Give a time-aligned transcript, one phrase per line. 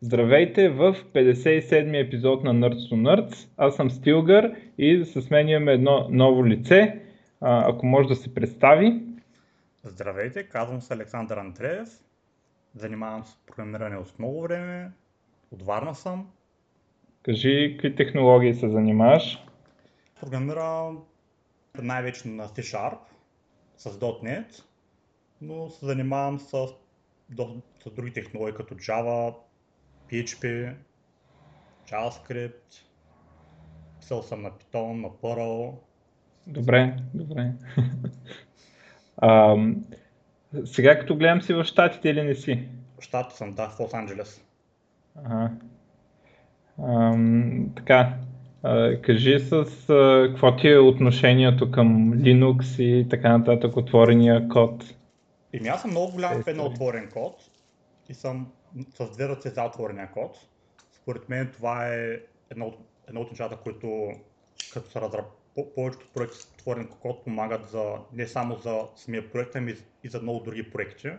[0.00, 3.48] Здравейте в 57-ми епизод на Nerds to Nerds.
[3.56, 7.00] Аз съм Стилгър и с мен имаме едно ново лице.
[7.40, 9.02] Ако може да се представи.
[9.84, 11.88] Здравейте, казвам се Александър Андреев.
[12.74, 14.90] Занимавам се с програмиране от много време.
[15.50, 16.30] От Варна съм.
[17.22, 19.44] Кажи, какви технологии се занимаваш?
[20.20, 21.02] Програмирам
[21.82, 22.98] най-вече на C-Sharp
[23.76, 24.62] с .NET,
[25.42, 26.66] но се занимавам с,
[27.84, 29.34] с други технологии като Java,
[30.10, 30.74] PHP,
[31.90, 32.82] JavaScript,
[34.00, 35.74] писал съм на Python, на Perl.
[36.46, 37.52] Добре, добре.
[39.16, 39.56] а,
[40.64, 42.68] сега като гледам си в Штатите или не си?
[42.98, 44.44] В Штатите съм, да, в Лос Анджелес.
[45.24, 45.50] Ага.
[46.82, 48.14] Ам, така,
[48.62, 54.84] а, кажи с а, какво ти е отношението към Linux и така нататък, отворения код?
[55.52, 57.34] Еми аз съм много голям фен на отворен код
[58.08, 58.46] и съм
[58.94, 60.36] с две ръце за отворения код.
[60.92, 64.12] Според мен това е едно от, едно от нещата, които
[64.72, 65.38] като се разработват
[65.74, 70.20] повечето проекти с отворен код помагат за, не само за самия проект, ами и за
[70.22, 71.10] много други проекти.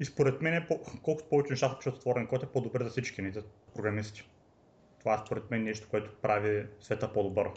[0.00, 0.66] И според мен,
[1.02, 3.42] колкото повече неща пишат отворен код, е по-добре за всички ни, за
[3.74, 4.28] програмисти.
[4.98, 7.48] Това е според мен нещо, което прави света по-добър.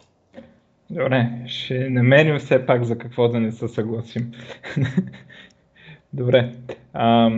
[0.89, 4.31] Добре, ще намерим все пак за какво да не се съгласим.
[6.13, 6.55] Добре.
[6.93, 7.31] А,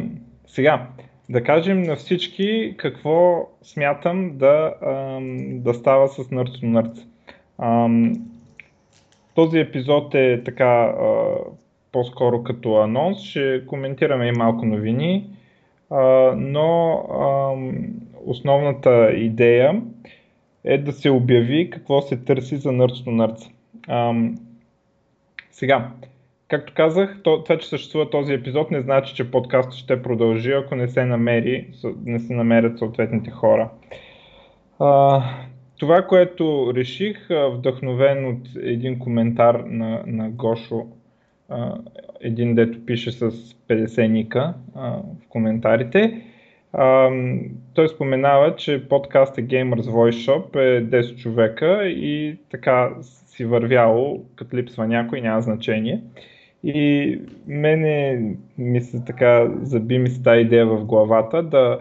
[0.48, 0.88] сега,
[1.30, 4.74] да кажем на всички какво смятам да,
[5.40, 7.04] да става с Nerds to
[7.60, 8.20] Nerds.
[9.36, 10.96] Този епизод е така
[11.92, 13.22] по-скоро като анонс.
[13.22, 15.30] Ще коментираме и малко новини,
[16.36, 17.04] но
[18.26, 19.82] основната идея
[20.64, 23.52] е да се обяви какво се търси за Nerds to Nerds.
[25.52, 25.92] Сега,
[26.48, 30.76] както казах, то, това, че съществува този епизод, не значи, че подкастът ще продължи, ако
[30.76, 31.68] не се, намери,
[32.06, 33.70] не се намерят съответните хора.
[34.80, 35.24] А,
[35.80, 40.88] това, което реших, вдъхновен от един коментар на, на Гошо,
[41.50, 41.76] а,
[42.22, 46.22] един дето пише с 50 ника а, в коментарите,
[46.74, 47.10] а,
[47.74, 54.58] той споменава, че подкаста Gamers Voice Shop е 10 човека и така си вървяло, като
[54.58, 56.02] липсва някой, няма значение.
[56.64, 58.22] И мене
[58.58, 61.80] ми се така заби ми се тази идея в главата да,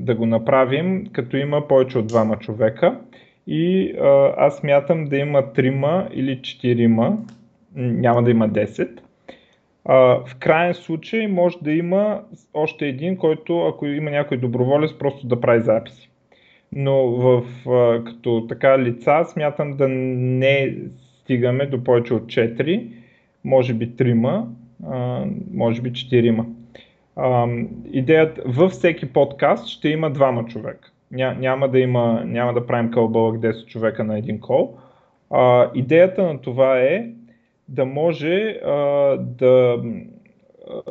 [0.00, 3.00] да го направим, като има повече от двама човека.
[3.46, 3.94] И
[4.36, 7.18] аз мятам да има трима или четирима,
[7.74, 8.88] няма да има 10.
[10.24, 12.22] В крайен случай може да има
[12.54, 16.10] още един, който ако има някой доброволец, просто да прави записи.
[16.72, 17.42] Но в,
[18.04, 20.76] като така лица смятам да не
[21.22, 22.88] стигаме до повече от 4
[23.44, 24.46] може би трима,
[25.52, 26.46] може би четирима.
[27.92, 30.90] Идеята във всеки подкаст ще има двама човека.
[31.10, 34.76] Ня, няма, да има, няма да правим кълбълък 10 човека на един кол.
[35.30, 37.06] А, идеята на това е
[37.68, 38.72] да може а,
[39.16, 39.82] да,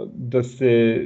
[0.06, 1.02] да, се,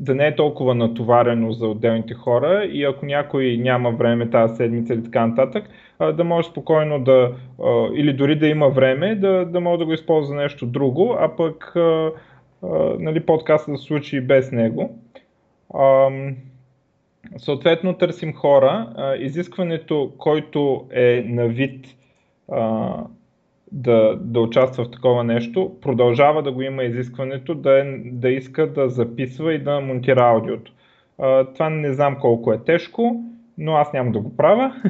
[0.00, 4.94] да не е толкова натоварено за отделните хора и ако някой няма време тази седмица
[4.94, 5.64] или така нататък,
[6.00, 7.32] да може спокойно да,
[7.94, 11.72] или дори да има време, да, да може да го използва нещо друго, а пък
[12.98, 14.98] нали, подкаста да се случи и без него.
[17.36, 18.94] Съответно търсим хора.
[19.18, 21.86] Изискването, който е на вид
[23.72, 28.72] да, да участва в такова нещо, продължава да го има изискването да, е, да иска
[28.72, 30.72] да записва и да монтира аудиото.
[31.54, 33.24] Това не знам колко е тежко,
[33.58, 34.74] но аз няма да го правя.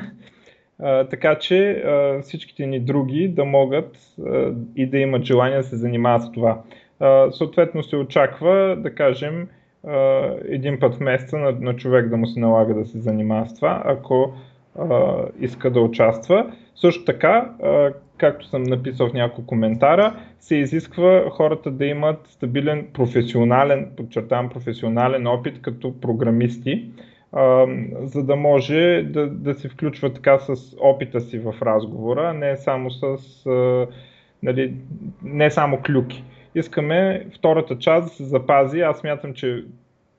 [1.10, 1.84] така че
[2.22, 3.98] всичките ни други да могат
[4.76, 6.60] и да имат желание да се занимават с това.
[7.30, 9.48] съответно се очаква, да кажем,
[10.48, 13.82] един път в месеца на, човек да му се налага да се занимава с това,
[13.84, 14.32] ако
[15.40, 16.52] иска да участва.
[16.74, 17.50] Също така,
[18.16, 25.26] както съм написал в няколко коментара, се изисква хората да имат стабилен професионален, подчертавам професионален
[25.26, 26.84] опит като програмисти,
[28.02, 32.90] за да може да, да се включва така с опита си в разговора, не само
[32.90, 33.02] с
[33.46, 33.86] а,
[34.42, 34.74] нали,
[35.22, 36.24] не само клюки.
[36.54, 38.80] Искаме втората част да се запази.
[38.80, 39.64] Аз мятам, че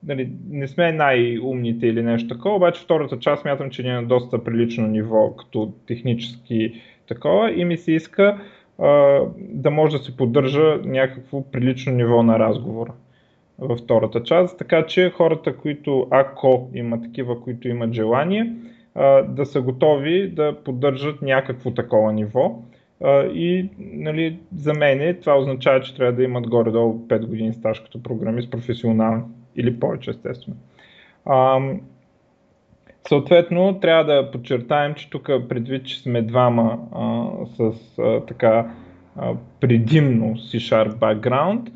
[0.06, 4.02] нали, не сме най-умните или нещо такова, обаче втората част мятам, че ни е на
[4.02, 8.38] доста прилично ниво като технически такова и ми се иска
[8.78, 12.92] а, да може да се поддържа някакво прилично ниво на разговора
[13.60, 18.52] във втората част, така че хората, които, ако има такива, които имат желание,
[19.28, 22.62] да са готови да поддържат някакво такова ниво.
[23.34, 28.02] И нали, за мен това означава, че трябва да имат горе-долу 5 години стаж като
[28.02, 29.24] програмист професионален
[29.56, 30.56] или повече естествено.
[33.08, 38.74] Съответно, трябва да подчертаем, че тук предвид, че сме двама а, с а, така
[39.16, 41.70] а, предимно C-Sharp background,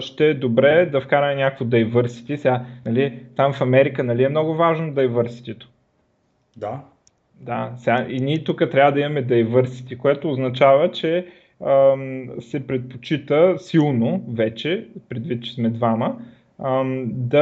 [0.00, 2.36] ще е добре да вкараме някакво diversity.
[2.36, 5.64] Сега, нали, там в Америка нали, е много важно diversity.
[6.56, 6.80] Да.
[7.40, 11.26] Да, сега и ние тук трябва да имаме diversity, което означава, че
[11.66, 16.16] ам, се предпочита силно вече, предвид, че сме двама,
[16.64, 17.38] ам, да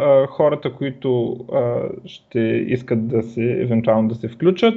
[0.00, 4.74] а, хората, които а, ще искат да се, евентуално да се включат,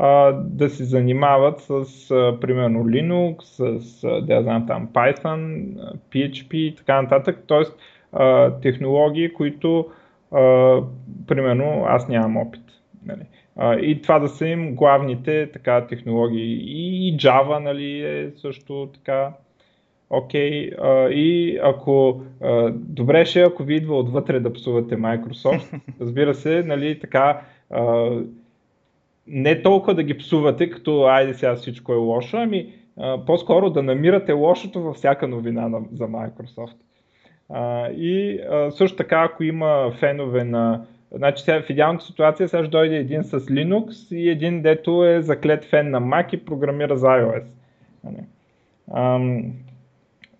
[0.00, 1.70] а, да се занимават с,
[2.10, 3.42] а, примерно, Linux,
[3.78, 5.72] с, а, да знам там, Python,
[6.12, 7.64] PHP и така нататък, т.е.
[8.62, 9.86] технологии, които,
[10.32, 10.76] а,
[11.26, 12.62] примерно, аз нямам опит.
[13.06, 13.22] Нали.
[13.82, 16.54] И това да са им главните така, технологии.
[16.64, 19.32] И Java нали, е също така
[20.10, 20.70] окей.
[20.70, 21.08] Okay.
[21.08, 22.22] И ако
[22.70, 27.40] добре ще, ако ви идва отвътре да псувате Microsoft, разбира се, нали, така
[29.28, 32.72] не толкова да ги псувате, като айде сега всичко е лошо, ами
[33.26, 36.76] по-скоро да намирате лошото във всяка новина за Microsoft.
[37.96, 38.40] И
[38.70, 43.24] също така, ако има фенове на Значи сега в идеалната ситуация сега ще дойде един
[43.24, 47.44] с Linux и един дето е заклет фен на Mac и програмира за iOS.
[48.94, 49.52] Ам,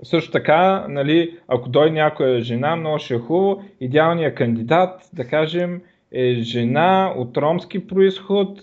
[0.02, 5.82] също така, нали, ако дойде някоя жена, много ще е хубаво, идеалният кандидат, да кажем,
[6.12, 8.62] е жена от ромски происход,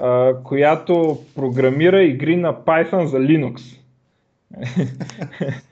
[0.00, 3.80] а, която програмира игри на Python за Linux.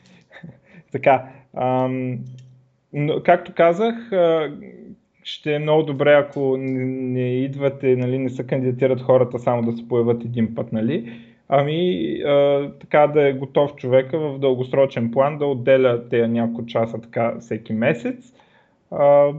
[0.93, 2.19] така, ам,
[2.93, 3.94] но, както казах,
[5.23, 9.88] ще е много добре, ако не идвате, нали, не се кандидатират хората само да се
[9.88, 11.12] появят един път, нали?
[11.49, 17.00] Ами а, така да е готов човека в дългосрочен план да отделя тези няколко часа
[17.00, 18.32] така всеки месец.
[18.91, 19.31] А,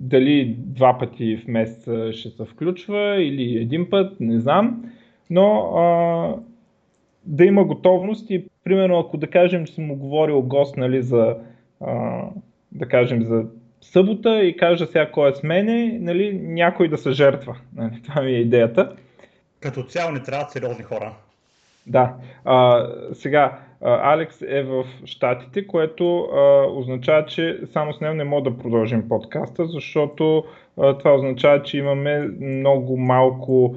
[0.00, 4.84] дали два пъти в месеца ще се включва или един път, не знам.
[5.30, 5.84] Но а,
[7.24, 11.36] да има готовност и примерно ако да кажем, че съм говорил гост нали, за
[11.80, 12.22] а,
[12.72, 13.44] да кажем за
[13.80, 17.56] събота и кажа сега кой е с мене, нали, някой да се жертва.
[17.76, 18.92] Нали, това ми е идеята.
[19.60, 21.12] Като цяло не трябват сериозни хора.
[21.86, 22.14] Да.
[22.44, 28.50] А, сега, Алекс е в Штатите, което а, означава, че само с него не мога
[28.50, 30.44] да продължим подкаста, защото
[30.78, 33.76] а, това означава, че имаме много малко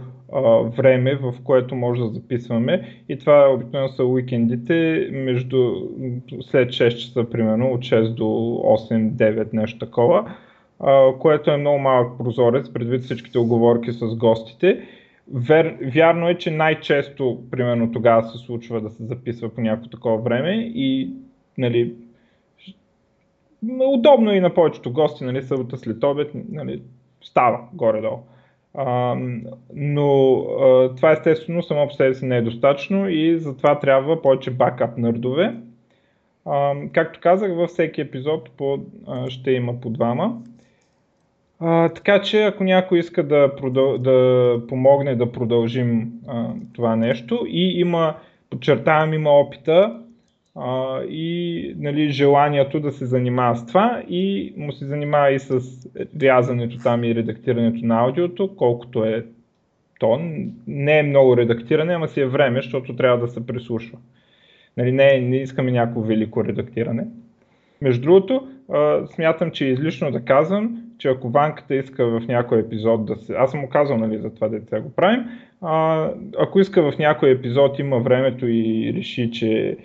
[0.78, 3.04] време, в което може да записваме.
[3.10, 5.74] И това обикновено са уикендите между
[6.42, 10.36] след 6 часа, примерно от 6 до 8-9, нещо такова,
[11.20, 14.88] което е много малък прозорец, предвид всичките оговорки с гостите.
[15.32, 20.18] Вер, вярно е, че най-често, примерно тогава се случва да се записва по някакво такова
[20.18, 21.10] време и
[21.58, 21.96] нали,
[23.80, 26.82] удобно и на повечето гости, нали, събота след обед, нали,
[27.22, 28.20] става горе-долу.
[28.74, 29.16] А,
[29.74, 34.52] но а, това естествено само по себе си не е достатъчно и затова трябва повече
[34.52, 35.56] бакап нърдове.
[36.46, 40.42] А, както казах, във всеки епизод по, а, ще има по двама.
[41.66, 43.98] А, така че ако някой иска да, продъл...
[43.98, 48.16] да помогне да продължим а, това нещо и има,
[48.50, 50.00] подчертавам, има опита
[50.56, 55.60] а, и нали, желанието да се занимава с това и му се занимава и с
[56.22, 59.26] рязането там и редактирането на аудиото, колкото е
[60.00, 60.20] то.
[60.68, 63.98] Не е много редактиране, ама си е време, защото трябва да се прислушва.
[64.78, 67.06] Нали, не, не искаме някакво велико редактиране.
[67.82, 72.60] Между другото, а, смятам, че е излишно да казвам, че ако Ванката иска в някой
[72.60, 73.34] епизод да се...
[73.34, 75.26] Аз съм му казал нали, за това деца го правим.
[75.62, 76.10] А,
[76.40, 79.78] ако иска в някой епизод има времето и реши, че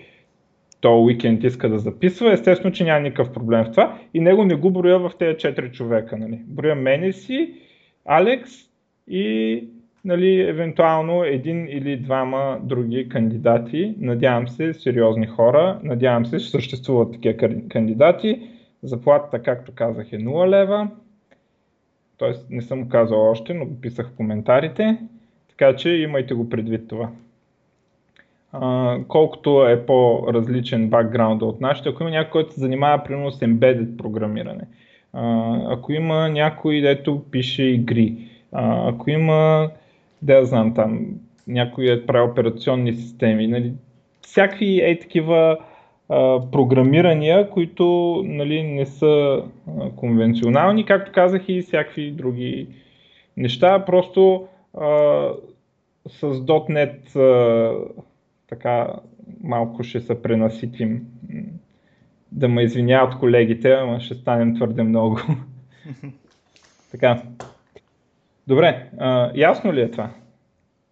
[0.80, 4.54] то уикенд иска да записва, естествено, че няма никакъв проблем в това и него не
[4.54, 6.16] го броя в тези 4 човека.
[6.16, 6.40] Нали.
[6.46, 7.52] Броя мене си,
[8.04, 8.50] Алекс
[9.08, 9.64] и
[10.04, 13.94] нали, евентуално един или двама други кандидати.
[14.00, 15.80] Надявам се, сериозни хора.
[15.82, 18.40] Надявам се, че съществуват такива кандидати.
[18.82, 20.90] Заплатата, както казах, е 0 лева.
[22.16, 24.98] Тоест не съм казал още, но го писах в коментарите.
[25.48, 27.10] Така че имайте го предвид това
[29.08, 33.96] колкото е по-различен бакграунд от нашите, ако има някой, който се занимава примерно с embedded
[33.96, 34.64] програмиране,
[35.12, 38.14] а, ако има някой, дето пише игри,
[38.52, 39.70] а, ако има,
[40.22, 41.06] да я знам там,
[41.46, 43.72] някой е правил операционни системи, нали,
[44.20, 45.58] всякакви е такива
[46.08, 47.84] а, програмирания, които
[48.26, 49.42] нали, не са
[49.80, 52.66] а, конвенционални, както казах и всякакви други
[53.36, 54.86] неща, просто а,
[56.08, 57.74] с .NET а,
[58.48, 58.88] така
[59.42, 61.06] малко ще се пренаситим.
[62.32, 65.18] Да ме извиняват колегите, ама ще станем твърде много.
[66.90, 67.22] така.
[68.46, 70.10] Добре, а, ясно ли е това?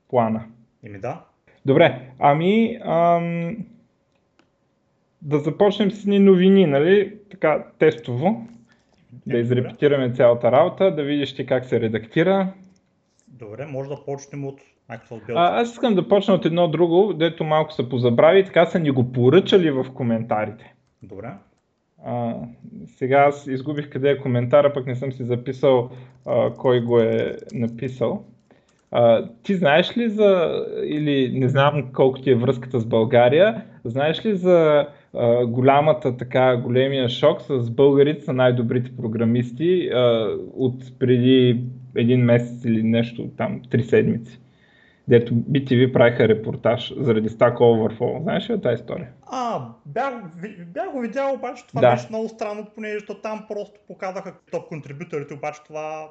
[0.08, 0.44] Плана.
[0.84, 1.20] Еми да.
[1.66, 3.56] Добре, ами ам,
[5.26, 7.14] да започнем с ни новини, нали?
[7.30, 8.46] Така, тестово.
[9.26, 12.52] Да изрепетираме цялата работа, да видиш ти как се редактира.
[13.28, 15.34] Добре, може да почнем от Microsoft Build.
[15.34, 18.90] А, аз искам да почна от едно друго, дето малко са позабрави, така са ни
[18.90, 20.74] го поръчали в коментарите.
[21.02, 21.28] Добре.
[22.04, 22.34] А,
[22.86, 25.90] сега аз изгубих къде е коментара, пък не съм си записал
[26.26, 28.24] а, кой го е написал.
[28.90, 34.26] А, ти знаеш ли за, или не знам колко ти е връзката с България, знаеш
[34.26, 34.86] ли за
[35.46, 39.90] голямата, така, големия шок с българите са най-добрите програмисти
[40.54, 41.60] от преди
[41.96, 44.40] един месец или нещо там, три седмици?
[45.08, 48.22] Дето BTV правиха репортаж заради Stack Overflow.
[48.22, 49.08] Знаеш ли тази история?
[49.26, 50.14] А, бях,
[50.66, 51.90] бях го видял, обаче това Да.
[51.90, 56.08] беше много странно, понеже там просто показаха топ контрибюторите, обаче това,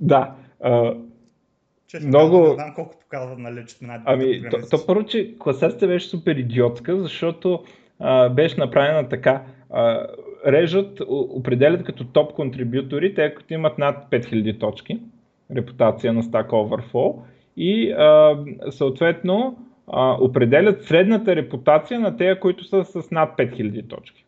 [0.00, 0.34] Да.
[0.62, 0.94] А,
[1.86, 5.34] честно Много- не знам колко показва, нали, че сме най-добрите Ами, то, то първо, че
[5.38, 7.64] класацията беше супер идиотска, защото
[8.00, 9.42] а, беше направена така.
[9.70, 10.06] А,
[10.46, 15.00] режат, определят като топ контрибютори, те като имат над 5000 точки,
[15.56, 17.14] репутация на Stack Overflow
[17.56, 18.36] и а,
[18.70, 19.56] съответно
[19.92, 24.24] а, определят средната репутация на тези, които са с над 5000 точки.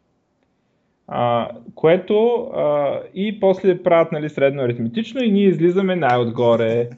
[1.09, 6.89] А, което а, и после правят нали, средно аритметично и ние излизаме най-отгоре.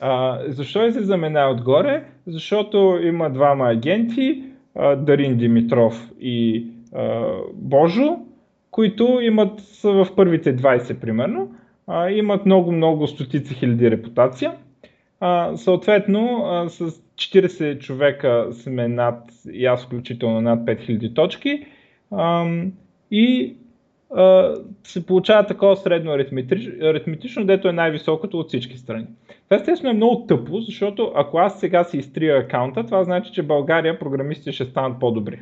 [0.00, 2.04] А, защо излизаме най-отгоре?
[2.26, 4.42] Защото има двама агенти,
[4.76, 6.66] Дарин Димитров и
[7.54, 8.18] Божо,
[8.70, 11.54] които имат, в първите 20 примерно,
[12.10, 14.52] имат много-много стотици хиляди репутация.
[15.54, 21.66] Съответно, с 40 човека сме над, и аз включително над 5000 точки.
[23.10, 23.56] И
[24.84, 29.06] се получава такова средно аритметич, аритметично, дето е най-високото от всички страни.
[29.44, 33.42] Това естествено е много тъпо, защото ако аз сега си изтрия акаунта, това значи, че
[33.42, 35.40] България програмисти ще станат по-добри.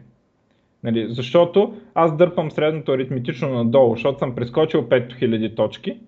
[0.84, 5.98] Нали, защото аз дърпам средното аритметично надолу, защото съм прескочил 5000 точки,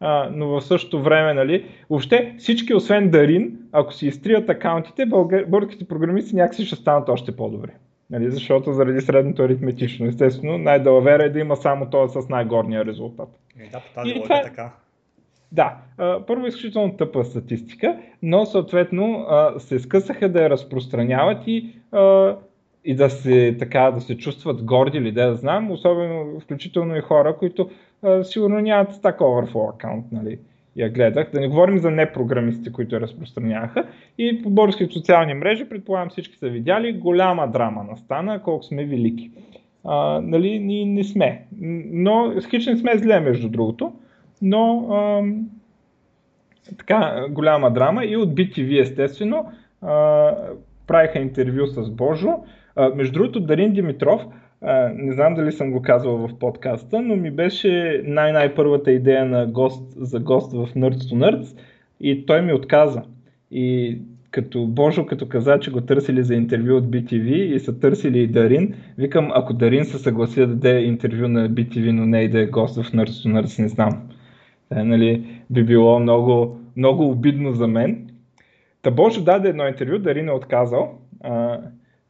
[0.00, 5.46] а, но в същото време, нали, въобще всички освен Дарин, ако си изтрият акаунтите, българ,
[5.48, 7.70] българските програмисти някакси ще станат още по-добри.
[8.10, 10.06] Нали, защото заради средното аритметично.
[10.06, 13.28] Естествено, най-далавера е да има само този с най-горния резултат.
[13.60, 14.72] Еми да, по тази логика това е е- така.
[15.52, 15.76] Да,
[16.26, 19.26] първо изключително тъпа статистика, но съответно
[19.58, 21.76] се скъсаха да я разпространяват и,
[22.84, 27.00] и да се, така, да се чувстват горди или да я знам, особено включително и
[27.00, 27.70] хора, които
[28.22, 30.38] сигурно нямат Stack Overflow аккаунт, нали,
[30.76, 31.30] я гледах.
[31.32, 33.84] Да не говорим за непрограмисти, които я разпространяваха.
[34.18, 39.30] И по българските социални мрежи, предполагам всички са видяли, голяма драма настана, колко сме велики.
[39.84, 41.46] А, нали, ние не сме.
[41.92, 43.92] Но хич не сме зле, между другото
[44.42, 45.50] но ам,
[46.78, 49.52] така голяма драма и от BTV естествено
[49.82, 50.36] а,
[50.86, 52.44] правиха интервю с Божо.
[52.76, 54.22] А, между другото Дарин Димитров,
[54.94, 59.92] не знам дали съм го казвал в подкаста, но ми беше най-най-първата идея на гост,
[59.96, 61.58] за гост в Nerds to Nerds
[62.00, 63.02] и той ми отказа.
[63.50, 63.98] И
[64.30, 68.26] като Божо, като каза, че го търсили за интервю от BTV и са търсили и
[68.26, 72.40] Дарин, викам, ако Дарин се съгласи да даде интервю на BTV, но не и да
[72.40, 74.08] е гост в Nerds to Nerds, не знам.
[74.70, 78.10] Е, нали, би било много, много обидно за мен.
[78.82, 81.60] Та Божо даде едно интервю, Дарин е отказал, а,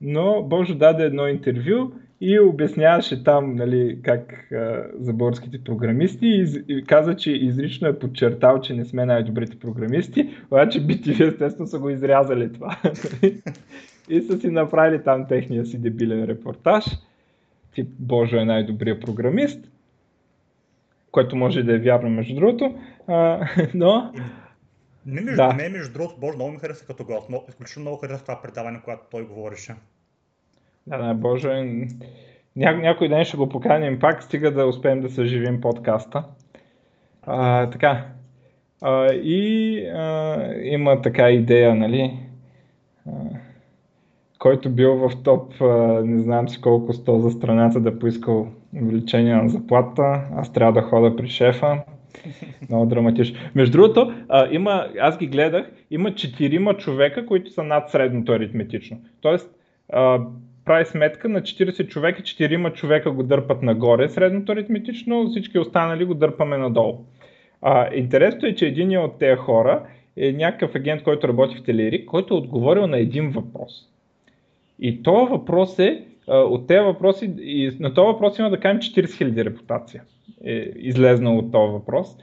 [0.00, 6.42] но Божо даде едно интервю и обясняваше там нали, как а, за българските програмисти и,
[6.42, 11.66] из- и каза, че изрично е подчертал, че не сме най-добрите програмисти, обаче BTV естествено
[11.66, 12.80] са го изрязали това.
[14.08, 16.84] и са си направили там техния си дебилен репортаж.
[17.74, 19.70] Тип Божо е най-добрият програмист,
[21.10, 24.12] което може да е вярно между другото, а, но
[25.06, 25.52] Не, между, Да.
[25.52, 27.04] не, между другото, Боже, много ми хареса като.
[27.28, 29.74] Много, изключително много хареса това предаване, когато той говореше.
[30.86, 31.48] Да, да, Боже,
[32.56, 36.24] ня, някой ден ще го поканим пак, стига да успеем да съживим подкаста.
[37.22, 38.06] А, така.
[38.82, 42.18] А, и а, има така идея, нали?
[43.06, 43.10] А,
[44.38, 48.48] който бил в топ, а, не знам си колко сто за страната да поискал
[48.82, 50.22] увеличение на заплата.
[50.36, 51.82] Аз трябва да хода при шефа.
[52.68, 53.38] Много драматично.
[53.54, 59.00] Между другото, а, има, аз ги гледах, има четирима човека, които са над средното аритметично.
[59.20, 59.50] Тоест,
[59.92, 60.20] а,
[60.66, 66.14] прави сметка на 40 човека, 4 човека го дърпат нагоре средното аритметично, всички останали го
[66.14, 67.04] дърпаме надолу.
[67.62, 72.04] А, интересното е, че един от тези хора е някакъв агент, който работи в Телерик,
[72.06, 73.88] който е отговорил на един въпрос.
[74.78, 79.04] И този въпрос е, от тези въпроси, и на този въпрос има да кажем 40
[79.04, 80.02] 000 репутация.
[80.44, 82.16] е излезнал от този въпрос.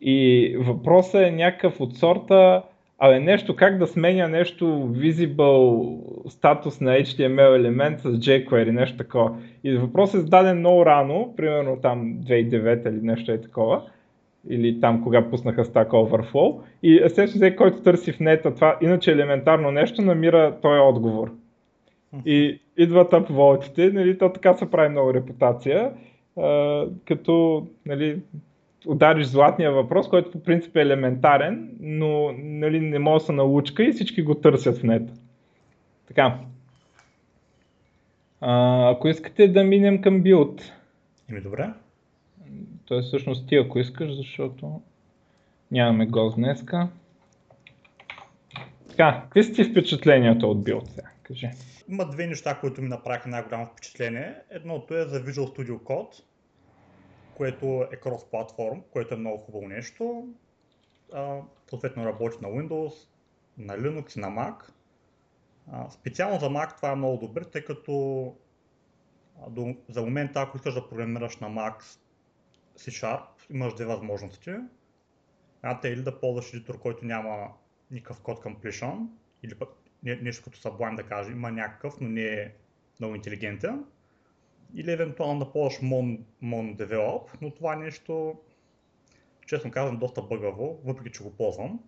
[0.00, 2.62] И въпросът е някакъв от сорта,
[3.00, 9.36] абе нещо как да сменя нещо visible статус на HTML елемент с jQuery, нещо такова.
[9.64, 13.82] И въпросът е зададен много рано, примерно там 2009 или нещо е такова,
[14.48, 16.60] или там кога пуснаха Stack Overflow.
[16.82, 21.32] И естествено, който търси в нета това иначе елементарно нещо, намира този отговор.
[22.26, 25.92] И идват апволтите, нали, то така се прави много репутация,
[27.08, 28.18] като нали,
[28.86, 33.84] удариш златния въпрос, който по принцип е елементарен, но нали, не може да се научка
[33.84, 35.12] и всички го търсят в нета.
[36.08, 36.38] Така.
[38.40, 40.72] А, ако искате да минем към билд.
[41.30, 41.70] Еми добре.
[42.84, 44.80] Той всъщност ти ако искаш, защото
[45.70, 46.88] нямаме гост днеска.
[48.88, 51.08] Така, какви са ти впечатленията от билд сега?
[51.22, 51.50] Кажи.
[51.88, 54.34] Има две неща, които ми направиха най-голямо впечатление.
[54.50, 56.22] Едното е за Visual Studio Code,
[57.40, 60.28] което е крос-платформ, което е много хубаво нещо.
[61.12, 63.08] А, съответно работи на Windows,
[63.58, 64.70] на Linux и на Mac.
[65.72, 68.24] А, специално за Mac това е много добре, тъй като
[69.42, 71.98] а, до, за момента, ако искаш да програмираш на Mac
[72.78, 74.50] C-Sharp, имаш две възможности.
[75.62, 77.52] Едната е или да ползваш едитор, който няма
[77.90, 79.06] никакъв код completion,
[79.42, 79.68] или пък
[80.02, 82.52] нещо като Sublime да кажа, има някакъв, но не е
[83.00, 83.84] много интелигентен.
[84.76, 88.34] Или евентуално да ползваш Mon, Mon Develop, но това нещо,
[89.46, 91.80] честно казвам, доста бъгаво, въпреки че го ползвам.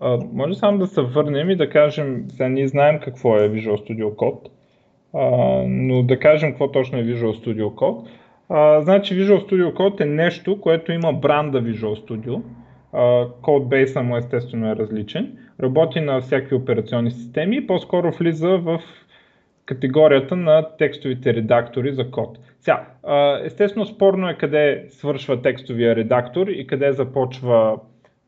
[0.00, 3.88] А, може само да се върнем и да кажем, сега ние знаем какво е Visual
[3.88, 4.48] Studio Code,
[5.14, 8.08] а, но да кажем какво точно е Visual Studio Code.
[8.48, 12.42] А, значи Visual Studio Code е нещо, което има бранда Visual Studio.
[13.42, 15.38] Кодбейса му естествено е различен.
[15.62, 18.82] Работи на всякакви операционни системи и по-скоро влиза в
[19.66, 22.38] категорията на текстовите редактори за код.
[22.60, 22.86] Сега,
[23.44, 27.78] естествено спорно е къде свършва текстовия редактор и къде започва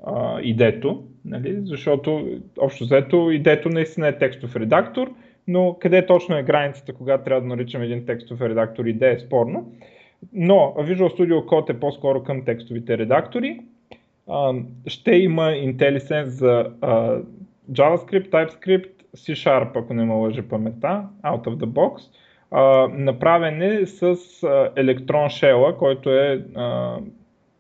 [0.07, 1.59] а, идето, нали?
[1.63, 5.11] защото общо взето идето наистина е текстов редактор,
[5.49, 9.73] но къде точно е границата, когато трябва да наричам един текстов редактор идея е спорно.
[10.33, 13.61] Но Visual Studio Code е по-скоро към текстовите редактори.
[14.87, 16.71] ще има IntelliSense за
[17.73, 22.03] JavaScript, TypeScript, C-Sharp, ако не ме лъжи паметта, out of the box.
[22.99, 24.17] направен е с
[24.77, 26.45] Electron Shell, който е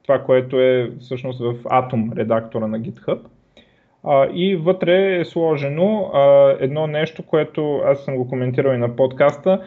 [0.02, 3.18] това, което е всъщност в Atom редактора на GitHub.
[4.34, 6.10] и вътре е сложено
[6.60, 9.62] едно нещо, което аз съм го коментирал и на подкаста,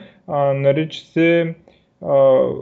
[0.56, 1.56] нарича се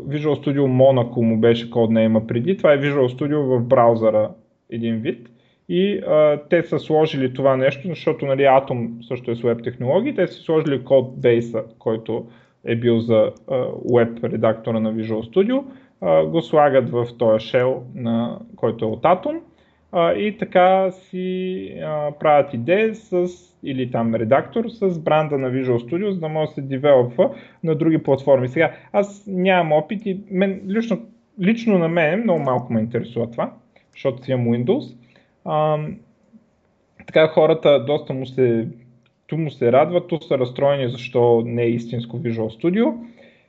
[0.08, 2.58] Visual Studio Monaco му беше коднейма преди.
[2.58, 4.30] Това е Visual Studio в браузъра
[4.70, 5.30] един вид.
[5.76, 10.16] И а, те са сложили това нещо, защото нали, Atom също е с web технологии,
[10.16, 12.28] те са сложили кодбейса, който
[12.66, 13.32] е бил за
[13.92, 15.64] web редактора на Visual Studio,
[16.02, 19.40] а, го слагат в този shell, на, който е от Atom
[19.92, 23.28] а, и така си а, правят идеи с
[23.64, 27.30] или там редактор с бранда на Visual Studio, за да може да се девелопва
[27.64, 28.48] на други платформи.
[28.48, 31.00] Сега, аз нямам опит и мен, лично,
[31.42, 33.54] лично на мен много малко ме интересува това,
[33.94, 35.03] защото си имам Windows.
[35.46, 35.78] А,
[37.08, 38.68] така хората доста му се,
[39.28, 42.94] ту му се радват, ту са разстроени защо не е истинско Visual Studio.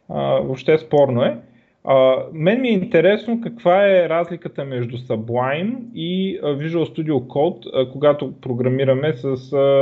[0.09, 1.39] А, въобще спорно е.
[1.85, 8.33] А, мен ми е интересно каква е разликата между Sublime и Visual Studio Code, когато
[8.41, 9.37] програмираме с а,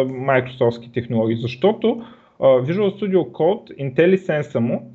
[0.04, 1.36] Microsoft технологии.
[1.36, 2.02] Защото
[2.40, 4.92] а, Visual Studio Code, IntelliSense му,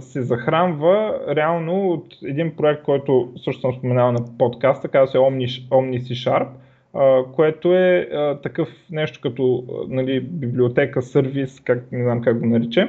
[0.00, 5.68] се захранва реално от един проект, който също съм споменал на подкаста, казва се Omni,
[5.68, 6.48] Omni C Sharp,
[7.32, 8.08] което е
[8.42, 12.88] такъв нещо като нали, библиотека, сервис, как, не знам как го наречем,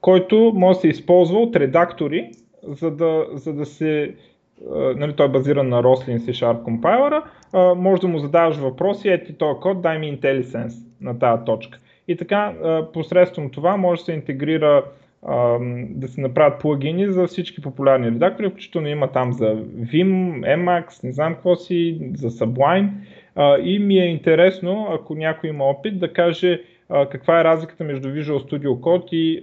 [0.00, 2.30] който може да се използва от редактори,
[2.68, 4.14] за да, за да се
[4.96, 7.22] нали, той е базиран на Roslyn C Sharp компайлера,
[7.76, 11.78] може да му задаваш въпроси, ети този код, дай ми IntelliSense на тази точка.
[12.08, 12.54] И така,
[12.92, 14.84] посредством това може да се интегрира
[15.90, 21.12] да се направят плагини за всички популярни редактори, включително има там за Vim, Emacs, не
[21.12, 22.90] знам какво си, за Sublime.
[23.62, 28.50] И ми е интересно, ако някой има опит, да каже каква е разликата между Visual
[28.50, 29.42] Studio Code и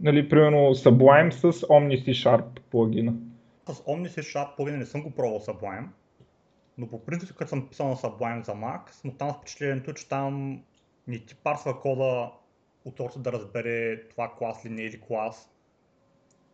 [0.00, 3.12] нали, примерно Sublime с Omni C Sharp плагина.
[3.66, 5.84] С Omni C Sharp плагина не съм го пробвал Sublime,
[6.78, 10.62] но по принцип, като съм писал на Sublime за Mac, съм там впечатлението, че там
[11.06, 12.30] не ти парсва кода
[12.84, 15.54] от да разбере това клас ли не е или клас.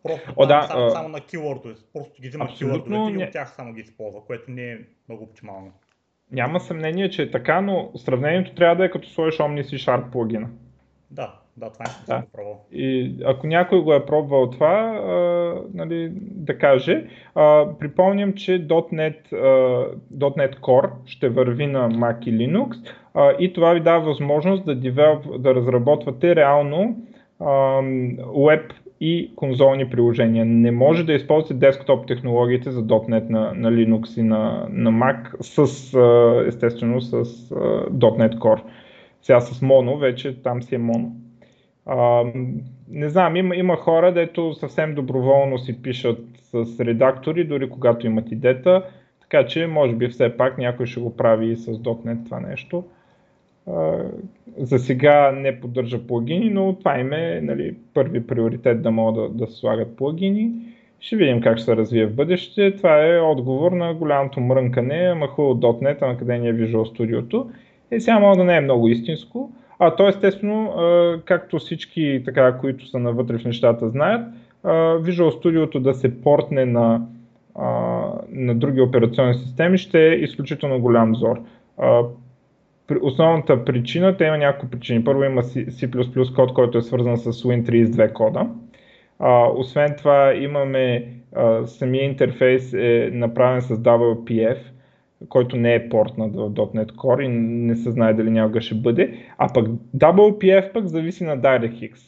[0.02, 0.90] Просто О, да, само, а...
[0.90, 4.72] само на keyword, просто ги взима keyword и от тях само ги използва, което не
[4.72, 5.72] е много оптимално.
[6.32, 10.12] Няма съмнение, че е така, но сравнението трябва да е като сложиш Omni C Sharp
[10.12, 10.48] плагина.
[11.10, 11.40] Да.
[11.56, 12.22] Да, това съм да.
[12.32, 12.60] пробвал.
[12.72, 17.06] И ако някой го е пробвал това, а, нали, да каже.
[17.34, 19.38] А, припомням, че .NET, а,
[20.18, 22.76] .NET Core ще върви на Mac и Linux
[23.14, 26.96] а, и това ви дава възможност да, develop, да разработвате реално
[27.40, 27.44] а,
[28.20, 30.44] web и конзолни приложения.
[30.44, 35.42] Не може да използвате десктоп технологиите за .NET на, на Linux и на, на Mac
[35.42, 35.58] с,
[36.48, 37.24] естествено с
[37.90, 38.62] .NET Core.
[39.22, 41.10] Сега с Mono, вече там си е Mono.
[42.88, 48.32] Не знам, има, има хора, дето съвсем доброволно си пишат с редактори, дори когато имат
[48.32, 48.82] идета,
[49.20, 52.84] така че може би все пак някой ще го прави и с .NET това нещо.
[54.58, 59.46] За сега не поддържа плагини, но това им е нали, първи приоритет да могат да,
[59.46, 60.52] да слагат плагини.
[61.00, 62.76] Ще видим как ще се развие в бъдеще.
[62.76, 67.46] Това е отговор на голямото мрънкане, ама хубаво .NET, ама къде ни е Visual Studio.
[67.92, 70.72] И сега мога да не е много истинско, а то естествено,
[71.24, 74.26] както всички, така, които са навътре в нещата знаят,
[74.64, 77.02] Visual Studio да се портне на,
[78.28, 81.40] на други операционни системи ще е изключително голям зор.
[83.02, 85.04] Основната причина, те има няколко причини.
[85.04, 88.46] Първо има C++ код, който е свързан с Win32 кода.
[89.56, 91.08] освен това имаме
[91.64, 94.58] самия интерфейс е направен с WPF,
[95.28, 99.18] който не е портнат в .NET Core и не се знае дали някога ще бъде,
[99.38, 101.98] а пък WPF пък зависи на DirectX,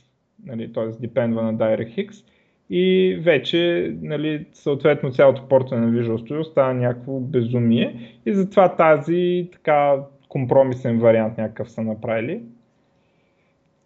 [0.45, 0.87] нали, т.е.
[1.01, 2.25] депендва на DirectX
[2.71, 9.49] и вече нали, съответно цялото портване на Visual Studio става някакво безумие и затова тази
[9.53, 9.97] така
[10.29, 12.43] компромисен вариант някакъв са направили.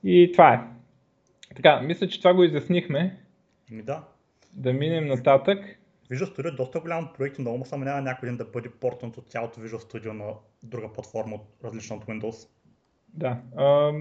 [0.05, 0.61] И това е.
[1.57, 3.17] Така, мисля, че това го изяснихме.
[3.71, 4.05] Ми да.
[4.57, 5.80] Да минем нататък.
[6.11, 9.17] Visual Studio е доста голям проект и много му съмнява някой ден да бъде портнат
[9.17, 10.25] от цялото Visual Studio на
[10.63, 12.49] друга платформа, различна от Windows.
[13.15, 13.37] Да.
[13.57, 13.93] А,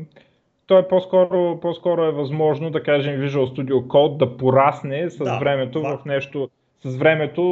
[0.68, 5.40] то е по-скоро, по-скоро е възможно да кажем Visual Studio Code да порасне с да,
[5.40, 5.98] времето да.
[5.98, 6.50] в нещо,
[6.84, 7.44] с времето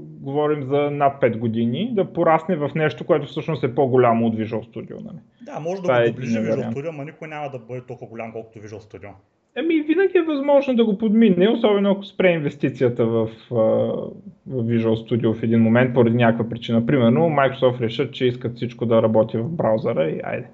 [0.00, 4.74] говорим за над 5 години, да порасне в нещо, което всъщност е по-голямо от Visual
[4.74, 5.04] Studio.
[5.04, 5.18] Нали?
[5.42, 8.32] Да, може да го е доближи Visual Studio, но никой няма да бъде толкова голям,
[8.32, 9.10] колкото Visual Studio.
[9.56, 14.10] Еми, винаги е възможно да го подмине, особено ако спре инвестицията в, в
[14.48, 16.86] Visual Studio в един момент, поради някаква причина.
[16.86, 20.46] Примерно, Microsoft решат, че искат всичко да работи в браузъра и айде.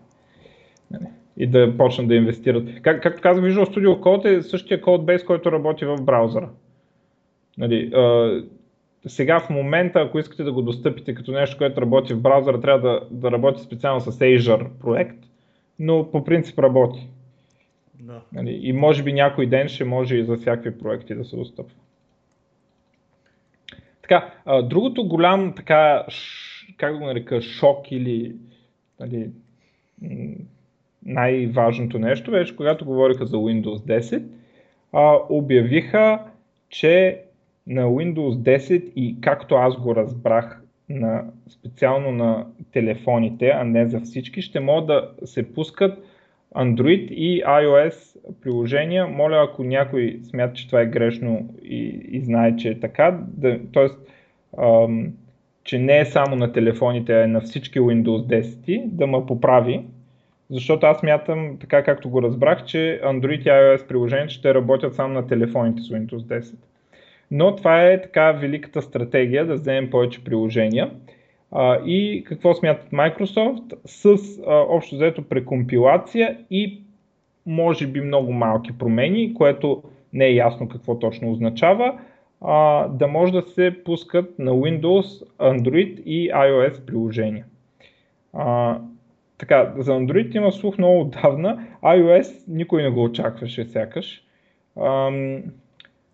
[0.91, 1.05] Нали,
[1.37, 2.83] и да почнат да инвестират.
[2.83, 6.49] Как, както казах, Visual Studio Code е същия кодбейс, който работи в браузъра.
[7.59, 7.93] Нали,
[9.07, 12.91] сега в момента, ако искате да го достъпите като нещо, което работи в браузъра, трябва
[12.91, 15.19] да, да работи специално с Azure проект,
[15.79, 17.09] но по принцип работи.
[18.03, 18.21] Да.
[18.33, 21.77] Нали, и може би някой ден ще може и за всякакви проекти да се достъпва.
[24.03, 26.07] Така, а, другото голям, така,
[26.77, 28.37] как да го нарека, шок или
[29.01, 29.31] нали,
[31.03, 34.23] най-важното нещо беше, когато говориха за Windows 10,
[34.93, 36.25] а, обявиха,
[36.69, 37.23] че
[37.67, 44.01] на Windows 10 и както аз го разбрах на, специално на телефоните, а не за
[44.01, 46.05] всички, ще могат да се пускат
[46.57, 49.07] Android и iOS приложения.
[49.07, 53.59] Моля, ако някой смята, че това е грешно и, и знае, че е така, да,
[53.75, 53.89] т.е.
[55.65, 59.85] че не е само на телефоните, а е на всички Windows 10, да ме поправи,
[60.51, 65.15] защото аз мятам, така както го разбрах, че Android и iOS приложения ще работят само
[65.15, 66.55] на телефоните с Windows 10.
[67.31, 70.91] Но това е така великата стратегия да вземем повече приложения.
[71.87, 73.75] И какво смятат Microsoft?
[73.87, 74.07] С
[74.47, 76.83] а, общо взето прекомпилация и
[77.47, 81.99] може би много малки промени, което не е ясно какво точно означава,
[82.41, 87.45] а, да може да се пускат на Windows, Android и iOS приложения.
[88.33, 88.79] А,
[89.39, 94.23] така, за Android има слух много отдавна, iOS никой не го очакваше сякаш.
[94.81, 95.11] А,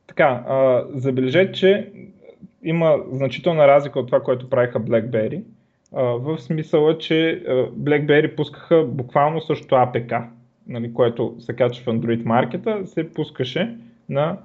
[0.06, 1.92] така, а, забележете, че
[2.62, 5.42] има значителна разлика от това, което правиха BlackBerry.
[5.92, 7.42] В смисъла, че
[7.78, 10.24] BlackBerry пускаха буквално също APK,
[10.66, 13.76] нали, което се качва в Android маркета, се пускаше
[14.08, 14.38] на,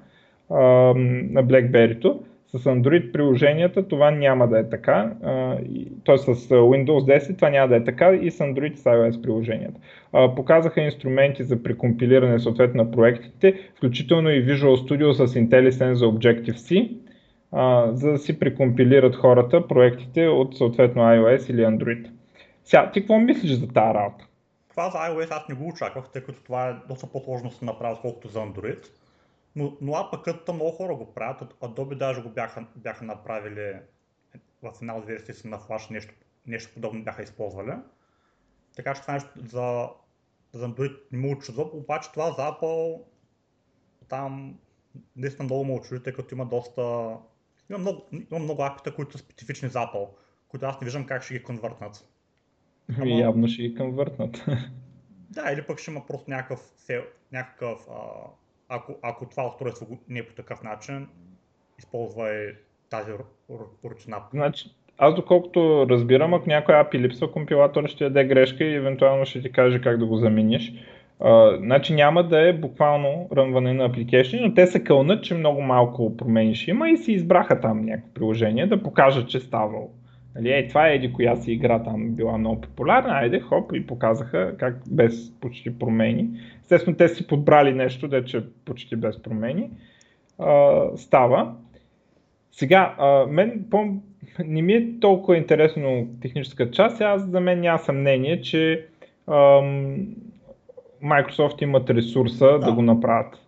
[0.50, 2.20] на BlackBerry-то.
[2.48, 5.12] С Android приложенията това няма да е така,
[6.06, 6.18] т.е.
[6.18, 9.80] с Windows 10 това няма да е така и с Android с iOS приложенията.
[10.36, 16.90] Показаха инструменти за прекомпилиране съответно на проектите, включително и Visual Studio с IntelliSense за Objective-C,
[17.92, 22.10] за да си прекомпилират хората проектите от съответно iOS или Android.
[22.64, 24.26] Сега, ти какво мислиш за тази работа?
[24.70, 27.64] Това за iOS аз не го очаквах, тъй като това е доста по-сложно да се
[27.64, 28.86] направи, колкото за Android.
[29.56, 31.54] Но, но APK-та много хора го правят.
[31.60, 33.72] Adobe даже го бяха, бяха направили
[34.62, 36.14] в една от версиите си на Flash, нещо,
[36.46, 37.72] нещо подобно бяха използвали.
[38.76, 39.88] Така че това нещо за
[40.54, 43.00] за Android не му очудва, обаче това за Apple
[44.08, 44.58] там
[45.16, 47.16] наистина много му очуди, тъй като има доста...
[47.70, 50.08] Има много, има много апита, които са специфични за Apple,
[50.48, 52.08] които аз не виждам как ще ги конвъртнат.
[53.00, 53.20] Ама...
[53.20, 54.44] Явно ще ги конвъртнат.
[55.30, 56.60] Да, или пък ще има просто някакъв,
[57.32, 57.94] някакъв а,
[58.68, 61.08] ако, ако това устройство не е по такъв начин,
[61.78, 62.54] използвай
[62.90, 63.12] тази
[63.84, 64.22] ручна.
[64.32, 69.42] Значи, аз доколкото разбирам, ако някой API липсва, компилатор ще даде грешка и евентуално ще
[69.42, 70.72] ти каже как да го замениш.
[71.20, 75.62] Uh, значи няма да е буквално ръмване на апликейшни, но те се кълнат, че много
[75.62, 79.90] малко промени ще има и си избраха там някакво приложение да покажат, че ставало.
[80.34, 83.86] Нали, ей, това е еди коя си игра там била много популярна, айде хоп и
[83.86, 86.28] показаха как без почти промени.
[86.60, 89.70] Естествено те си подбрали нещо, де че почти без промени
[90.38, 91.54] а, става.
[92.52, 93.84] Сега, а, мен по,
[94.44, 98.86] не ми е толкова интересно техническа част, аз за мен няма съмнение, че
[101.04, 103.38] Microsoft имат ресурса да, да го направят.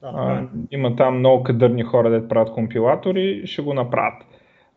[0.00, 4.22] Да, а, има там много кадърни хора, да правят компилатори, ще го направят.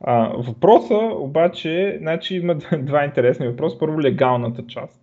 [0.02, 3.80] А, въпроса обаче, значи има два интересни въпроса.
[3.80, 5.02] Първо легалната част.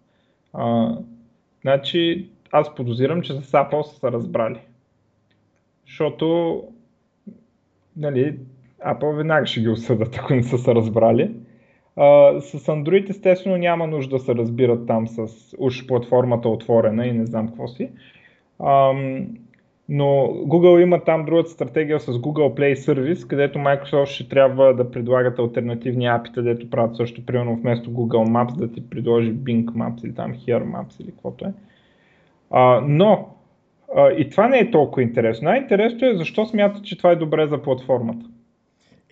[0.53, 0.97] А,
[1.63, 4.61] значи аз подозирам, че с Apple са се разбрали.
[5.87, 6.63] Защото
[7.97, 8.39] нали,
[8.87, 11.35] Apple веднага ще ги осъдат, ако не са се разбрали.
[11.97, 15.29] А, с Android естествено няма нужда да се разбират там с
[15.59, 17.91] уж платформата отворена и не знам какво си.
[18.59, 18.93] А,
[19.89, 20.05] но
[20.47, 25.39] Google има там другата стратегия с Google Play Service, където Microsoft ще трябва да предлагат
[25.39, 30.15] альтернативни апита, където правят също, примерно вместо Google Maps да ти предложи Bing Maps или
[30.15, 31.53] там Here Maps или каквото е.
[32.51, 33.29] А, но
[33.97, 35.49] а, и това не е толкова интересно.
[35.49, 38.27] Най-интересното е защо смятат, че това е добре за платформата.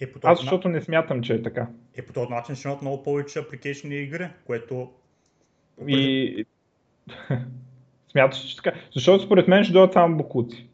[0.03, 1.69] Е, по Аз защото не смятам, че е така.
[1.95, 4.91] Е, по този начин ще имат много повече апликейшни игри, което...
[5.87, 6.45] И...
[8.12, 8.73] Смяташ, че така.
[8.95, 10.67] Защото според мен ще дойдат само букуци.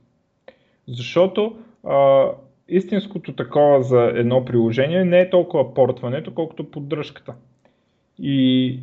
[0.89, 2.27] Защото а,
[2.69, 7.35] истинското такова за едно приложение не е толкова портването, колкото поддръжката.
[8.19, 8.81] И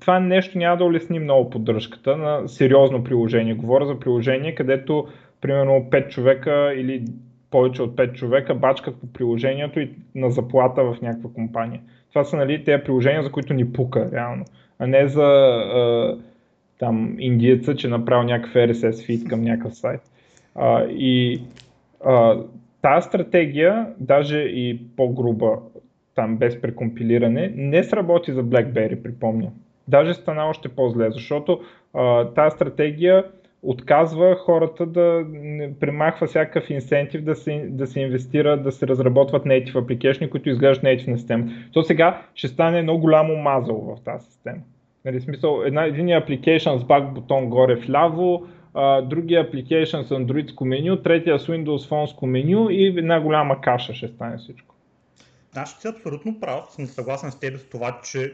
[0.00, 3.54] това нещо няма да улесни много поддръжката на сериозно приложение.
[3.54, 5.08] Говоря за приложение, където
[5.40, 7.04] примерно 5 човека или
[7.54, 11.80] повече от 5 човека бачкат по приложението и на заплата в някаква компания.
[12.08, 14.44] Това са нали, тези приложения, за които ни пука реално,
[14.78, 16.18] а не за а,
[16.78, 20.00] там индиеца, че направил някакъв RSS feed към някакъв сайт.
[20.54, 21.42] А, и
[22.04, 22.38] а,
[22.82, 25.58] тази стратегия, даже и по-груба,
[26.14, 29.50] там без прекомпилиране, не сработи за BlackBerry, припомня.
[29.88, 31.60] Даже стана още по-зле, защото
[31.94, 33.24] а, тази стратегия
[33.64, 35.24] отказва хората да
[35.80, 40.84] премахва всякакъв инсентив да се, да се инвестира, да се разработват native application, които изглеждат
[40.84, 41.44] native на система.
[41.72, 44.60] То сега ще стане едно голямо мазало в тази система.
[45.04, 50.64] Нали, смисъл, една, един application с баг бутон горе вляво, а, другия application с Android
[50.64, 54.74] меню, третия с Windows Phone меню и една голяма каша ще стане всичко.
[55.56, 58.32] Аз си абсолютно прав, съм съгласен с теб с това, че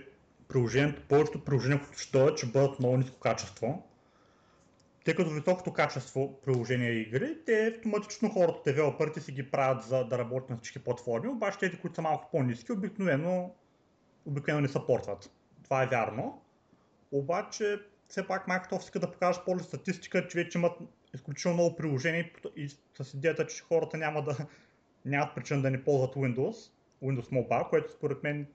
[0.49, 3.83] приложението, повечето приложения, които ще дойдат, ще бъдат много ниско качество
[5.05, 10.05] тъй като високото качество приложения и игри, те автоматично хората, девелоперите си ги правят за
[10.05, 13.55] да работят на всички платформи, обаче тези, които са малко по-низки, обикновено,
[14.27, 15.31] обикновено не съпортват.
[15.65, 16.43] Това е вярно.
[17.13, 20.79] Обаче, все пак Microsoft иска да покажат по статистика, че вече имат
[21.15, 24.37] изключително много приложения и с идеята, че хората няма да,
[25.05, 26.71] нямат причина да не ползват Windows,
[27.03, 28.47] Windows Mobile, което според мен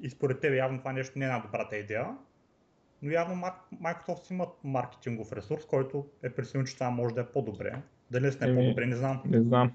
[0.00, 2.16] и според тебе явно това нещо не е най-добрата идея
[3.02, 3.44] но явно
[3.82, 7.72] Microsoft имат маркетингов ресурс, който е преценил, че това може да е по-добре.
[8.10, 9.20] Дали не е по-добре, не знам.
[9.24, 9.72] Не знам.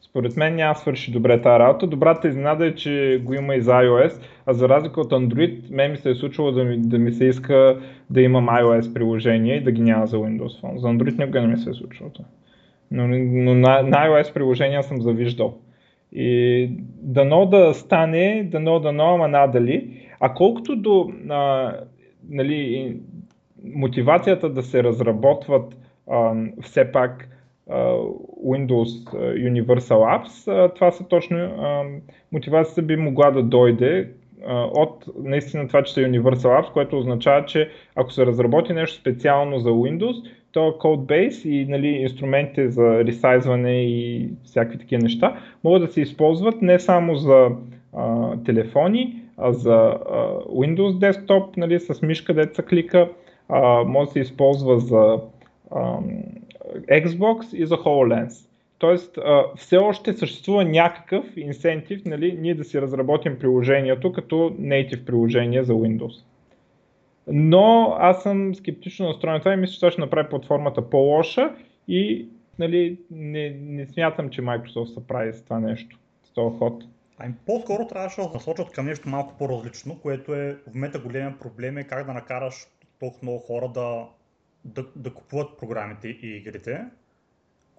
[0.00, 1.86] Според мен няма свърши добре тази работа.
[1.86, 5.90] Добрата изненада е, че го има и за iOS, а за разлика от Android, мен
[5.90, 9.64] ми се е случило да ми, да ми се иска да имам iOS приложение и
[9.64, 10.76] да ги няма за Windows Phone.
[10.76, 12.24] За Android никога не ми се е случило това.
[12.90, 15.58] Но, но на, на iOS приложения съм завиждал.
[16.12, 16.70] И
[17.02, 20.08] дано да стане, дано, дано, ама надали.
[20.20, 21.72] А колкото до а,
[22.28, 22.96] нали,
[23.74, 25.76] мотивацията да се разработват
[26.10, 27.28] а, все пак
[27.70, 27.74] а,
[28.46, 29.10] Windows
[29.50, 31.82] Universal Apps, а, това са точно а,
[32.32, 34.10] мотивацията би могла да дойде
[34.46, 39.00] а, от наистина това, че са Universal Apps, което означава, че ако се разработи нещо
[39.00, 45.82] специално за Windows, то Codebase и нали, инструментите за ресайзване и всякакви такива неща могат
[45.82, 47.48] да се използват не само за
[47.92, 49.98] а, телефони, за
[50.48, 53.08] Windows Desktop нали, с мишка, деца клика,
[53.86, 55.20] може да се използва за
[56.90, 58.48] Xbox и за HoloLens.
[58.78, 59.18] Тоест,
[59.56, 65.72] все още съществува някакъв инсентив нали, ние да си разработим приложението като native приложение за
[65.72, 66.24] Windows.
[67.26, 71.54] но аз съм скептично настроен това и мисля, че това ще направи платформата по-лоша
[71.88, 76.84] и нали, не, не смятам, че Microsoft се прави с това нещо, с този ход.
[77.18, 81.78] Ами по-скоро трябваше да насочат към нещо малко по-различно, което е в момента големия проблем
[81.78, 82.66] е как да накараш
[83.00, 84.08] толкова много хора да,
[84.64, 86.84] да, да купуват програмите и игрите.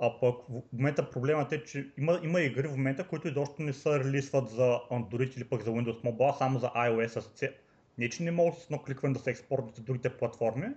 [0.01, 3.73] А пък в момента проблемът е, че има, има игри в момента, които изобщо не
[3.73, 7.49] се релисват за Android или пък за Windows Mobile, само за iOS с
[7.97, 10.67] Не, че не могат с едно кликване да се експортнат за другите платформи,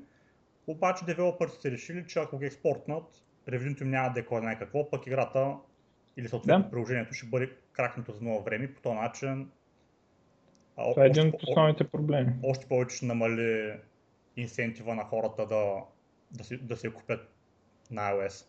[0.67, 3.05] обаче девелоперите са решили, че ако ги експортнат,
[3.49, 5.57] ревюто им няма да е кой знае какво, пък играта
[6.17, 6.71] или съответно да.
[6.71, 9.51] приложението ще бъде кракнато за много време по този начин.
[10.77, 12.33] Това е един от основните проблеми.
[12.43, 13.73] Още повече ще намали
[14.37, 15.65] инсентива на хората да,
[16.31, 17.21] да, си, да се купят
[17.91, 18.47] на iOS.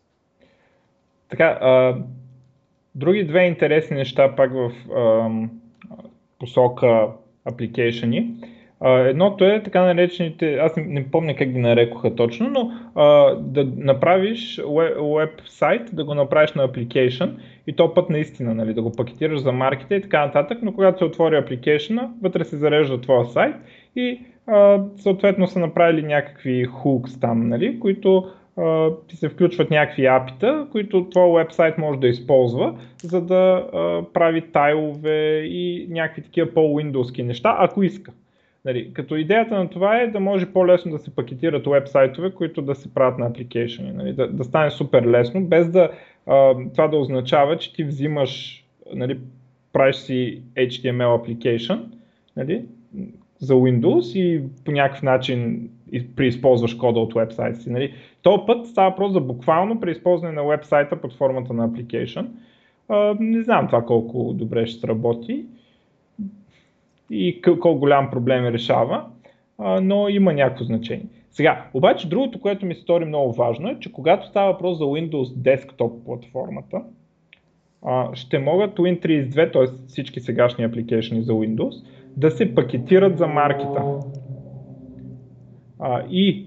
[1.30, 2.02] Така, а,
[2.96, 5.30] други две интересни неща пак в а,
[6.40, 7.08] посока
[7.46, 8.36] апликейшени.
[8.86, 14.62] Едното е така наречените, аз не, помня как ги нарекоха точно, но а, да направиш
[15.18, 17.32] веб сайт, да го направиш на application
[17.68, 20.98] и то път наистина, нали, да го пакетираш за маркета и така нататък, но когато
[20.98, 23.56] се отвори application, вътре се зарежда твоя сайт
[23.96, 28.32] и а, съответно са направили някакви hooks там, нали, които
[29.08, 33.36] ти се включват някакви апита, които твой вебсайт може да използва, за да
[33.74, 38.12] а, прави тайлове и някакви такива по-windowски неща, ако иска.
[38.66, 42.76] Нали, като идеята на това е да може по-лесно да се пакетират вебсайтове, които да
[42.76, 43.92] се правят на апликейшени.
[43.92, 45.92] Нали, да, да стане супер лесно, без да
[46.26, 49.20] а, това да означава, че ти взимаш, нали,
[49.74, 51.80] правиш си HTML application
[52.38, 52.66] нали,
[53.40, 55.70] за Windows и по някакъв начин
[56.16, 57.70] преизползваш кода от вебсайта си.
[57.70, 57.94] Нали.
[58.22, 62.26] То път става просто за буквално преизползване на вебсайта под формата на application.
[62.90, 65.46] А, не знам това колко добре ще сработи
[67.12, 69.06] и колко голям проблем решава,
[69.82, 71.06] но има някакво значение.
[71.32, 75.24] Сега, обаче другото, което ми стори много важно е, че когато става въпрос за Windows
[75.24, 76.82] Desktop платформата,
[78.14, 79.88] ще могат Win32, т.е.
[79.88, 81.86] всички сегашни апликейшни за Windows,
[82.18, 83.84] да се пакетират за маркета.
[86.10, 86.46] И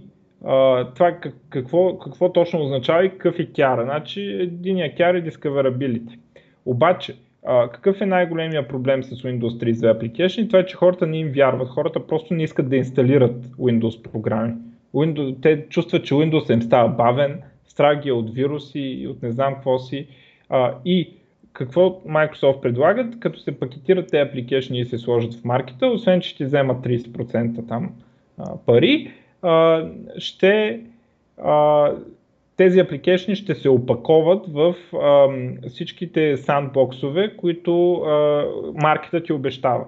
[0.94, 1.16] това
[1.48, 3.85] какво, какво точно означава и какъв е кяра.
[3.85, 6.18] Значи единия кяр е Discoverability.
[6.66, 7.14] Обаче,
[7.46, 10.46] какъв е най-големия проблем с Windows 32 Application?
[10.46, 11.68] Това е, че хората не им вярват.
[11.68, 14.55] Хората просто не искат да инсталират Windows програми.
[14.94, 19.22] Windows, те чувстват, че Windows им става бавен, страх ги е от вируси и от
[19.22, 20.07] не знам какво си.
[20.48, 21.11] А, и
[21.52, 26.28] какво Microsoft предлагат, като се пакетират тези application и се сложат в маркета, освен че
[26.28, 27.92] ще вземат 30% там
[28.38, 29.87] а, пари, а,
[30.18, 30.81] ще
[31.42, 31.90] а,
[32.57, 35.29] тези апликейшни ще се опаковат в а,
[35.69, 39.85] всичките сандбоксове, които а, маркета ти обещава.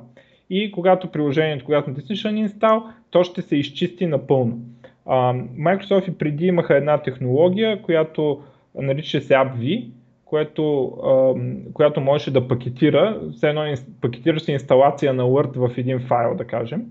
[0.51, 4.59] И когато приложението, когато натиснеш Uninstall, то ще се изчисти напълно.
[5.07, 8.43] А, Microsoft и преди имаха една технология, която
[8.75, 9.91] нарича се AppV,
[10.25, 11.35] което, а,
[11.73, 16.45] която можеше да пакетира, все едно пакетира се инсталация на Word в един файл, да
[16.45, 16.83] кажем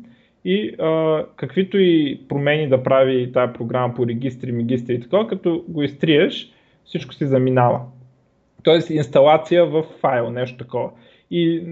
[0.45, 5.63] и а, каквито и промени да прави тази програма по регистри, магистри и така, като
[5.67, 6.51] го изтриеш,
[6.85, 7.79] всичко си заминава.
[8.63, 10.89] Тоест инсталация в файл, нещо такова.
[11.31, 11.63] И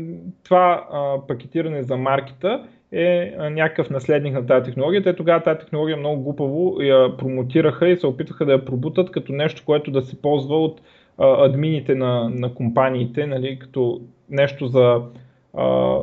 [0.43, 5.03] това а, пакетиране за маркета е някакъв наследник на тази технология.
[5.03, 9.33] Те тогава тази технология много глупаво я промотираха и се опитаха да я пробутат като
[9.33, 10.81] нещо, което да се ползва от
[11.17, 15.01] админите на, на компаниите, нали, като нещо за
[15.57, 15.97] а,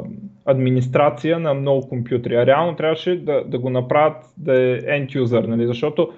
[0.45, 2.35] администрация на много компютри.
[2.35, 5.67] А реално трябваше да, да го направят да е end user, нали?
[5.67, 6.13] защото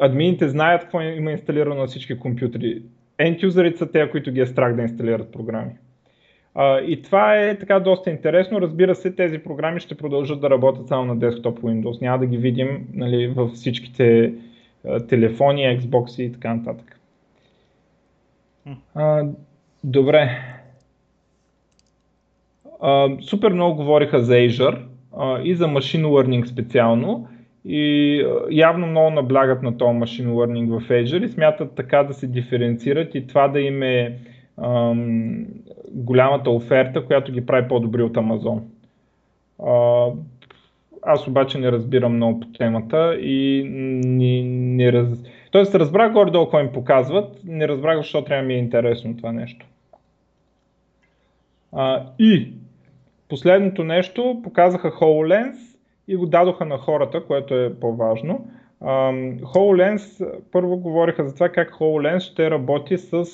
[0.00, 2.82] админите знаят какво има инсталирано на всички компютри.
[3.20, 5.72] End userите са те, които ги е страх да инсталират програми.
[6.54, 8.60] А, и това е така доста интересно.
[8.60, 12.02] Разбира се, тези програми ще продължат да работят само на десктоп Windows.
[12.02, 14.34] Няма да ги видим нали, във всичките
[14.88, 17.00] а, телефони, Xbox и така нататък.
[18.94, 19.24] А,
[19.84, 20.30] добре.
[23.20, 24.78] Супер много говориха за Azure
[25.12, 27.28] uh, и за Machine Learning специално
[27.64, 32.26] и явно много наблягат на този Machine Learning в Azure и смятат така да се
[32.26, 34.18] диференцират и това да им е
[34.58, 35.46] um,
[35.90, 38.60] голямата оферта, която ги прави по-добри от Amazon.
[39.58, 40.16] Uh,
[41.02, 43.64] аз обаче не разбирам много по темата и
[44.04, 45.24] не, не раз...
[45.50, 49.66] Тоест разбрах горе-долу какво им показват, не разбрах защо трябва ми е интересно това нещо.
[51.72, 52.52] Uh, и
[53.28, 55.56] Последното нещо показаха HoloLens
[56.08, 58.48] и го дадоха на хората, което е по-важно.
[58.82, 63.24] Um, HoloLens, първо говориха за това как HoloLens ще работи с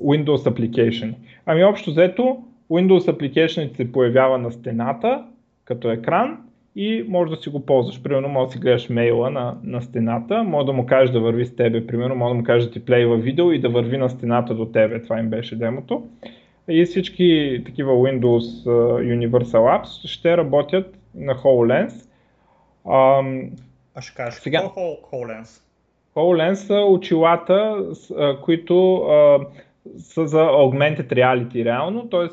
[0.00, 1.14] Windows Application.
[1.46, 2.38] Ами общо взето,
[2.70, 5.24] Windows Application се появява на стената
[5.64, 6.38] като екран
[6.76, 8.02] и може да си го ползваш.
[8.02, 11.46] Примерно може да си гледаш мейла на, на стената, може да му кажеш да върви
[11.46, 14.10] с тебе, примерно може да му кажеш да ти плейва видео и да върви на
[14.10, 15.02] стената до тебе.
[15.02, 16.08] Това им беше демото.
[16.70, 18.64] И всички такива Windows
[19.18, 22.08] Universal Apps ще работят на HoloLens.
[22.90, 23.50] Ам,
[23.94, 25.62] а ще кажеш, сега, какво е HoloLens?
[26.16, 27.84] HoloLens са очилата,
[28.42, 29.38] които а,
[29.98, 32.28] са за augmented reality реално, т.е.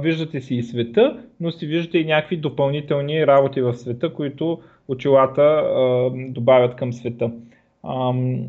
[0.00, 5.42] виждате си и света, но си виждате и някакви допълнителни работи в света, които очилата
[5.42, 7.30] а, добавят към света.
[7.84, 8.46] Ам,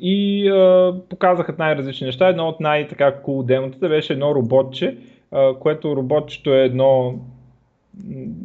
[0.00, 2.28] и а, показаха най-различни неща.
[2.28, 4.96] Едно от най-така cool демотата беше едно роботче,
[5.32, 7.14] а, което роботчето е едно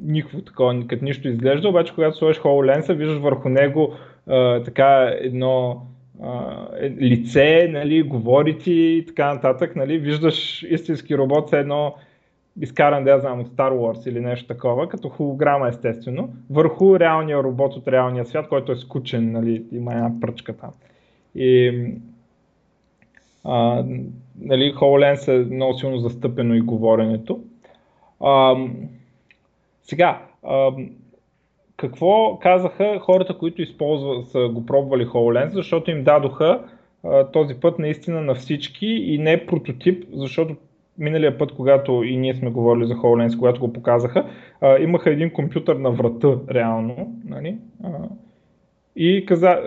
[0.03, 3.93] никакво такова, като нищо изглежда, обаче когато сложиш HoloLens, виждаш върху него
[4.27, 5.81] а, така едно
[6.23, 11.95] а, е, лице, нали, говори ти и така нататък, нали, виждаш истински робот с едно
[12.61, 17.43] изкаран, да я знам, от Star Wars или нещо такова, като холограма естествено, върху реалния
[17.43, 20.71] робот от реалния свят, който е скучен, нали, има една пръчка там.
[21.35, 21.85] И
[23.43, 23.83] а,
[24.39, 27.39] нали, HoloLens е много силно застъпено и говоренето.
[28.19, 28.55] А,
[29.83, 30.71] сега, а,
[31.77, 36.65] какво казаха хората, които използват, са го пробвали HoloLens, защото им дадоха
[37.03, 40.55] а, този път наистина на всички и не прототип, защото
[40.97, 44.29] миналия път, когато и ние сме говорили за HoloLens, когато го показаха,
[44.61, 47.57] а, имаха един компютър на врата, реално, нали?
[47.83, 47.89] А,
[48.95, 49.61] и каза,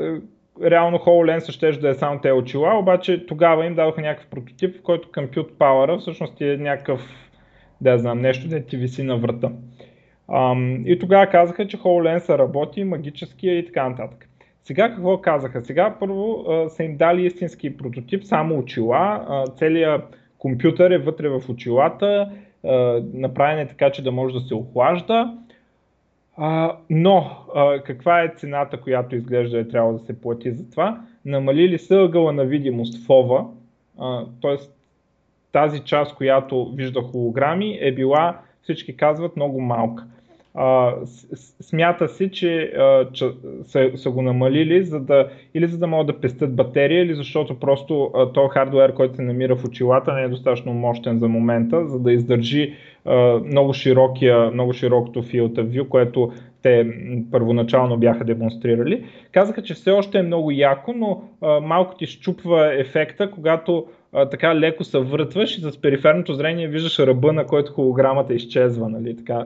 [0.63, 4.83] реално HoloLens ще да е само те очила, обаче тогава им дадоха някакъв прототип, в
[4.83, 7.01] който Compute Power всъщност е някакъв,
[7.81, 9.53] да знам, нещо да ти виси на врата.
[10.29, 14.29] Um, и тогава казаха, че HoloLens работи, магически и така нататък.
[14.65, 15.65] Сега какво казаха?
[15.65, 20.03] Сега първо uh, са им дали истински прототип, само очила, uh, целият
[20.39, 22.31] компютър е вътре в очилата,
[22.65, 25.35] uh, направен е така, че да може да се охлажда,
[26.39, 31.01] а, но а, каква е цената, която изглежда е трябва да се плати за това?
[31.25, 33.47] Намалили са ъгъла на видимост фова,
[34.43, 34.57] т.е.
[35.53, 40.07] тази част, която вижда холограми е била, всички казват, много малка.
[40.61, 40.95] А,
[41.61, 43.31] смята си, че, а, че
[43.67, 47.61] са, са го намалили за да, или за да могат да пестят батерия, или защото
[47.61, 51.87] просто а, то хардвер, който се намира в очилата, не е достатъчно мощен за момента,
[51.87, 56.33] за да издържи а, много, широкия, много широкото field of view, което
[56.63, 56.87] те
[57.31, 59.05] първоначално бяха демонстрирали.
[59.33, 64.29] Казаха, че все още е много яко, но а, малко ти щупва ефекта, когато а,
[64.29, 68.89] така леко се въртваш и с периферното зрение виждаш ръба, на който холограмата изчезва.
[68.89, 69.17] Нали?
[69.17, 69.45] Така,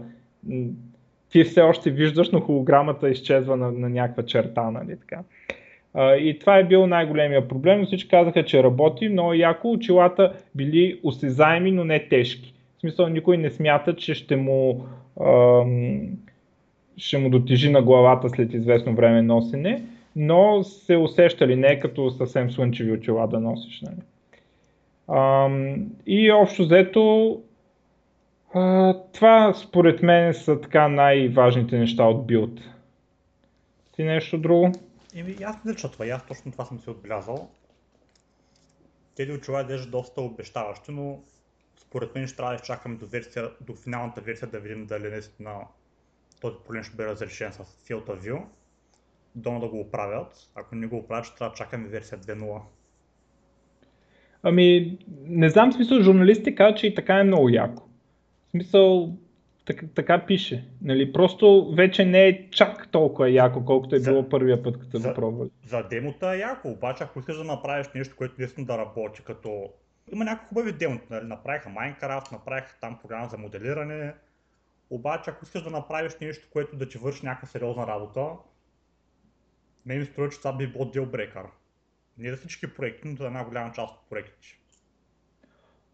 [1.33, 4.71] ти все още виждаш, но холограмата изчезва на, на някаква черта.
[4.71, 4.97] Нали?
[5.01, 5.19] Така.
[6.19, 7.81] И това е бил най-големия проблем.
[7.81, 9.71] Но всички казаха, че работи много яко.
[9.71, 12.55] Очилата били осезаеми, но не тежки.
[12.77, 14.87] В смисъл, никой не смята, че ще му,
[15.25, 16.01] ам,
[16.97, 19.83] ще му дотежи на главата след известно време носене,
[20.17, 23.83] но се усещали не като съвсем слънчеви очила да носиш.
[23.83, 24.03] Нали?
[25.09, 27.41] Ам, и общо взето
[28.55, 32.61] а, това според мен са така най-важните неща от билд.
[33.93, 34.73] Ти нещо друго?
[35.15, 37.51] Еми, аз не това, аз точно това съм си отбелязал.
[39.17, 41.21] Тези очила изглеждат доста обещаващи, но
[41.77, 45.53] според мен ще трябва да изчакаме до, версия, до финалната версия да видим дали наистина
[46.41, 48.43] този проблем ще бъде разрешен с Field of View.
[49.35, 50.51] Дома да го оправят.
[50.55, 52.61] Ако не го оправят, ще трябва да чакаме версия 2.0.
[54.43, 57.82] Ами, не знам смисъл, журналистите казват, че и така е много яко
[58.53, 59.17] смисъл,
[59.67, 60.69] така, така пише.
[60.83, 61.13] Нали?
[61.13, 65.15] Просто вече не е чак толкова яко, колкото е за, било първия път, като го
[65.15, 65.51] пробвали.
[65.67, 69.71] За демота е яко, обаче ако искаш да направиш нещо, което лесно да работи, като...
[70.13, 71.27] Има някакви хубави демота, нали?
[71.27, 74.15] направиха Minecraft, направиха там програма за моделиране,
[74.91, 78.27] обаче ако искаш да направиш нещо, което да ти върши някаква сериозна работа,
[79.87, 81.47] не ми струва, че това би било deal
[82.19, 84.62] Не за всички проекти, но за една голяма част от проектите.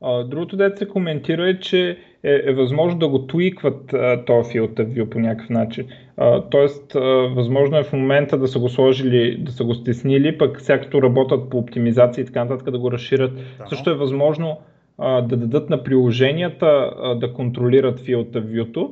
[0.03, 3.95] Другото, дете се коментира е, че е, е възможно да го твикват
[4.27, 5.87] този филтър view по някакъв начин.
[6.17, 7.01] А, тоест, а,
[7.35, 11.51] възможно е в момента да са го сложили, да са го стеснили, пък всякото работят
[11.51, 13.35] по оптимизация и така нататък да го разширят.
[13.35, 13.67] Да.
[13.69, 14.59] Също е възможно
[14.99, 18.91] а, да дадат на приложенията а, да контролират филтър view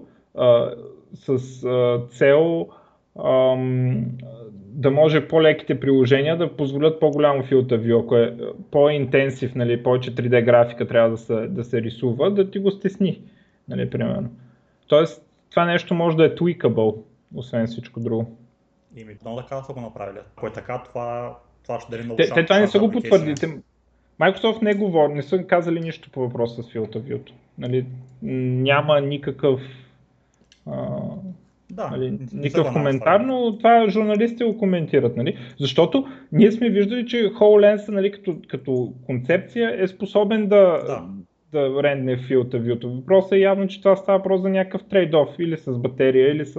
[1.15, 2.69] с а, цел
[4.77, 8.37] да може по-леките приложения да позволят по-голямо филта view, ако е
[8.71, 13.21] по-интенсив, нали, повече 3D графика трябва да се, да се рисува, да ти го стесни,
[13.69, 14.31] нали, примерно.
[14.87, 16.97] Тоест, това нещо може да е tweakable,
[17.35, 18.37] освен всичко друго.
[18.97, 20.19] Ими, много така са го направили.
[20.37, 23.35] Ако е така, това, това ще даде много Те, те това не са го потвърдили.
[24.21, 27.31] Microsoft не говори, не са казали нищо по въпроса с филта view.
[27.59, 27.87] Нали,
[28.23, 29.61] няма никакъв
[30.67, 31.01] а,
[31.77, 35.17] Да, Нали, никакъв коментар, но това журналистите го коментират.
[35.17, 35.39] Нали?
[35.61, 41.05] Защото ние сме виждали, че HoloLens нали, като, като концепция е способен да, Да.
[41.53, 42.95] да рендне филта вюто.
[42.95, 46.57] Въпросът е явно, че това става просто за някакъв трейд-оф или с батерия, или с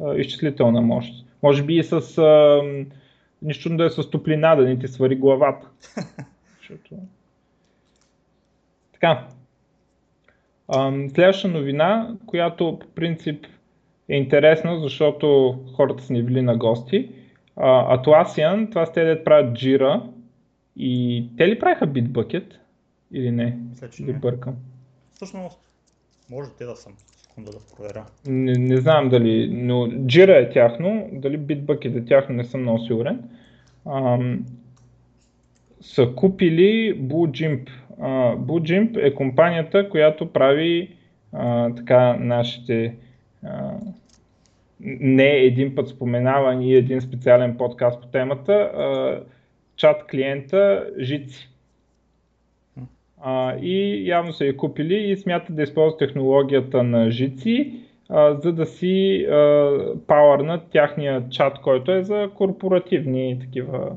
[0.00, 1.26] а, изчислителна мощ.
[1.42, 2.60] Може би и с а,
[3.42, 5.68] нищо да е с топлина, да не ти свари главата.
[6.58, 6.94] Защото...
[8.92, 9.26] Така.
[11.14, 13.46] Следваща новина, която по принцип
[14.12, 17.10] е интересна, защото хората са ни били на гости.
[17.56, 20.02] А, Atlassian, това сте да правят Jira
[20.76, 22.54] и те ли правиха Bitbucket
[23.12, 23.58] или не?
[24.00, 24.18] Или не.
[24.18, 24.54] бъркам?
[25.14, 25.60] Всъщност,
[26.30, 26.92] може те да съм.
[27.16, 28.04] Секунда да проверя.
[28.26, 32.78] Не, не знам дали, но Jira е тяхно, дали Bitbucket е тяхно, не съм много
[32.78, 33.22] сигурен.
[33.86, 34.46] Ам,
[35.80, 37.70] са купили BlueJimp.
[38.00, 40.96] А, BlueJimp е компанията, която прави
[41.32, 42.94] а, така нашите
[43.44, 43.72] а,
[44.84, 48.70] не един път споменаван и един специален подкаст по темата,
[49.76, 50.90] чат клиента.
[53.20, 57.10] А, и явно са я купили и смятат да използват технологията на
[58.08, 59.26] а, за да си
[60.06, 63.96] пауърнат тяхния чат, който е за корпоративни такива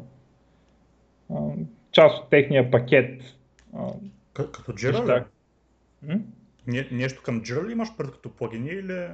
[1.91, 3.21] част от техния пакет.
[4.33, 5.23] Като Jira
[6.91, 9.07] нещо към Jira ли имаш пред като плагини или...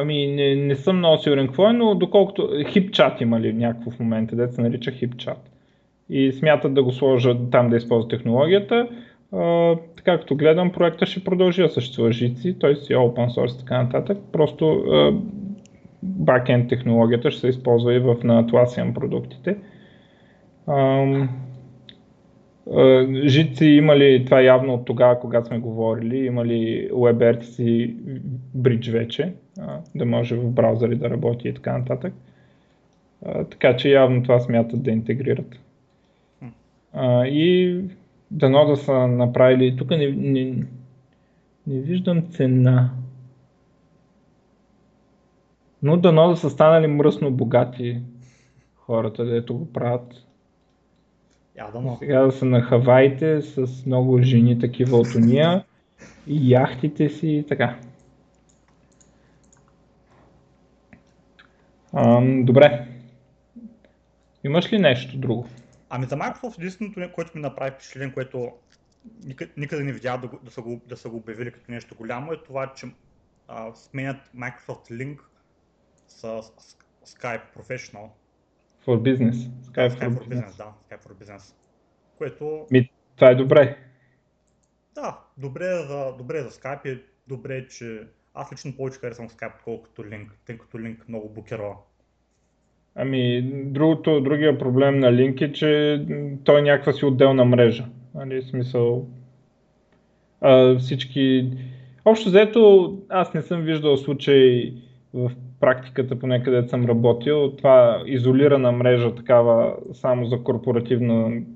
[0.00, 3.98] Ами не, не съм много сигурен какво е, но доколкото HipChat има ли някакво в
[4.00, 5.36] момента, дето се нарича HipChat.
[6.10, 8.88] И смятат да го сложат там да използват технологията.
[9.32, 13.56] А, така като гледам, проекта ще продължи да съществува жици, той си е open source
[13.56, 14.18] и така нататък.
[14.32, 15.12] Просто а,
[16.04, 19.56] backend технологията ще се използва и в на Atlassian продуктите.
[20.68, 21.28] Ам,
[23.24, 27.94] Жици има ли, това явно от тогава, когато сме говорили, има ли WebRTC
[28.56, 29.32] Bridge вече,
[29.94, 32.14] да може в браузъри да работи и така нататък.
[33.50, 35.60] Така че явно това смятат да интегрират.
[37.24, 37.80] И
[38.30, 40.54] дано да са направили, тук не, не,
[41.66, 42.90] не виждам цена.
[45.82, 48.00] Но дано да са станали мръсно богати
[48.76, 50.27] хората, дето го правят.
[51.58, 51.96] Я да.
[51.98, 55.64] Сега да са на Хаваите с много жени такива от уния
[56.26, 57.78] и яхтите си и така.
[61.92, 62.86] Ам, добре.
[64.44, 65.46] Имаш ли нещо друго?
[65.90, 68.52] Ами за Microsoft единственото, което ми направи впечатление, което
[69.24, 72.32] никъде, никъде не видях да, да, са го, да са го обявили като нещо голямо,
[72.32, 72.86] е това, че
[73.48, 75.18] а, сменят Microsoft Link
[76.08, 78.08] с, с Skype Professional.
[78.88, 79.36] For business.
[79.68, 80.52] Skype Skype for for business.
[80.52, 81.54] Business, да, Skype for Business.
[82.18, 83.76] Което, Ми, това е добре.
[84.94, 88.02] да, добре е за, добре е за Skype и добре е, че
[88.34, 91.76] аз лично повече харесвам Skype, отколкото Link, тъй като Link много блокира.
[92.94, 96.02] Ами, другото, другия проблем на Link е, че
[96.44, 97.86] той е някаква си отделна мрежа.
[98.14, 99.08] Нали, смисъл,
[100.40, 101.50] а, всички...
[102.04, 104.74] Общо взето, аз не съм виждал случай
[105.14, 110.38] в практиката, поне където съм работил, това изолирана мрежа такава само за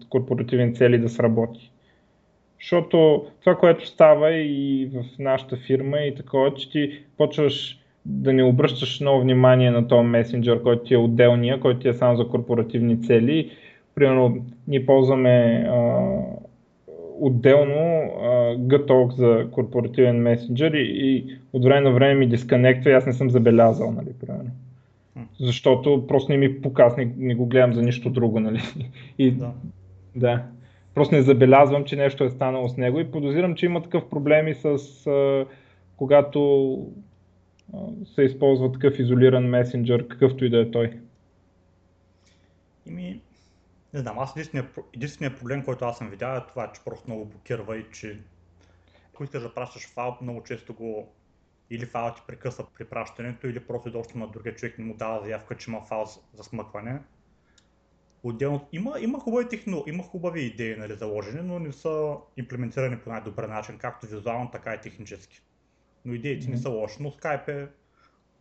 [0.08, 1.72] корпоративни цели да сработи.
[2.60, 8.44] Защото това, което става и в нашата фирма и такова, че ти почваш да не
[8.44, 12.28] обръщаш много внимание на този месенджер, който ти е отделния, който ти е само за
[12.28, 13.50] корпоративни цели.
[13.94, 16.08] Примерно, ние ползваме а,
[17.24, 18.10] отделно
[18.58, 23.12] Gtalk за корпоративен месенджер и, и от време на време ми дисконектва и аз не
[23.12, 24.50] съм забелязал, нали, примерно.
[25.40, 28.60] Защото просто не ми пука, аз не, не го гледам за нищо друго, нали.
[29.18, 29.52] И, Да.
[30.16, 30.42] да.
[30.94, 34.48] Просто не забелязвам, че нещо е станало с него и подозирам, че има такъв проблем
[34.48, 34.66] и с
[35.06, 35.46] а,
[35.96, 36.72] когато
[37.74, 37.78] а,
[38.14, 40.90] се използва такъв изолиран месенджер, какъвто и да е той.
[42.88, 43.20] Ими,
[43.94, 47.24] не знам, аз единственият, единственият проблем, който аз съм видял е това, че просто много
[47.24, 48.20] блокирва и че
[49.14, 51.12] ако искаш да пращаш файл, много често го
[51.70, 55.24] или файлът ти прекъсва при пращането, или просто изобщо на другия човек не му дава
[55.24, 57.00] заявка, че има файл за- смъкване.
[58.22, 63.10] Отделно, има, има, хубави техно, има хубави идеи нали, заложени, но не са имплементирани по
[63.10, 65.42] най-добър начин, както визуално, така и технически.
[66.04, 67.68] Но идеите не са лоши, но Skype е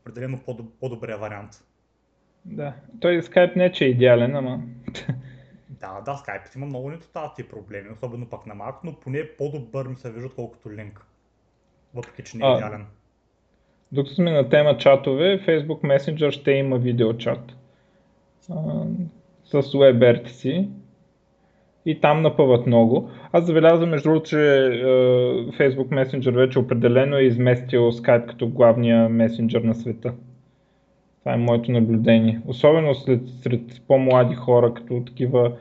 [0.02, 1.64] определено по-доб- по-добрия вариант.
[2.46, 2.74] Да.
[3.00, 4.64] Той Skype не е, че е идеален, ама
[5.82, 9.88] Да, да, Skype има много недостатъци и проблеми, особено пък на Mac, но поне по-добър
[9.88, 11.00] ми се вижда, отколкото Link.
[11.96, 12.86] Въпреки, че не е идеален.
[13.92, 17.56] Докато сме на тема чатове, Facebook Messenger ще има видеочат
[18.50, 18.84] а,
[19.44, 20.70] с WebRTC
[21.86, 23.10] и там напъват много.
[23.32, 24.36] Аз забелязвам между другото, че
[25.60, 30.14] Facebook Messenger вече определено е изместил Skype като главния месенджер на света.
[31.20, 32.42] Това е моето наблюдение.
[32.48, 35.58] Особено след, сред по-млади хора, като такива.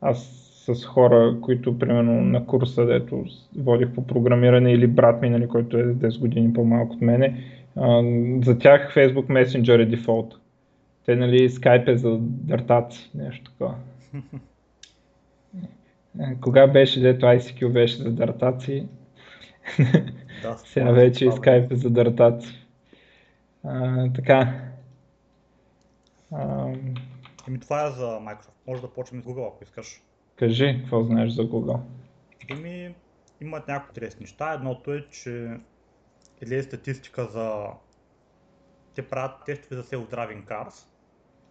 [0.00, 3.24] Аз с хора, които примерно на курса, дето
[3.58, 7.44] водих по програмиране или брат ми, нали, който е 10 години по-малко от мене,
[8.44, 10.34] за тях Facebook Messenger е дефолт.
[11.06, 13.74] Те, нали, Skype е за дъртаци, нещо такова.
[16.40, 18.86] Кога беше, дето ICQ беше за дъртаци,
[20.42, 22.66] да, сега вече и Skype е за дъртаци.
[23.64, 24.54] А, така.
[26.32, 26.66] А...
[27.48, 28.50] Еми това е за Microsoft.
[28.66, 30.02] Може да почнем с Google, ако искаш.
[30.36, 31.80] Кажи, какво знаеш за Google?
[32.50, 32.94] Еми,
[33.40, 34.52] имат някои интересни неща.
[34.52, 35.60] Едното е, че
[36.42, 37.66] или е статистика за...
[38.94, 40.86] Те правят тестове за self-driving cars.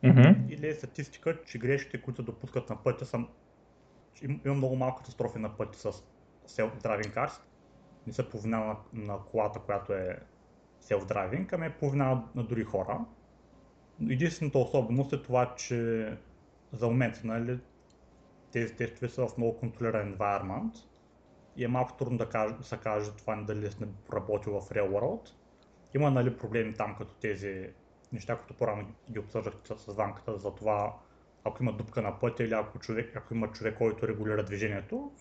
[0.04, 0.50] Mm-hmm.
[0.50, 3.20] Или е статистика, че грешките, които допускат на пътя са...
[4.46, 6.04] Има много малко катастрофи на пътя с
[6.48, 7.42] self-driving cars.
[8.08, 10.20] Не са по вина на, на колата, която е
[10.84, 13.00] self-driving, ами е по вина на други хора.
[14.10, 16.10] Единствената особеност е това, че
[16.74, 17.60] за момента нали,
[18.52, 20.76] тези тестове са в много контролиран environment
[21.58, 24.90] и е малко трудно да, каже, да се каже това дали сме работил в Real
[24.90, 25.30] World.
[25.96, 27.70] Има нали, проблеми там, като тези
[28.14, 30.96] неща, които по-рано ги обсъждахте с ванката, за това
[31.44, 35.12] ако има дупка на пътя или ако, човек, ако има човек, който регулира движението,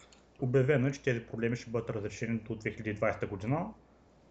[0.41, 3.67] обявено е, че тези проблеми ще бъдат разрешени до 2020 година.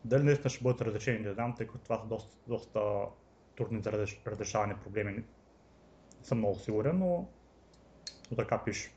[0.06, 2.80] Дали наистина ще бъдат разрешени, не знам, тъй като това са доста, доста
[3.62, 3.92] трудни за
[4.28, 5.24] разрешаване проблеми.
[6.24, 7.26] Съм много сигурен, но
[8.38, 8.92] така пише.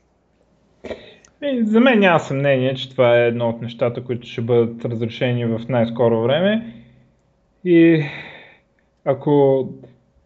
[1.63, 5.61] За мен няма съмнение, че това е едно от нещата, които ще бъдат разрешени в
[5.69, 6.73] най-скоро време.
[7.65, 8.05] И
[9.05, 9.67] ако,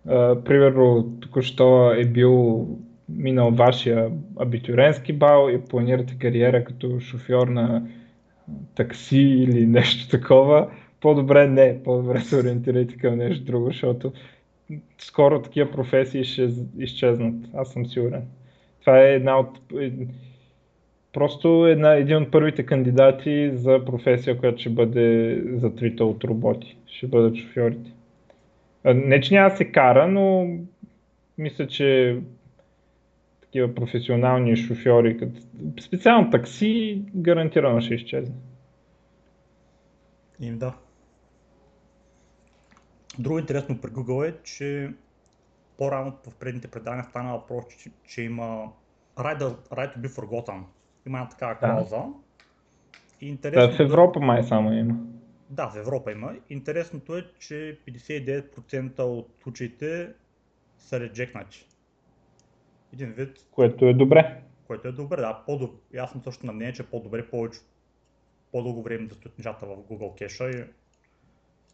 [0.07, 2.67] а, примерно, току-що е бил
[3.09, 7.87] минал вашия абитуренски бал и планирате кариера като шофьор на
[8.75, 10.71] такси или нещо такова,
[11.01, 14.13] по-добре не, по-добре се ориентирайте към нещо друго, защото
[14.97, 18.23] скоро такива професии ще изчезнат, аз съм сигурен.
[18.79, 19.59] Това е една от
[21.13, 26.77] просто една, един от първите кандидати за професия, която ще бъде затвита от роботи.
[26.85, 27.91] Ще бъдат шофьорите.
[28.85, 30.57] Не, че няма се кара, но
[31.37, 32.17] мисля, че
[33.41, 35.41] такива професионални шофьори, като
[35.81, 38.35] специално такси, гарантирано ще изчезне.
[40.41, 40.73] Им да.
[43.19, 44.93] Друго интересно при Google е, че
[45.77, 48.71] по-рано в предните предания стана въпрос, че, че има
[49.17, 49.39] right,
[49.69, 50.63] right to be forgotten.
[51.07, 51.95] Има една такава клауза.
[51.95, 52.05] Да.
[53.21, 54.95] интересно да, в Европа май само има.
[55.49, 56.35] Да, в Европа има.
[56.49, 60.09] Интересното е, че 59% от случаите
[60.77, 61.67] са реджекнати.
[62.93, 63.47] Един вид.
[63.51, 64.41] Което е добре.
[64.67, 65.43] Което е добре, да.
[65.45, 65.71] По-доб...
[66.11, 67.59] Съм също на мнение, че е по-добре повече
[68.51, 70.63] по-дълго време да стоят нещата в Google кеша и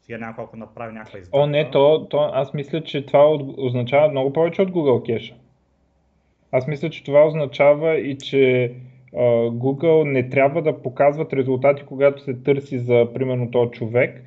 [0.06, 1.38] сега някой ако направи някаква издата.
[1.38, 5.34] О, не, то, то, аз мисля, че това означава много повече от Google кеша.
[6.52, 8.74] Аз мисля, че това означава и, че
[9.14, 14.24] uh, Google не трябва да показват резултати, когато се търси за, примерно, този човек,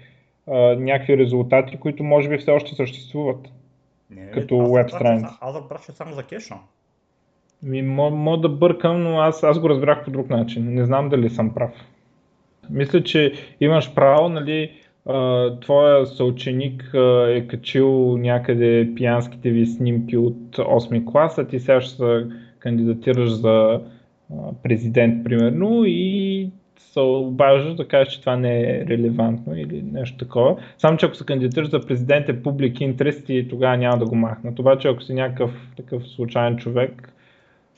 [0.48, 3.48] uh, някакви резултати, които може би все още съществуват.
[4.10, 5.38] Не, като веб страница.
[5.40, 6.54] Аз разбрах, че само за кеша.
[7.62, 10.74] Ми, мога да бъркам, но аз, аз го разбрах по друг начин.
[10.74, 11.70] Не знам дали съм прав.
[12.70, 14.70] Мисля, че имаш право, нали,
[15.60, 16.90] твоя съученик
[17.28, 22.26] е качил някъде пиянските ви снимки от 8 клас, а ти сега ще се
[22.58, 23.80] кандидатираш за
[24.62, 30.56] президент, примерно, и се обаждаш да кажеш, че това не е релевантно или нещо такова.
[30.78, 34.14] Само, че ако се кандидатираш за президент е публик интерес и тогава няма да го
[34.14, 34.58] махнат.
[34.58, 37.12] Обаче, ако си някакъв такъв случайен човек,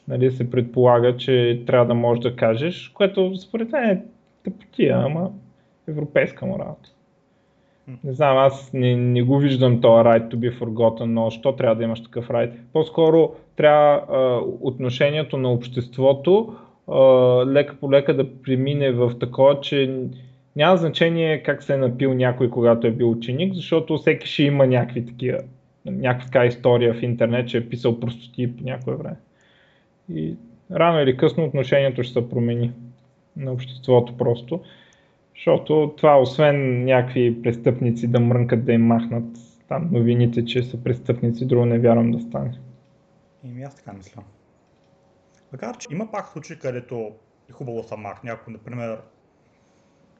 [0.09, 4.03] нали, се предполага, че трябва да можеш да кажеш, което според мен е
[4.45, 5.31] тъпотия, ама
[5.89, 6.77] европейска морал.
[8.05, 11.77] Не знам, аз не, не го виждам този right to be forgotten, но що трябва
[11.77, 12.53] да имаш такъв right?
[12.73, 16.57] По-скоро трябва а, отношението на обществото
[16.89, 16.99] а,
[17.47, 20.01] лека по лека да премине в такова, че
[20.57, 24.67] няма значение как се е напил някой, когато е бил ученик, защото всеки ще има
[24.67, 25.39] някакви такива,
[25.87, 29.17] някаква така история в интернет, че е писал простоти по някое време.
[30.15, 30.35] И
[30.73, 32.73] рано или късно отношението ще се промени
[33.37, 34.61] на обществото просто.
[35.41, 39.25] Защото това, освен някакви престъпници да мрънкат да им махнат
[39.69, 42.59] там новините, че са престъпници, друго не вярвам да стане.
[43.45, 44.23] И аз така мисля.
[45.53, 47.13] Макар, че има пак случаи, където
[47.51, 48.31] е хубаво са махне.
[48.31, 48.99] Ако, например,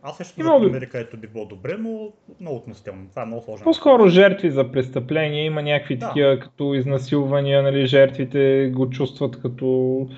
[0.03, 3.09] аз също за примери, където би било добре, но много относително.
[3.11, 3.65] Това е много сложно.
[3.65, 6.07] По-скоро жертви за престъпления, има някакви да.
[6.07, 10.09] такива като изнасилвания, нали, жертвите го чувстват като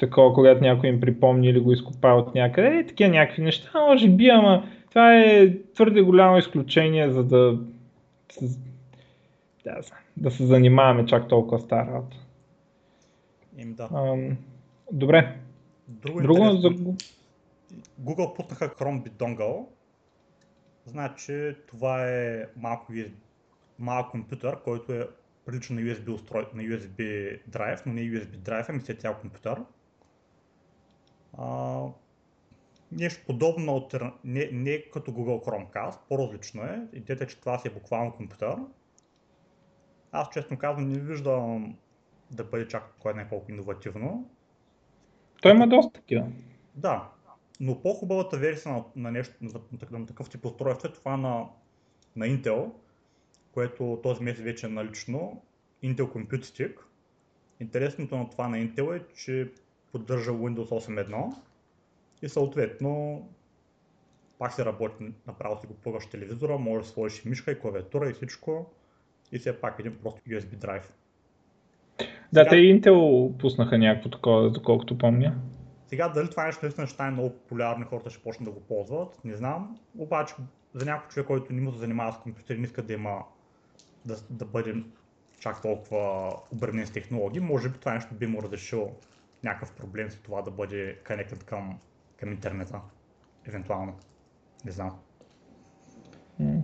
[0.00, 2.78] такова, когато някой им припомни или го изкопа от някъде.
[2.78, 7.58] Е, такива някакви неща, може би, ама това е твърде голямо изключение, за да
[9.64, 9.80] да,
[10.16, 12.16] да се занимаваме чак толкова стара работа.
[13.58, 13.88] Им да.
[13.94, 14.36] Ам,
[14.92, 15.36] добре.
[15.88, 16.68] Друго, Друго за...
[18.00, 19.66] Google пуснаха Chrome Bit Dongle.
[20.86, 25.08] Значи това е малко, USB, компютър, който е
[25.46, 29.14] прилича на USB, устрой, на USB драйв, но не USB драйв, ами си е цял
[29.14, 29.60] компютър.
[31.38, 31.82] А,
[32.92, 34.12] нещо подобно, альтер...
[34.24, 36.88] не, не като Google Chromecast, по-различно е.
[36.92, 38.56] Идеята е, че това си е буквално компютър.
[40.12, 41.76] Аз честно казвам не виждам
[42.30, 44.30] да бъде чак кой не колко иновативно.
[45.42, 46.26] Той има доста такива.
[46.74, 47.08] Да,
[47.60, 49.60] но по-хубавата версия на, на, нещо, на,
[49.90, 51.46] на, на такъв тип устройство е това на,
[52.16, 52.70] на Intel,
[53.52, 55.42] което този месец вече е налично,
[55.84, 56.76] Intel Compute Stick.
[57.60, 59.52] Интересното на това на Intel е, че
[59.92, 61.34] поддържа Windows 8.1
[62.22, 63.22] и съответно
[64.38, 68.12] пак се работи, направо си го плъгаш телевизора, можеш да сложиш мишка и клавиатура и
[68.12, 68.66] всичко
[69.32, 70.92] и все пак един просто USB драйв.
[72.32, 72.50] Да, Сега...
[72.50, 75.36] те и Intel пуснаха някакво такова, доколкото помня.
[75.86, 78.60] Сега дали това нещо наистина ще стане много популярно и хората ще почнат да го
[78.60, 79.78] ползват, не знам.
[79.98, 80.34] Обаче
[80.74, 83.22] за някой човек, който не му се занимава с компютър не иска да има
[84.04, 84.74] да, да бъде
[85.40, 88.92] чак толкова обременен с технологии, може би това нещо би му разрешило
[89.44, 91.80] някакъв проблем с това да бъде конектът към,
[92.16, 92.80] към интернета,
[93.44, 93.98] евентуално.
[94.64, 94.98] Не знам.
[96.40, 96.62] Mm.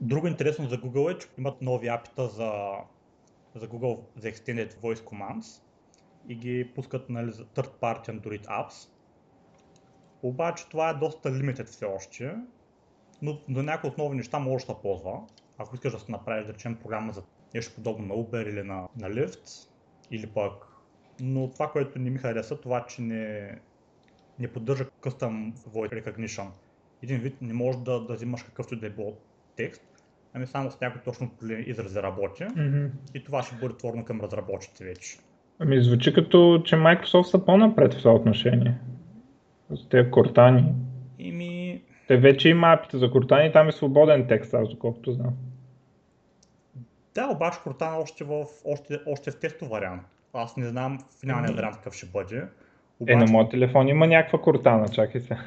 [0.00, 2.52] Друго интересно за Google е, че имат нови апита за,
[3.54, 5.62] за Google за Extended Voice Commands
[6.28, 8.90] и ги пускат нали, за third party Android apps.
[10.22, 12.36] Обаче това е доста limited все още,
[13.22, 15.20] но до някои от нови неща може да се ползва.
[15.58, 17.22] Ако искаш да се направиш, да речем, програма за
[17.54, 19.68] нещо подобно на Uber или на, на Lyft,
[20.10, 20.67] или пък
[21.20, 23.54] но това, което не ми хареса, това, че не,
[24.38, 26.46] не поддържа Custom Voice Recognition.
[27.02, 29.16] Един вид не можеш да, да взимаш какъвто да е било
[29.56, 29.82] текст,
[30.34, 31.30] ами само с някой точно
[31.66, 32.90] изрази работи mm-hmm.
[33.14, 35.18] и това ще бъде творно към разработчиците вече.
[35.58, 38.78] Ами звучи като, че Microsoft са по-напред в това отношение.
[39.70, 40.72] С тези кортани.
[41.18, 41.82] Ими...
[42.08, 45.34] Те вече има апите за кортани, там е свободен текст, аз доколкото знам.
[47.14, 50.02] Да, обаче Кортана още, в, още, още в тесто вариант.
[50.32, 52.48] Аз не знам финалният вариант какъв ще бъде.
[53.00, 53.12] Обаче...
[53.12, 55.38] Е, на моят телефон има някаква Кортана, чакай се.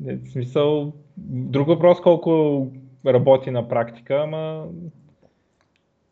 [0.00, 0.92] в смисъл,
[1.26, 2.66] друг въпрос колко
[3.06, 4.68] работи на практика, ама...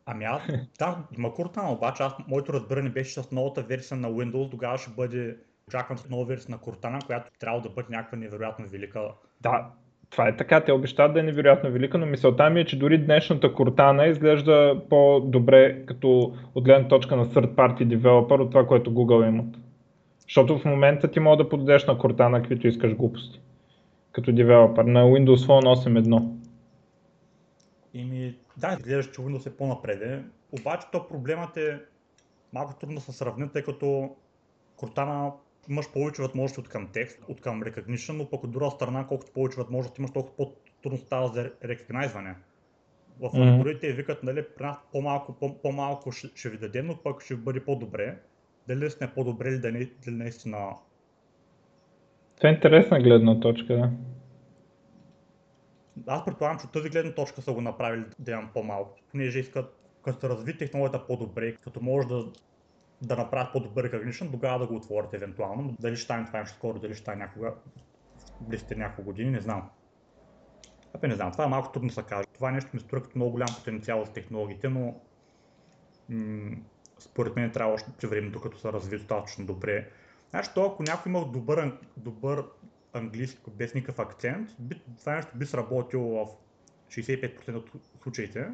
[0.06, 0.42] Ами аз,
[0.78, 4.90] да, има Cortana, обаче аз, моето разбиране беше, с новата версия на Windows тогава ще
[4.90, 5.36] бъде
[5.68, 9.00] очаквам нова версия на Cortana, която трябва да бъде някаква невероятно велика.
[9.40, 9.70] Да,
[10.10, 12.98] това е така, те обещават да е невероятно велика, но мисълта ми е, че дори
[12.98, 18.92] днешната Cortana изглежда по-добре като от гледна точка на third party developer от това, което
[18.92, 19.56] Google имат.
[20.22, 23.40] Защото в момента ти мога да подадеш на Cortana каквито искаш глупости.
[24.12, 26.28] Като девелопер на Windows Phone 8.1.
[27.94, 30.22] Ими, да, изглежда, че Windows е по-напреде.
[30.60, 31.80] Обаче то проблемът е
[32.52, 34.10] малко трудно да се сравни, тъй като
[34.78, 35.32] Cortana
[35.68, 39.32] имаш повече възможности от към текст, от към recognition, но пък от друга страна, колкото
[39.32, 42.34] повече възможности имаш, толкова по-трудно става за рекогнайзване.
[43.20, 47.22] В Android те викат, нали, при нас по-малко, по-малко ще, ще ви дадем, но пък
[47.22, 48.18] ще бъде по-добре.
[48.68, 50.68] Дали сте по-добре или да не, дали наистина...
[52.36, 53.90] Това е интересна гледна точка, да.
[56.06, 59.78] Аз предполагам, че от тази гледна точка са го направили да имам по-малко, понеже искат
[60.04, 62.26] като се разви технологията по-добре, като може да
[63.02, 65.76] да направят по-добър recognition, тогава да го отворят евентуално.
[65.80, 67.54] Дали ще стане това нещо скоро, дали ще стане някога
[68.40, 69.70] близките няколко години, не знам.
[70.94, 72.26] Абе, не знам, това е малко трудно се каже.
[72.34, 75.00] Това нещо ми струва като много голям потенциал за технологиите, но
[76.08, 76.56] м-
[76.98, 79.90] според мен трябва още време, докато се разви достатъчно добре.
[80.30, 82.44] Значи, то, ако някой има добър, добър
[82.92, 86.28] английски без никакъв акцент, би, това нещо би сработило в
[86.88, 87.70] 65% от
[88.02, 88.48] случаите.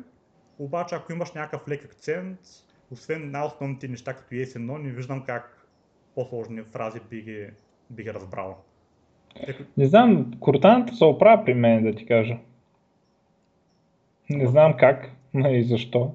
[0.59, 2.41] Обаче, ако имаш някакъв лек акцент,
[2.91, 5.67] освен най-основните неща като yes no, не виждам как
[6.15, 7.47] по-сложни фрази би ги,
[7.91, 8.57] би ги разбрал.
[9.77, 12.39] Не знам, кортаната се оправя при мен, да ти кажа.
[14.31, 16.15] Не знам как, но и защо.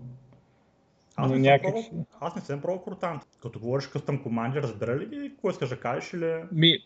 [1.16, 1.74] Аз не, някак...
[1.74, 3.20] пробвал, аз не съм пробвал кортан.
[3.42, 6.34] Като говориш къстъм команди, разбира ли ги какво искаш да кажеш или...
[6.52, 6.78] Ми,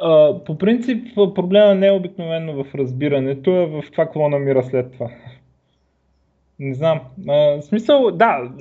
[0.00, 4.92] а, по принцип проблема не е обикновено в разбирането, а в това какво намира след
[4.92, 5.10] това.
[6.58, 7.00] Не знам.
[7.28, 8.52] А, смисъл, да,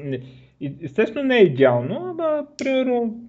[0.61, 3.19] естествено не е идеално, ама примерно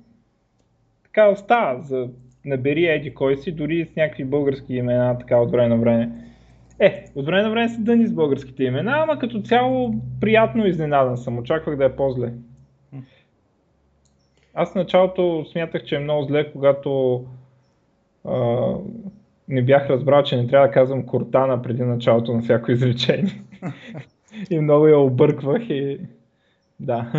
[1.04, 2.08] така става за
[2.44, 6.10] набери еди кой си, дори с някакви български имена, така от време на време.
[6.78, 11.16] Е, от време на време се дъни с българските имена, ама като цяло приятно изненадан
[11.16, 12.32] съм, очаквах да е по-зле.
[14.54, 17.24] Аз в началото смятах, че е много зле, когато
[18.24, 18.72] а,
[19.48, 23.42] не бях разбрал, че не трябва да казвам Кортана преди началото на всяко изречение.
[24.50, 25.98] и много я обърквах и
[26.80, 27.12] да.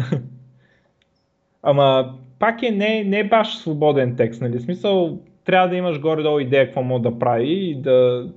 [1.64, 4.60] Ама пак е не, не е баш свободен текст, нали?
[4.60, 8.30] Смисъл, трябва да имаш горе-долу идея какво мога да прави и да,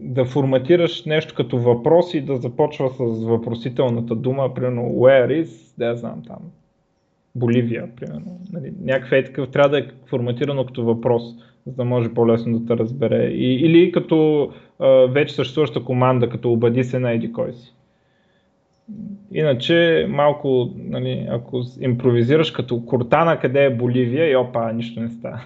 [0.00, 5.96] да форматираш нещо като въпрос и да започва с въпросителната дума, примерно where is, да
[5.96, 6.38] знам там,
[7.34, 8.40] Боливия, примерно.
[8.52, 11.22] Нали, някакъв е такъв, трябва да е форматирано като въпрос,
[11.66, 13.24] за да може по-лесно да те разбере.
[13.24, 17.74] И, или като а, вече съществуваща команда, като обади се на еди кой си.
[19.32, 25.40] Иначе малко, нали, ако импровизираш като Кортана къде е Боливия и опа, нищо не става.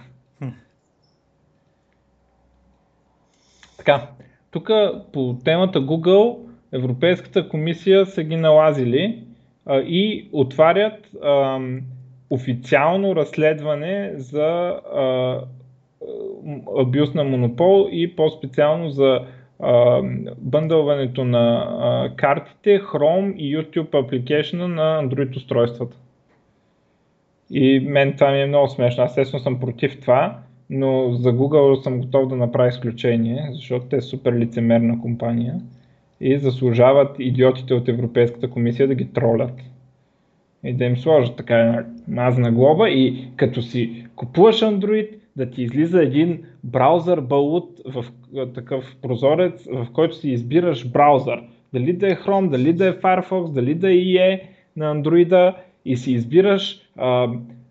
[3.78, 4.09] Така,
[4.51, 4.70] тук
[5.12, 6.38] по темата Google
[6.72, 9.24] Европейската комисия са ги налазили
[9.66, 11.59] а, и отварят а,
[12.30, 14.43] официално разследване за
[14.95, 15.41] а,
[16.78, 19.20] абюз на монопол и по-специално за
[20.39, 25.97] бъндълването на а, картите, Chrome и YouTube апликейшена на Android устройствата.
[27.51, 29.05] И мен това ми е много смешно.
[29.05, 30.39] Аз естествено съм против това,
[30.71, 35.55] но за Google съм готов да направя изключение, защото те са супер лицемерна компания
[36.21, 39.61] и заслужават идиотите от Европейската комисия да ги тролят.
[40.65, 45.63] И да им сложат така една мазна глоба и като си купуваш Android, да ти
[45.63, 48.05] излиза един браузър балут в
[48.55, 51.43] такъв прозорец, в който си избираш браузър.
[51.73, 54.41] Дали да е Chrome, дали да е Firefox, дали да е IE
[54.77, 55.55] на Android
[55.85, 57.29] и си избираш а,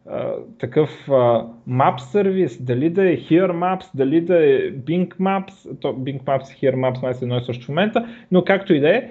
[0.07, 5.79] а, такъв а, Map сервис, дали да е Here Maps, дали да е Bing Maps,
[5.81, 8.79] то Bing Maps и Here Maps май едно и също в момента, но както и
[8.79, 9.09] да е,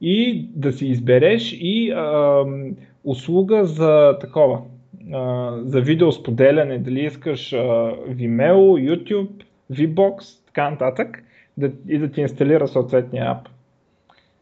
[0.00, 2.44] и да си избереш и а,
[3.04, 4.60] услуга за такова,
[5.64, 11.22] за видеосподеляне, дали искаш Vimeo, YouTube, VBOX, така нататък,
[11.56, 13.48] да, и да ти инсталира съответния ап.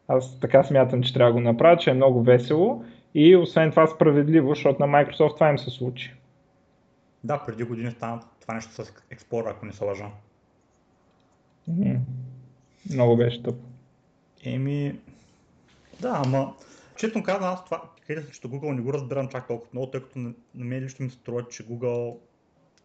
[0.07, 3.87] Аз така смятам, че трябва да го направя, че е много весело и освен това
[3.87, 6.13] справедливо, защото на Microsoft това им се случи.
[7.23, 10.05] Да, преди години стана това нещо с Explorer, ако не се лъжа.
[11.69, 11.97] Mm-hmm.
[12.93, 13.55] Много беше тъп.
[14.43, 14.99] Еми,
[16.01, 16.53] да, ама,
[16.97, 20.33] честно казвам, аз това, че Google не го разбирам чак толкова много, тъй като на,
[20.55, 22.17] мен лично ми се струва, че Google,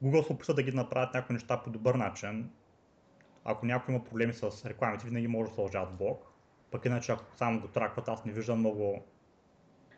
[0.05, 2.51] Google се опитва да ги направят някои неща по добър начин.
[3.45, 6.33] Ако някой има проблеми с рекламите, винаги може да сложат блок.
[6.71, 9.05] Пък иначе, ако само го тракват, аз не виждам много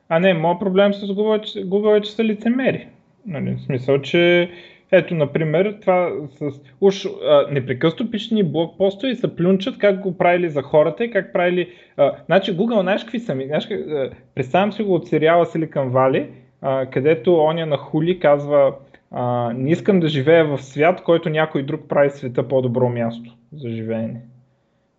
[0.08, 2.88] а не, моят проблем с Google, Google е, че са лицемери.
[3.26, 4.50] Нали, в смисъл, че
[4.92, 6.60] ето, например, това с...
[6.80, 11.10] Уж а, непрекъснато пишат ни блокпоста и се плюнчат как го правили за хората и
[11.10, 11.68] как правили...
[11.96, 13.46] А, значи Google, знаеш какви са ми?
[13.46, 16.26] Знаеш, а, представям си го от сериала Silicon Valley,
[16.60, 18.74] а, където оня на Хули казва
[19.10, 23.68] а, не искам да живея в свят, който някой друг прави света по-добро място за
[23.68, 24.20] живеене.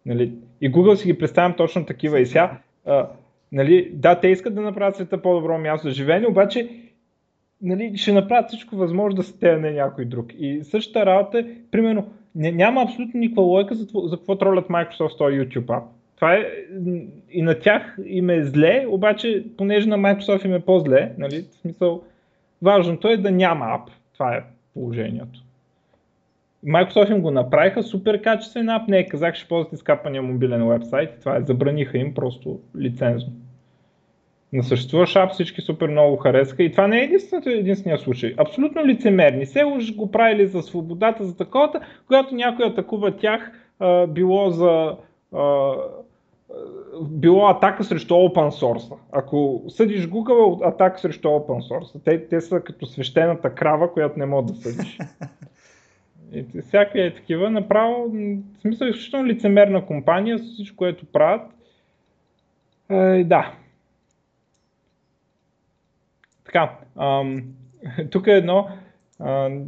[0.06, 0.34] Нали?
[0.62, 2.20] И Google си ги представям точно такива.
[2.20, 3.08] И сега, а,
[3.52, 6.70] нали, да, те искат да направят света по-добро място за живеене, обаче
[7.64, 10.32] нали, ще направят всичко възможно да се не някой друг.
[10.40, 15.36] И същата работа е, примерно, няма абсолютно никаква лойка за, за какво тролят Microsoft този
[15.36, 15.84] YouTube app.
[16.16, 16.46] Това е,
[17.32, 21.56] и на тях им е зле, обаче понеже на Microsoft им е по-зле, нали, в
[21.56, 22.04] смисъл,
[22.62, 23.90] важното е да няма ап.
[24.14, 24.44] Това е
[24.74, 25.40] положението.
[26.66, 31.38] Microsoft им го направиха супер качествен ап, не казах, ще ползвате скапания мобилен вебсайт, това
[31.38, 33.34] е, забраниха им просто лицензно
[34.54, 38.34] на съществуващ ап всички супер много харесаха и това не е единственото единствения случай.
[38.38, 39.46] Абсолютно лицемерни.
[39.46, 44.96] Се уж го правили за свободата, за таковата, когато някой атакува тях, а, било за
[45.34, 45.74] а,
[47.02, 48.98] било атака срещу open source.
[49.12, 52.04] Ако съдиш Google, атака срещу open source.
[52.06, 55.00] Те, те са като свещената крава, която не може да съдиш.
[56.34, 58.12] И всяка е такива, направо,
[58.58, 61.42] в смисъл изключително лицемерна компания с всичко, което правят.
[62.90, 63.54] Е, да,
[66.54, 67.44] така, ам,
[68.12, 68.68] тук е едно.
[69.20, 69.64] Ам,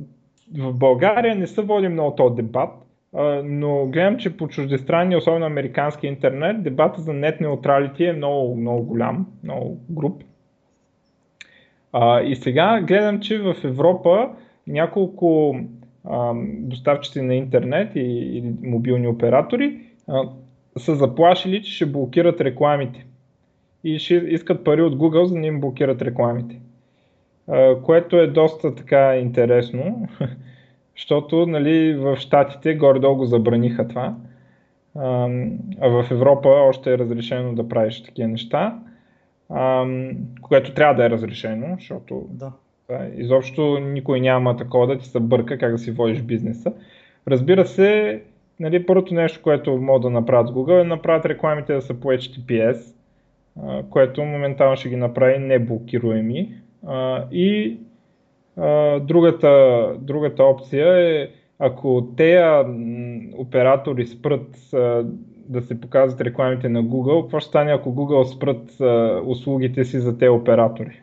[0.58, 2.70] в България не се води много този дебат,
[3.16, 8.56] а, но гледам, че по чуждестранни, особено американски интернет, дебата за нет неутралити е много,
[8.56, 10.24] много голям, много груп.
[11.94, 14.30] А, и сега гледам, че в Европа
[14.68, 15.60] няколко
[16.04, 18.00] а, доставчици на интернет и,
[18.38, 20.24] и мобилни оператори а,
[20.78, 23.06] са заплашили, че ще блокират рекламите.
[23.84, 26.60] И ще искат пари от Google, за да им блокират рекламите
[27.84, 30.08] което е доста така интересно,
[30.98, 34.16] защото нали, в Штатите горе-долу го забраниха това,
[35.82, 38.80] а в Европа още е разрешено да правиш такива неща,
[40.42, 42.52] което трябва да е разрешено, защото да.
[43.16, 46.74] Изобщо никой няма такова да ти се бърка как да си водиш бизнеса.
[47.28, 48.22] Разбира се,
[48.60, 52.08] нали, първото нещо, което могат да направят Google е да направят рекламите да са по
[52.08, 52.96] HTTPS,
[53.90, 56.54] което моментално ще ги направи неблокируеми.
[57.32, 57.78] И
[59.02, 61.30] другата, другата опция е
[61.60, 62.64] ако те
[63.38, 64.70] оператори спрат
[65.50, 68.82] да се показват рекламите на Google, какво ще стане ако Google спрат
[69.28, 71.02] услугите си за те оператори?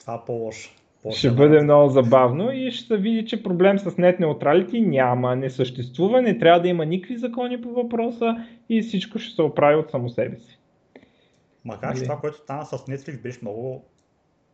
[0.00, 0.70] Това е по-лошо.
[1.10, 5.50] Ще бъде много забавно и ще се види, че проблем с net neutrality няма, не
[5.50, 8.36] съществува, не трябва да има никакви закони по въпроса
[8.68, 10.58] и всичко ще се оправи от само себе си.
[11.64, 12.04] Макар че нали?
[12.04, 13.84] това, което стана с Netflix, беше много,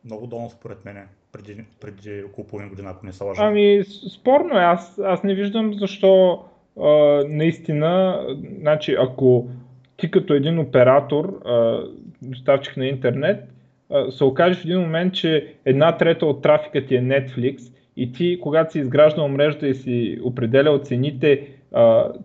[0.06, 0.96] много долно според мен
[1.32, 3.42] преди, преди около половин година, ако не се лъжа.
[3.44, 3.84] Ами,
[4.14, 4.62] спорно е.
[4.62, 6.44] Аз, аз не виждам защо
[6.80, 6.88] а,
[7.28, 8.20] наистина,
[8.60, 9.48] значи, ако
[9.96, 11.82] ти като един оператор, а,
[12.22, 13.48] доставчик на интернет,
[14.10, 18.38] се окаже в един момент, че една трета от трафика ти е Netflix и ти,
[18.40, 21.48] когато си изграждал мрежата и си определял цените,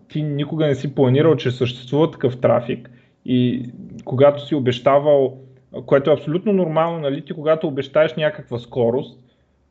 [0.08, 2.90] ти никога не си планирал, че съществува такъв трафик
[3.24, 3.70] и
[4.04, 5.38] когато си обещавал,
[5.86, 9.20] което е абсолютно нормално, нали, ти когато обещаеш някаква скорост,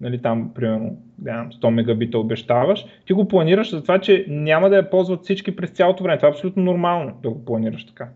[0.01, 4.89] нали, там примерно 100 мегабита обещаваш, ти го планираш за това, че няма да я
[4.89, 6.17] ползват всички през цялото време.
[6.17, 8.09] Това е абсолютно нормално да го планираш така.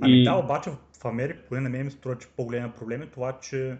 [0.00, 0.24] Ами и...
[0.24, 3.76] да, обаче в Америка, поне на мен ми струва, че по-голям проблем е това, че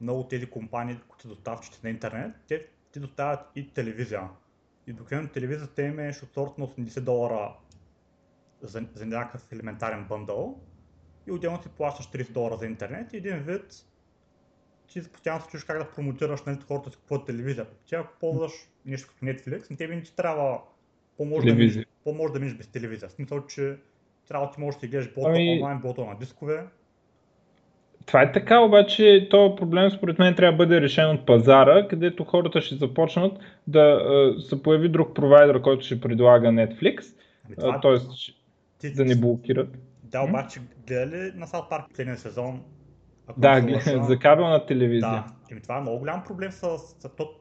[0.00, 4.22] много тези компании, които са доставчици на интернет, те, те доставят и телевизия.
[4.86, 7.52] И докато телевизията им е от на 80 долара
[8.62, 10.60] за, за някакъв елементарен бъндъл
[11.26, 13.84] и отделно си плащаш 30 долара за интернет и един вид
[14.92, 17.66] ти постоянно се чуеш как да промотираш нали, хората си купуват телевизия.
[17.86, 18.52] Ти ако ползваш
[18.86, 20.58] нещо като Netflix, на тебе не ти трябва
[21.16, 23.08] по-може да, минеш, по-може да минеш без телевизия.
[23.08, 23.76] В смисъл, че
[24.28, 25.52] трябва да ти можеш да гледаш блота ами...
[25.52, 26.64] онлайн, блота на дискове.
[28.06, 32.24] Това е така, обаче този проблем според мен трябва да бъде решен от пазара, където
[32.24, 37.04] хората ще започнат да uh, се появи друг провайдер, който ще предлага Netflix,
[37.62, 38.90] ами т.е.
[38.90, 39.68] Да не блокират.
[40.12, 42.60] Да, обаче гледа ли на South Park последния сезон?
[43.38, 45.10] Да, гледа, за кабелна телевизия.
[45.10, 46.60] Да, ами това е много голям проблем с...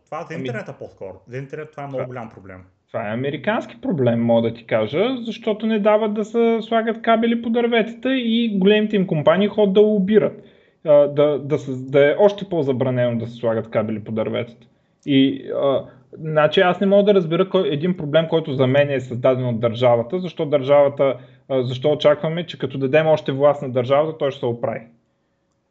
[0.05, 0.77] Това за ами- интернета ами...
[0.79, 1.21] по-скоро.
[1.27, 2.63] За интернет това е много голям проблем.
[2.87, 7.41] Това е американски проблем, мога да ти кажа, защото не дават да се слагат кабели
[7.41, 10.43] по дърветата и големите им компании ходят да лобират.
[10.85, 14.67] Да, да, да, да е още по-забранено да се слагат кабели по дърветата.
[15.05, 18.99] И а, значи аз не мога да разбера кой, един проблем, който за мен е
[18.99, 21.15] създаден от държавата, защо държавата,
[21.59, 24.87] защо очакваме, че като дадем още власт на държавата, той ще се оправи.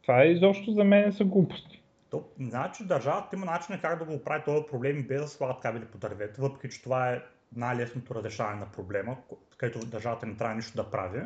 [0.01, 1.81] Това е изобщо за мен са глупости.
[2.09, 5.85] То, значи държавата има начин как да го оправи този проблем без да слагат кабели
[5.85, 7.21] по дървета, въпреки че това е
[7.55, 9.17] най-лесното разрешаване на проблема,
[9.57, 11.21] където държавата не трябва нищо да прави.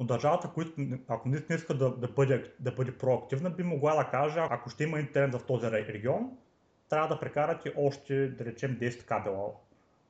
[0.00, 0.72] Но държавата, която,
[1.08, 4.84] ако не иска да, да, бъде, да бъде проактивна, би могла да каже, ако ще
[4.84, 6.30] има интернет в този регион,
[6.88, 9.48] трябва да прекарате още, да речем, 10 кабела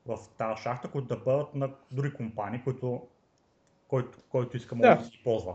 [0.05, 3.01] в тази шахта, които да бъдат на други компании, които,
[3.95, 5.53] който, който иска може да, да се използва.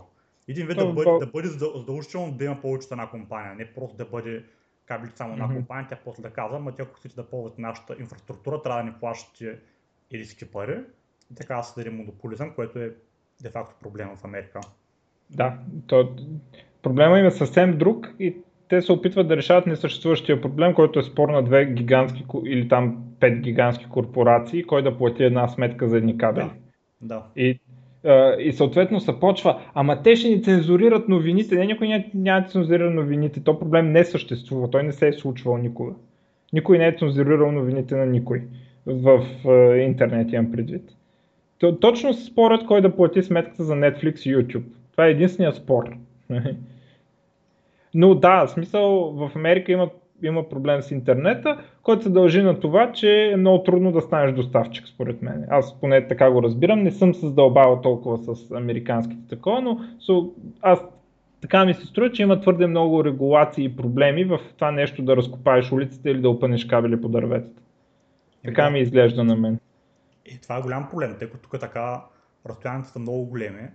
[0.48, 4.04] Един вид да бъде, да бъде задължително да има повече една компания, не просто да
[4.04, 4.44] бъде
[4.86, 5.56] кабелите само една mm-hmm.
[5.56, 8.88] компания, тя после да казва, ама тя ако искате да ползвате нашата инфраструктура, трябва да
[8.88, 9.58] ни плащате
[10.10, 10.78] ириски пари.
[11.32, 12.94] И така да се даде монополизъм, което е
[13.42, 14.60] де-факто проблема в Америка.
[15.30, 16.16] Да, то,
[16.82, 18.36] проблема им е съвсем друг и
[18.68, 23.04] те се опитват да решават несъществуващия проблем, който е спор на две гигантски или там
[23.20, 26.50] пет гигантски корпорации, кой да плати една сметка за едни кабели.
[27.00, 27.14] Да.
[27.14, 27.26] да.
[27.36, 27.60] И
[28.38, 31.54] и съответно се почва, ама те ще ни цензурират новините.
[31.54, 33.44] Не, никой няма, няма цензурира новините.
[33.44, 34.70] То проблем не съществува.
[34.70, 35.92] Той не се е случвал никога.
[36.52, 38.42] Никой не е цензурирал новините на никой
[38.86, 40.82] в в интернет имам предвид.
[41.58, 44.64] То, точно спорът кой да плати сметката за Netflix и YouTube.
[44.92, 45.96] Това е единствения спор.
[47.94, 52.92] Но да, смисъл в Америка имат има проблем с интернета, който се дължи на това,
[52.92, 55.46] че е много трудно да станеш доставчик, според мен.
[55.50, 56.82] Аз поне така го разбирам.
[56.82, 59.80] Не съм се задълбавал толкова с американските такова, но
[60.62, 60.80] аз
[61.40, 65.16] така ми се струва, че има твърде много регулации и проблеми в това нещо да
[65.16, 67.62] разкопаеш улицата или да опънеш кабели по дърветата.
[68.44, 68.70] Така да.
[68.70, 69.58] ми изглежда на мен.
[70.26, 72.02] И това е голям проблем, тъй като тук така
[72.46, 73.68] разстоянията са много големи.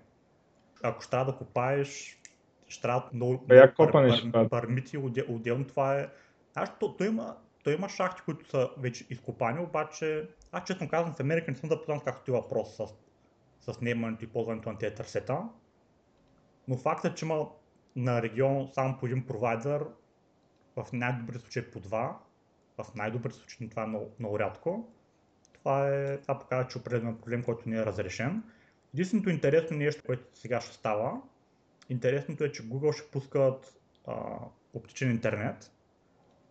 [0.83, 2.19] Ако ще да копаеш,
[2.67, 3.91] ще трябва много, много пар,
[4.31, 4.97] пар, пармити,
[5.29, 6.07] отделно това е
[6.55, 11.13] аз, то, то, има, то има шахти, които са вече изкопани, обаче аз честно казвам
[11.15, 12.87] в Америка не съм да познат както е въпрос с,
[13.73, 15.49] с наемането и ползването на тези търсета.
[16.67, 17.49] Но фактът, че има
[17.95, 19.85] на регион само по един провайдер,
[20.75, 22.19] в най-добри случаи по два,
[22.77, 24.89] в най-добри случаи, но това е много, много рядко,
[25.53, 28.43] това, е, това показва, че определен проблем, който не е разрешен.
[28.93, 31.21] Единственото интересно нещо, което сега ще става,
[31.89, 34.37] интересното е, че Google ще пускат а,
[34.73, 35.71] оптичен интернет,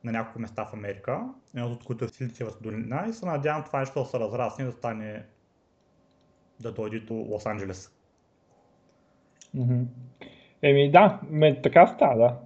[0.05, 1.21] на няколко места в Америка,
[1.57, 4.67] едно от които е Силициевата долина и се надявам това нещо да се разрасне и
[4.67, 5.23] да стане
[6.61, 7.91] да дойде до Лос Анджелес.
[10.63, 12.37] Еми да, ме, така става, да.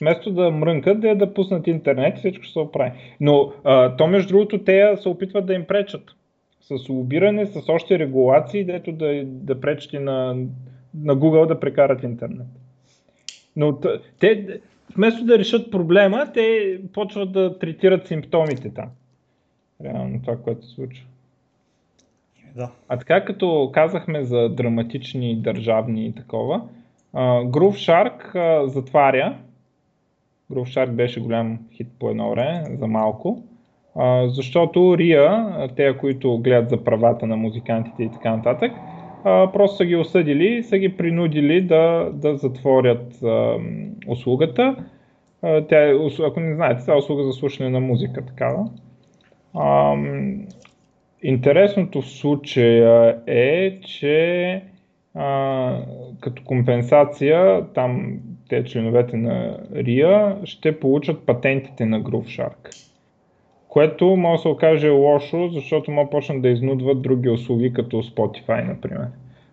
[0.00, 2.92] Вместо да мрънкат, да, е да пуснат интернет всичко се оправи.
[3.20, 6.02] Но а, то между другото те се опитват да им пречат.
[6.60, 10.34] С лобиране, с още регулации, дето да, да пречат и на,
[10.94, 12.46] на Google да прекарат интернет.
[13.56, 13.80] Но
[14.20, 14.60] те,
[14.96, 18.88] вместо да решат проблема, те почват да третират симптомите там.
[19.84, 21.04] Реално това, което се случва.
[22.56, 22.70] Да.
[22.88, 26.62] А така като казахме за драматични държавни и такова,
[27.14, 29.36] uh, Groove Shark uh, затваря.
[30.52, 33.42] Groove Shark беше голям хит по едно време, за малко.
[33.96, 38.72] Uh, защото RIA, те, които гледат за правата на музикантите и така нататък,
[39.24, 44.76] uh, просто са ги осъдили и са ги принудили да, да затворят uh, услугата.
[45.42, 48.70] Uh, тя е, ако не знаете, това е услуга за слушане на музика такава.
[49.54, 50.48] Uh,
[51.22, 54.62] Интересното в случая е, че
[55.14, 55.80] а,
[56.20, 62.87] като компенсация там те членовете на RIA ще получат патентите на GrooveShark.
[63.68, 68.68] Което може да се окаже лошо, защото може почнат да изнудват други услуги, като Spotify,
[68.68, 69.06] например.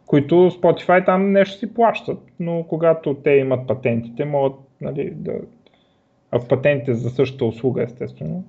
[0.05, 5.33] Които Spotify там нещо си плащат, но когато те имат патентите, могат нали, да...
[6.31, 8.43] А патентите за същата услуга, естествено.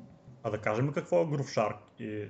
[0.44, 2.28] А да кажем какво е GrooveShark и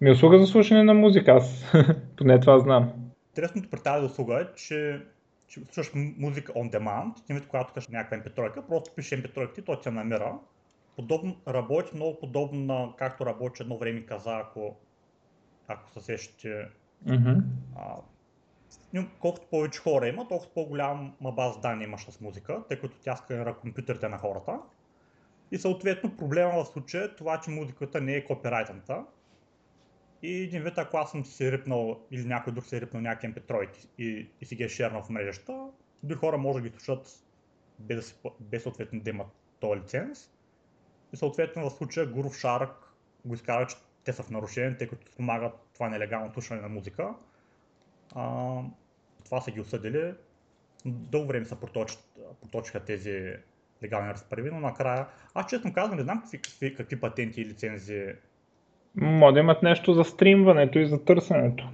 [0.00, 1.64] ми услуга за слушане на музика, аз
[2.16, 2.92] поне това знам.
[3.30, 5.00] Интересното при тази услуга е, че,
[5.48, 9.80] че слушаш музика on demand, ти когато кажеш някаква MP3, просто пишеш MP3 и той
[9.80, 10.38] те намира.
[10.98, 14.76] Подобно, работи много подобно на както работи едно време каза, ако,
[15.68, 16.68] ако се сещате.
[17.06, 17.42] Mm-hmm.
[19.20, 23.56] колкото повече хора има, толкова по-голяма база данни имаш с музика, тъй като тя сканира
[23.56, 24.58] компютрите на хората.
[25.50, 29.04] И съответно проблема в случая е това, че музиката не е копирайтната,
[30.22, 33.30] и един вид, ако аз съм си рипнал или някой друг си е рипнал някакъв
[33.30, 33.68] MP3
[33.98, 35.66] и, и си ги е шернал в мрежата,
[36.02, 37.24] други хора може да ги слушат
[37.78, 39.26] без, без съответно да имат
[39.60, 40.30] този лиценз.
[41.12, 42.70] И съответно в случая Groove Shark
[43.24, 47.14] го изкара, че те са в нарушение, тъй като спомагат това нелегално слушане на музика.
[48.14, 48.56] А,
[49.24, 50.14] това са ги осъдили.
[50.86, 51.60] Дълго време се
[52.40, 53.32] проточиха тези
[53.82, 58.06] легални разправи, но накрая, аз честно казвам, не знам какви, какви, какви патенти и лицензии
[59.00, 61.68] може да имат нещо за стримването и за търсенето.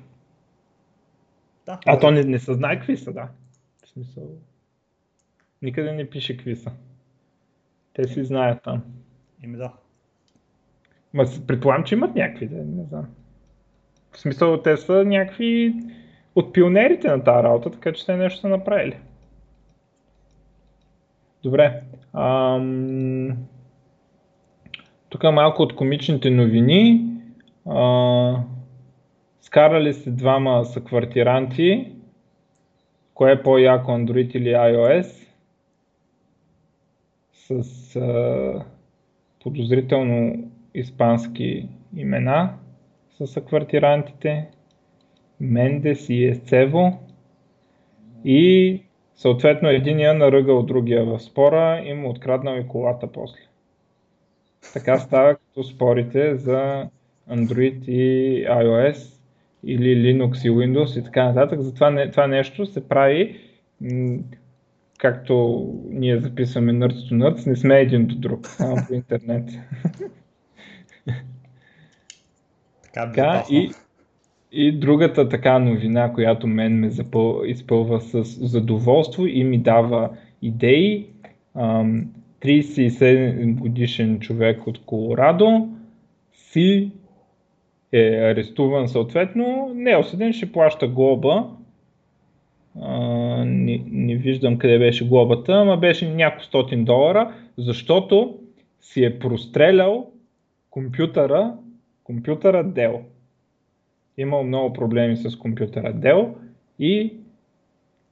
[1.66, 3.28] Да, а то не, не се знае какви са, да.
[3.84, 4.28] В смисъл...
[5.62, 6.72] Никъде не пише какви са.
[7.92, 8.84] Те си знаят там.
[9.44, 9.72] Ими да.
[11.14, 13.06] Ма предполагам, че имат някакви, да, не знам.
[14.12, 15.74] В смисъл, те са някакви
[16.34, 18.98] от пионерите на тази работа, така че те нещо са направили.
[21.42, 21.82] Добре.
[22.14, 23.36] Ам...
[25.08, 27.10] Тук малко от комичните новини.
[27.68, 28.40] А,
[29.40, 31.92] скарали се двама съквартиранти.
[33.14, 35.28] Кое е по-яко, Android или iOS?
[37.32, 38.64] С а,
[39.44, 42.54] подозрително испански имена
[43.18, 44.48] са съквартирантите.
[45.40, 46.98] Мендес и Есцево.
[48.24, 48.82] И
[49.16, 53.38] съответно единия наръгал другия в спора и му откраднал и колата после.
[54.72, 56.88] Така става като спорите за
[57.30, 59.20] Android и iOS
[59.64, 61.60] или Linux и Windows и така нататък.
[61.60, 63.40] Затова не, това нещо се прави
[65.04, 69.48] както ние записваме Nerds to Nerds, не сме един до друг, само по интернет.
[72.82, 73.70] Така, така и,
[74.52, 80.10] и другата така новина, която мен ме запъл, изпълва с задоволство и ми дава
[80.42, 81.06] идеи.
[81.56, 85.68] 37 годишен човек от Колорадо
[86.32, 86.90] си
[87.92, 91.46] е арестуван съответно, не е осъден, ще плаща глоба.
[92.76, 98.38] Не, не виждам къде беше глобата, ама беше няколко стотин долара, защото
[98.80, 100.10] си е прострелял
[100.70, 101.54] компютъра,
[102.04, 103.00] компютъра Dell.
[104.18, 106.28] Имал много проблеми с компютъра Dell
[106.78, 107.14] и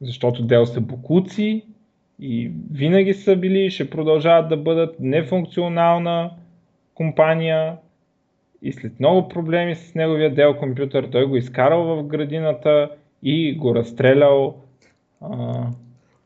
[0.00, 1.64] защото Dell са букуци
[2.20, 6.30] и винаги са били и ще продължават да бъдат нефункционална
[6.94, 7.76] компания
[8.62, 12.90] и след много проблеми с неговия дел компютър той го изкарал в градината
[13.22, 14.54] и го разстрелял
[15.20, 15.66] а,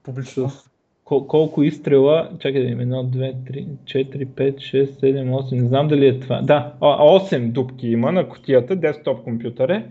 [0.03, 0.51] публично.
[1.05, 5.69] Кол- колко изстрела, чакай да има 1, 2, 3, 4, 5, 6, 7, 8, не
[5.69, 6.43] знам дали е това.
[6.43, 9.87] Да, 8 дупки има на котията, десктоп компютър е.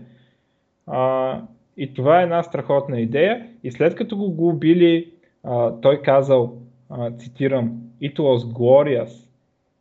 [0.86, 1.40] А,
[1.76, 3.46] и това е една страхотна идея.
[3.64, 5.10] И след като го, го убили
[5.44, 6.52] а, той казал,
[6.90, 9.26] а, цитирам, It was glorious.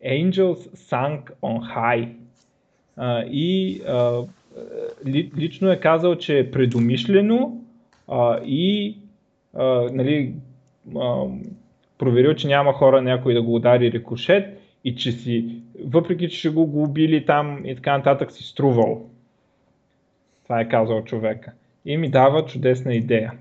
[0.01, 2.15] Angels sang on high.
[2.97, 4.27] Uh, и ли,
[5.37, 7.61] лично е казал, че е предумишлено
[8.07, 8.97] uh, и
[9.55, 10.33] uh, нали,
[10.89, 11.45] uh,
[11.97, 16.65] проверил, че няма хора някой да го удари рикошет и че си, въпреки че го,
[16.65, 19.09] го убили там и така нататък, си струвал.
[20.43, 21.51] Това е казал човека.
[21.85, 23.33] И ми дава чудесна идея.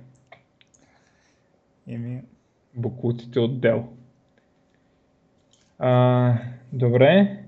[1.89, 2.23] Еми...
[2.77, 3.89] Букуците от Дел.
[5.79, 6.33] А,
[6.73, 7.39] добре.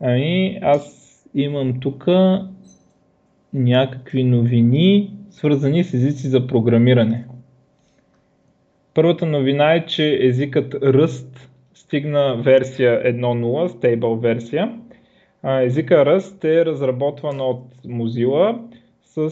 [0.00, 2.06] Ами аз имам тук
[3.54, 7.24] някакви новини, свързани с езици за програмиране.
[8.94, 14.78] Първата новина е, че езикът Rust стигна версия 1.0, стейбъл версия.
[15.44, 18.58] Езика Rust е разработван от Mozilla
[19.02, 19.30] с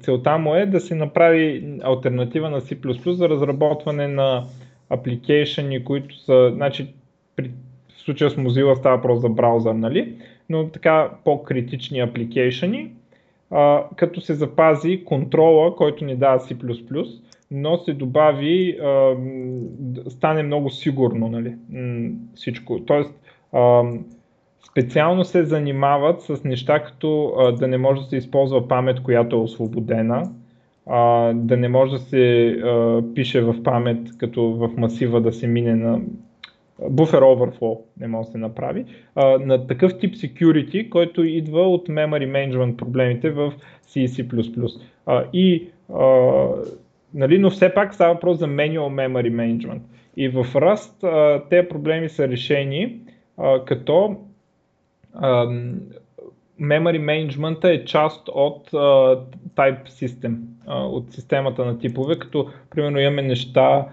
[0.00, 4.44] целта му е да се направи альтернатива на C++ за разработване на
[4.90, 6.94] апликейшени, които са, значи,
[7.36, 7.50] при,
[7.96, 10.16] случая с Mozilla става просто за браузър, нали?
[10.48, 12.90] но така по-критични апликейшени,
[13.96, 16.56] като се запази контрола, който ни дава C++,
[17.50, 19.16] но се добави, а,
[20.08, 21.56] стане много сигурно нали,
[22.34, 22.80] всичко.
[22.80, 23.14] Тоест,
[24.70, 29.40] специално се занимават с неща, като да не може да се използва памет, която е
[29.40, 30.30] освободена,
[31.34, 32.56] да не може да се
[33.14, 36.00] пише в памет, като в масива да се мине на
[36.82, 38.84] buffer overflow не може да се направи,
[39.14, 43.52] а, на такъв тип security, който идва от memory management проблемите в
[43.88, 44.80] C и C++.
[45.06, 46.46] А, и, а,
[47.14, 49.80] нали, но все пак става въпрос за manual memory management.
[50.16, 53.00] И в Rust а, тези проблеми са решени,
[53.36, 54.16] а, като
[55.14, 55.46] а,
[56.60, 58.76] memory management е част от а,
[59.54, 60.36] type system,
[60.66, 63.86] а, от системата на типове, като примерно имаме неща,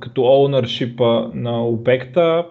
[0.00, 2.46] като ownership на обекта,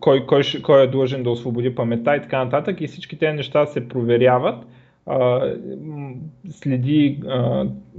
[0.00, 3.66] кой, кой, кой е длъжен да освободи памета и така нататък и всички тези неща
[3.66, 4.66] се проверяват.
[6.50, 7.20] Следи,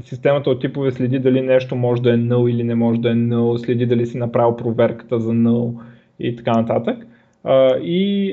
[0.02, 3.14] системата от типове следи дали нещо може да е null или не може да е
[3.14, 5.74] null, следи дали си направил проверката за null
[6.20, 7.08] и така нататък.
[7.82, 8.28] И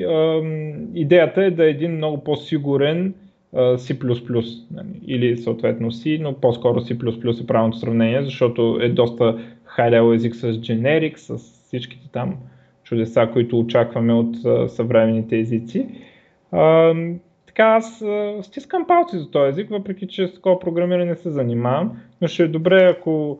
[0.95, 3.13] идеята е да е един много по-сигурен
[3.55, 3.97] C++,
[4.71, 9.23] нали, или съответно C, но по-скоро C++ е правилното сравнение, защото е доста
[9.77, 12.35] high level език с generic, с всичките там
[12.83, 14.35] чудеса, които очакваме от
[14.71, 15.87] съвременните езици.
[17.45, 18.03] Така аз
[18.41, 21.91] стискам палци за този език, въпреки че с такова програмиране не се занимавам,
[22.21, 23.39] но ще е добре ако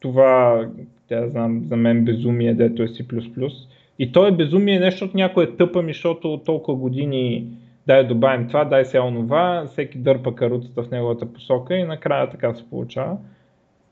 [0.00, 0.66] това,
[1.08, 3.52] тя знам, за мен безумие, дето е C++.
[3.98, 7.46] И то е безумие нещо от някой е тъпа ми, защото толкова години
[7.86, 12.54] дай добавим това, дай се онова, всеки дърпа каруцата в неговата посока и накрая така
[12.54, 13.16] се получава.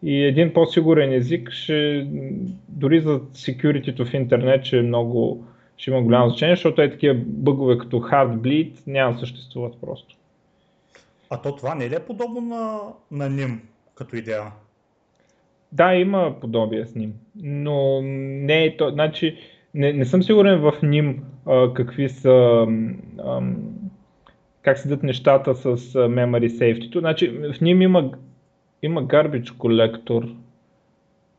[0.03, 2.07] И един по-сигурен език ще,
[2.69, 5.47] дори за security в интернет, ще, е много,
[5.77, 10.17] ще има голямо значение, защото е такива бъгове като Heartbleed няма да съществуват просто.
[11.31, 13.59] А то това не ли е подобно на, на NIM
[13.95, 14.43] като идея?
[15.73, 19.39] Да, има подобие с NIM, но не е то, значи
[19.75, 21.17] не, не съм сигурен в NIM
[21.47, 22.67] а, какви са
[23.25, 23.41] а,
[24.69, 26.99] как седят нещата с memory safety.
[26.99, 28.11] Значи в ним има,
[28.83, 30.35] има garbage collector,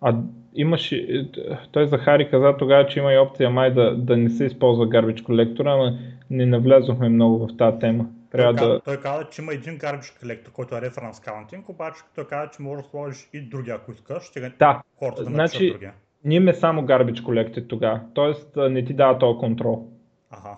[0.01, 0.15] а
[0.55, 1.27] имаше,
[1.71, 5.21] той Захари каза тогава, че има и опция май да, да не се използва garbage
[5.21, 5.99] collector, ама
[6.29, 8.05] не навлязохме много в тази тема.
[8.31, 8.81] Трябва той, да...
[8.81, 12.61] той каза, че има един garbage collector, който е reference counting, обаче той каза, че
[12.61, 15.93] може да сложиш и другия, ако искаш, ще да, хората да значи, другия.
[16.25, 18.69] Ние имаме само garbage collector тогава, т.е.
[18.69, 19.87] не ти дава този контрол.
[20.31, 20.57] Ага.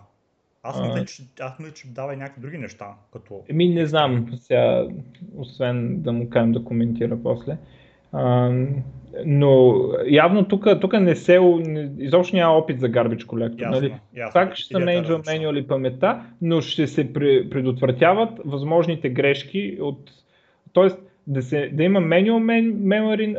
[0.63, 2.85] Аз мисля, че, аз мисля, че дава и някакви други неща.
[3.13, 3.41] Като...
[3.49, 4.87] Еми не знам сега,
[5.37, 7.57] освен да му кажем да коментира после.
[8.11, 8.51] А,
[9.25, 11.39] но явно тук, не се,
[11.97, 13.61] изобщо няма опит за Garbage Collector.
[13.61, 13.93] Ясно, нали?
[14.15, 14.33] ясно.
[14.33, 20.11] Так ще се менеджва менюали паметта, но ще се предотвратяват възможните грешки от...
[20.73, 23.37] Тоест, да, се, да има manual memory,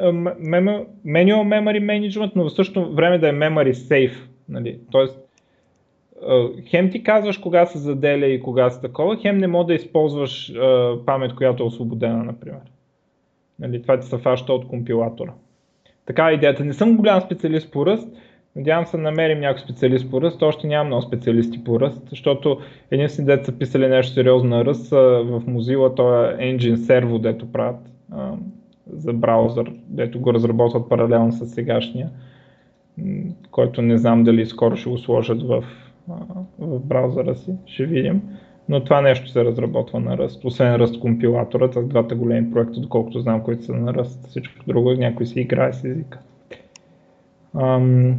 [1.05, 4.17] manual memory management, но в същото време да е memory safe.
[4.49, 4.79] Нали?
[4.91, 5.19] Тоест,
[6.67, 10.51] хем ти казваш кога се заделя и кога се такова, хем не мога да използваш
[10.51, 12.61] а, памет, която е освободена, например.
[13.59, 15.33] Нали, това ти се фаща от компилатора.
[16.07, 16.65] Така е идеята.
[16.65, 18.09] Не съм голям специалист по ръст,
[18.57, 22.59] надявам се намерим някой специалист по ръст, още нямам много специалисти по ръст, защото
[22.91, 27.53] единствени дете са писали нещо сериозно на ръст в Mozilla, то е Engine Servo, дето
[27.53, 27.81] правят
[28.93, 32.11] за браузър, дето го разработват паралелно с сегашния,
[33.51, 35.65] който не знам дали скоро ще го сложат в
[36.59, 38.23] в браузъра си, ще видим.
[38.69, 40.45] Но това нещо се разработва на ръст.
[40.45, 44.27] Освен ръст компилатора, с двата големи проекта, доколкото знам, които са на ръст.
[44.27, 46.19] Всичко друго, някой си играе с езика.
[47.61, 48.19] Ам,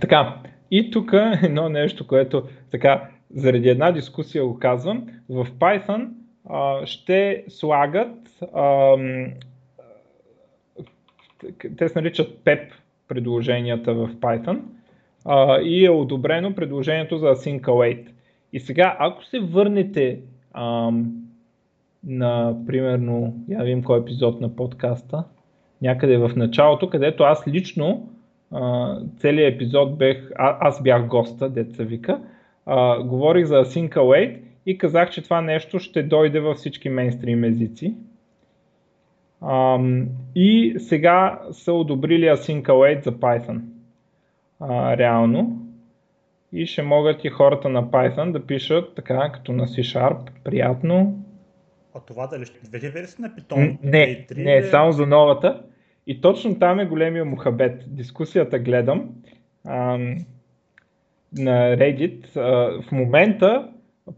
[0.00, 0.36] така,
[0.70, 1.12] и тук
[1.42, 6.08] едно нещо, което така, заради една дискусия го казвам, в Python
[6.50, 9.26] а, ще слагат, ам,
[11.76, 12.68] те се наричат PEP
[13.08, 14.60] предложенията в Python
[15.28, 18.08] а, и е одобрено предложението за Async Await.
[18.52, 20.20] И сега, ако се върнете
[20.54, 21.12] ам,
[22.04, 25.24] на, примерно, я видим кой епизод на подкаста,
[25.82, 28.08] някъде в началото, където аз лично
[29.16, 32.20] целият епизод бех, а, аз бях госта, деца вика,
[32.66, 37.44] а, говорих за Async Await и казах, че това нещо ще дойде във всички мейнстрим
[37.44, 37.94] езици.
[39.40, 39.78] А,
[40.34, 43.60] и сега са одобрили Async Await за Python.
[44.60, 45.64] А, реално.
[46.52, 51.24] И ще могат и хората на Python да пишат така, като на C-Sharp, приятно.
[51.94, 53.78] А това дали ще двете версии на Python?
[53.82, 55.62] Не, не, само за новата.
[56.06, 57.84] И точно там е големия мухабет.
[57.86, 59.10] Дискусията гледам
[59.66, 60.16] ам,
[61.38, 62.36] на Reddit.
[62.36, 63.68] А, в момента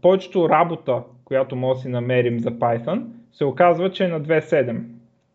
[0.01, 4.81] повечето работа, която може да си намерим за Python, се оказва, че е на 2.7.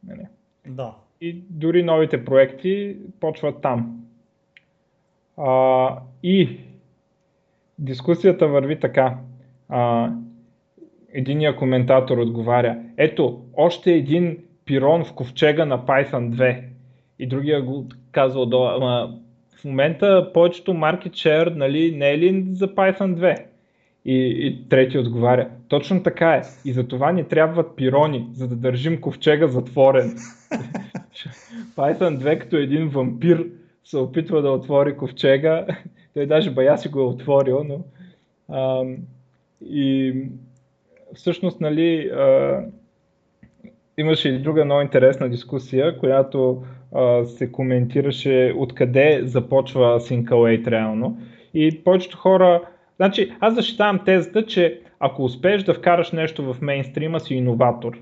[0.06, 0.26] Нали?
[0.66, 0.94] Да.
[1.20, 4.05] И дори новите проекти почват там.
[5.36, 6.60] А, и
[7.78, 9.18] дискусията върви така.
[9.68, 10.10] А,
[11.12, 16.62] единия коментатор отговаря, ето, още един пирон в ковчега на Python 2.
[17.18, 19.14] И другия го казва отдолу, ама
[19.60, 23.42] в момента повечето market share нали, не е ли за Python 2?
[24.04, 26.42] И, и трети отговаря, точно така е.
[26.64, 30.10] И за това ни трябват пирони, за да държим ковчега затворен.
[31.76, 33.46] Python 2 като един вампир
[33.86, 35.66] се опитва да отвори ковчега.
[36.14, 37.84] Той даже бая си го е отворил, но...
[38.48, 38.84] А,
[39.66, 40.14] и
[41.14, 42.60] всъщност, нали, а,
[43.98, 46.62] имаше и друга много интересна дискусия, която
[46.94, 51.18] а, се коментираше откъде започва Await реално.
[51.54, 52.62] И повечето хора,
[52.96, 57.98] значи аз защитавам тезата, че ако успееш да вкараш нещо в мейнстрима си иноватор.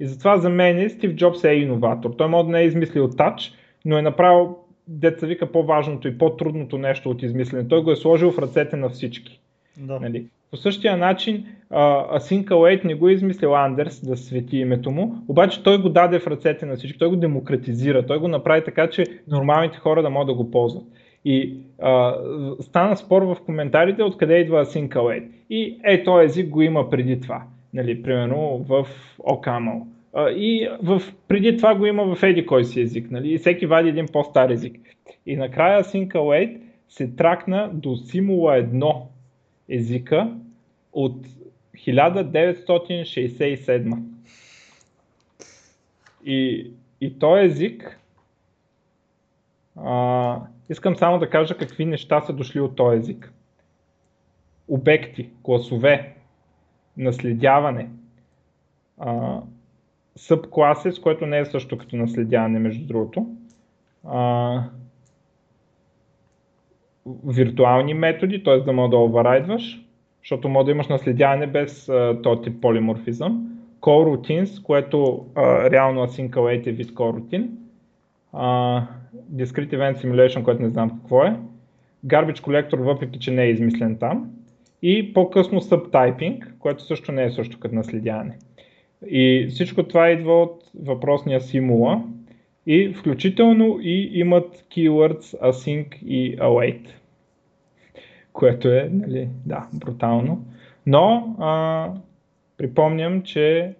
[0.00, 2.10] И затова за мен Стив Джобс е иноватор.
[2.18, 3.52] Той може да не е измислил тач,
[3.84, 7.68] но е направил деца вика по-важното и по-трудното нещо от измислене.
[7.68, 9.40] Той го е сложил в ръцете на всички.
[9.76, 10.00] Да.
[10.00, 10.26] Нали?
[10.50, 15.62] По същия начин Async Await не го е измислил Андерс да свети името му, обаче
[15.62, 19.04] той го даде в ръцете на всички, той го демократизира, той го направи така, че
[19.28, 20.84] нормалните хора да могат да го ползват.
[21.24, 22.16] И а,
[22.60, 25.24] стана спор в коментарите откъде идва Async Await.
[25.50, 27.42] И е, този език го има преди това,
[27.74, 28.86] нали, примерно в
[29.18, 29.82] OCaml.
[30.16, 33.88] И в, преди това го има в еди кой си език, нали, и всеки вади
[33.88, 34.80] един по-стар език.
[35.26, 39.02] И накрая Async Await се тракна до Simula 1
[39.68, 40.34] езика,
[40.94, 41.26] от
[41.76, 44.02] 1967.
[46.24, 46.70] И,
[47.00, 48.00] и този език,
[49.76, 53.32] а, искам само да кажа какви неща са дошли от този език.
[54.68, 56.14] Обекти, класове,
[56.96, 57.88] наследяване,
[58.98, 59.40] а,
[60.16, 63.26] с което не е също като наследяване, между другото.
[64.04, 64.62] А,
[67.26, 68.60] виртуални методи, т.е.
[68.60, 69.84] да мога да оверайдваш,
[70.22, 73.50] защото може да имаш наследяване без uh, този тип полиморфизъм.
[73.80, 77.48] Coroutines, което uh, реално Async е вид coroutine.
[78.34, 78.82] Uh,
[79.32, 81.36] Discrete Event Simulation, което не знам какво е.
[82.06, 84.30] Garbage Collector, въпреки че не е измислен там.
[84.82, 88.38] И по-късно Subtyping, което също не е също като наследяване.
[89.08, 92.02] И всичко това идва от въпросния симула
[92.66, 96.88] и включително и имат keywords async и await
[98.34, 100.44] което е, нали, да, брутално.
[100.86, 101.90] Но а,
[102.56, 103.74] припомням, че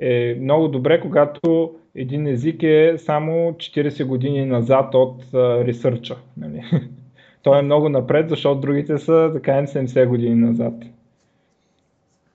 [0.00, 6.16] е много добре, когато един език е само 40 години назад от ресърча.
[6.36, 6.62] Нали.
[7.42, 10.74] Той е много напред, защото другите са така 70 години назад.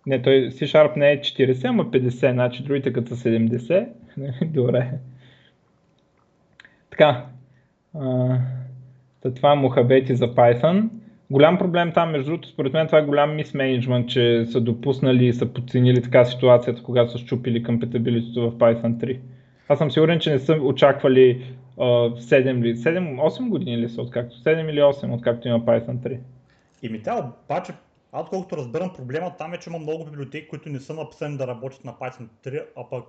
[0.06, 3.88] Не, той C-Sharp не е 40, ама 50, значи другите като 70.
[4.46, 4.92] Добре.
[6.90, 7.26] Така.
[7.96, 8.38] А,
[9.36, 10.90] това мухабети за Python.
[11.32, 15.34] Голям проблем там, между другото, според мен това е голям мисменеджмент, че са допуснали и
[15.34, 19.20] са подценили така ситуацията, когато са щупили компетабилитето в Python 3.
[19.70, 24.02] Аз съм сигурен, че не са очаквали uh, 7 или 7, 8 години ли са
[24.02, 26.18] откакто, 7 или 8 откакто има Python 3.
[26.84, 27.02] И ми
[27.46, 27.72] обаче,
[28.12, 31.48] аз колкото разбирам проблема там е, че има много библиотеки, които не са написани да
[31.48, 33.04] работят на Python 3, а пък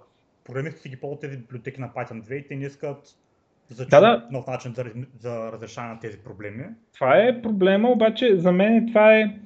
[0.45, 3.17] програмистите ги ползват тези библиотеки на Python 2 и те не искат
[3.71, 4.27] за да, да.
[4.31, 4.85] нов начин за,
[5.19, 6.65] за разрешаване на тези проблеми.
[6.95, 9.37] Това е проблема, обаче за мен това е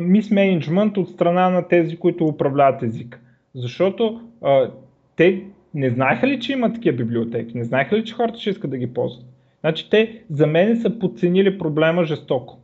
[0.00, 3.20] мисменеджмент от страна на тези, които управляват език.
[3.54, 4.70] Защото а,
[5.16, 5.44] те
[5.74, 7.56] не знаеха ли, че има такива библиотеки?
[7.56, 9.26] Не знаеха ли, че хората ще искат да ги ползват?
[9.60, 12.58] Значи те за мен са подценили проблема жестоко.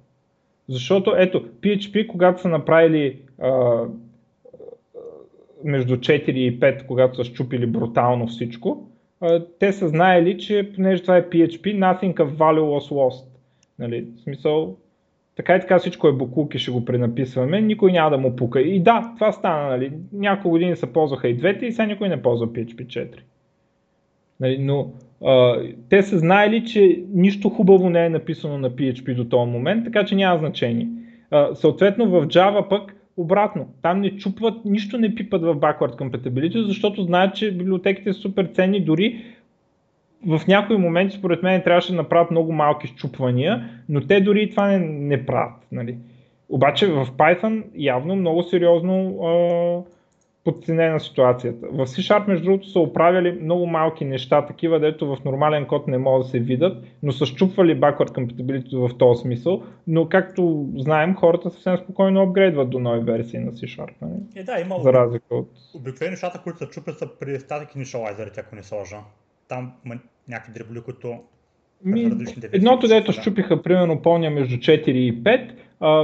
[0.70, 3.82] Защото ето, PHP, когато са направили а,
[5.64, 8.88] между 4 и 5, когато са щупили брутално всичко,
[9.20, 13.26] а, те са знаели, че понеже това е PHP, nothing of value was lost.
[13.78, 14.06] Нали?
[14.16, 14.76] В смисъл,
[15.36, 18.60] така и така всичко е буклук и ще го пренаписваме, никой няма да му пука.
[18.60, 19.92] И да, това стана, нали?
[20.12, 23.14] няколко години се ползваха и двете и сега никой не ползва PHP 4.
[24.40, 24.58] Нали?
[24.58, 24.92] Но
[25.88, 30.04] те са знаели, че нищо хубаво не е написано на PHP до този момент, така
[30.04, 30.88] че няма значение.
[31.30, 33.68] А, съответно в Java пък обратно.
[33.82, 38.44] Там не чупват, нищо не пипат в backward compatibility, защото знаят, че библиотеките са супер
[38.44, 39.24] ценни, дори
[40.26, 44.50] в някои моменти според мен трябваше да направят много малки щупвания, но те дори и
[44.50, 45.66] това не, не правят.
[45.72, 45.96] Нали.
[46.48, 49.30] Обаче в Python явно много сериозно а,
[50.44, 51.66] подценена ситуацията.
[51.66, 55.98] В C-Sharp между другото са оправили много малки неща, такива, дето в нормален код не
[55.98, 61.14] могат да се видят, но са щупвали backward compatibility в този смисъл, но както знаем,
[61.14, 63.92] хората съвсем спокойно апгрейдват до нови версии на C-Sharp.
[64.02, 64.20] Нали?
[64.36, 65.50] Е, да, има За разлика от...
[65.74, 68.96] обикновени нещата, които се чупят са при static initializers, ако не сложа.
[69.48, 69.98] Там има
[70.28, 71.18] някакви дреболи, които
[71.84, 72.12] ми,
[72.52, 75.50] едното, дето щупиха, примерно, помня между 4 и 5,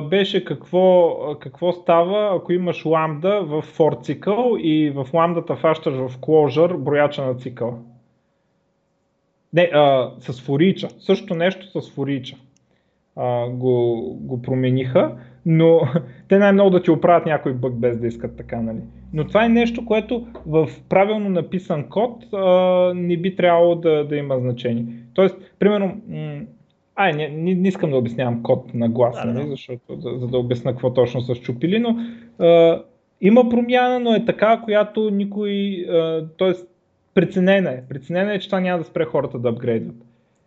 [0.02, 6.18] беше какво, какво става, ако имаш ламда в for цикъл и в ламдата фащаш в
[6.18, 7.78] closure брояча на цикъл.
[9.52, 10.88] Не, а, с форича.
[10.98, 12.36] Също нещо с форича.
[13.50, 15.16] Го, го промениха,
[15.46, 15.80] но
[16.28, 18.80] те най-много да ти оправят някой бък без да искат така, нали?
[19.12, 24.16] Но това е нещо, което в правилно написан код а, не би трябвало да, да
[24.16, 24.86] има значение.
[25.14, 26.40] Тоест, примерно, м-
[26.96, 30.26] Ай, не, не, не искам да обяснявам код на глас, да, нали, защото, за, за
[30.26, 31.96] да обясна какво точно са щупили, но
[32.38, 32.82] а,
[33.20, 35.84] има промяна, но е така, която никой,
[36.38, 36.52] т.е.
[37.14, 37.82] преценена е.
[37.88, 39.96] Преценена е, че това няма да спре хората да апгрейдват.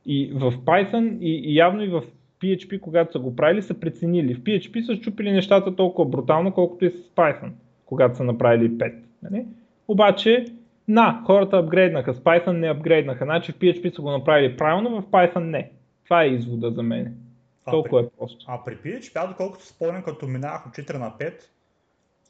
[0.06, 2.04] И в Python и, и явно и в
[2.42, 4.36] PHP, когато са го правили, са преценили.
[4.36, 7.52] В PHP са щупили нещата толкова брутално, колкото и с Python,
[7.86, 8.94] когато са направили 5.
[9.24, 9.46] Нали?
[9.88, 10.46] Обаче,
[10.88, 13.26] на, хората апгрейднаха, с Python не апгрейднаха.
[13.26, 15.72] Значи в PHP са го направили правилно, в Python не.
[16.10, 17.18] Това е извода за мен.
[17.66, 18.46] Толкова при, е просто.
[18.48, 21.42] А при PHP, доколкото спомням, като минавах от 4 на 5,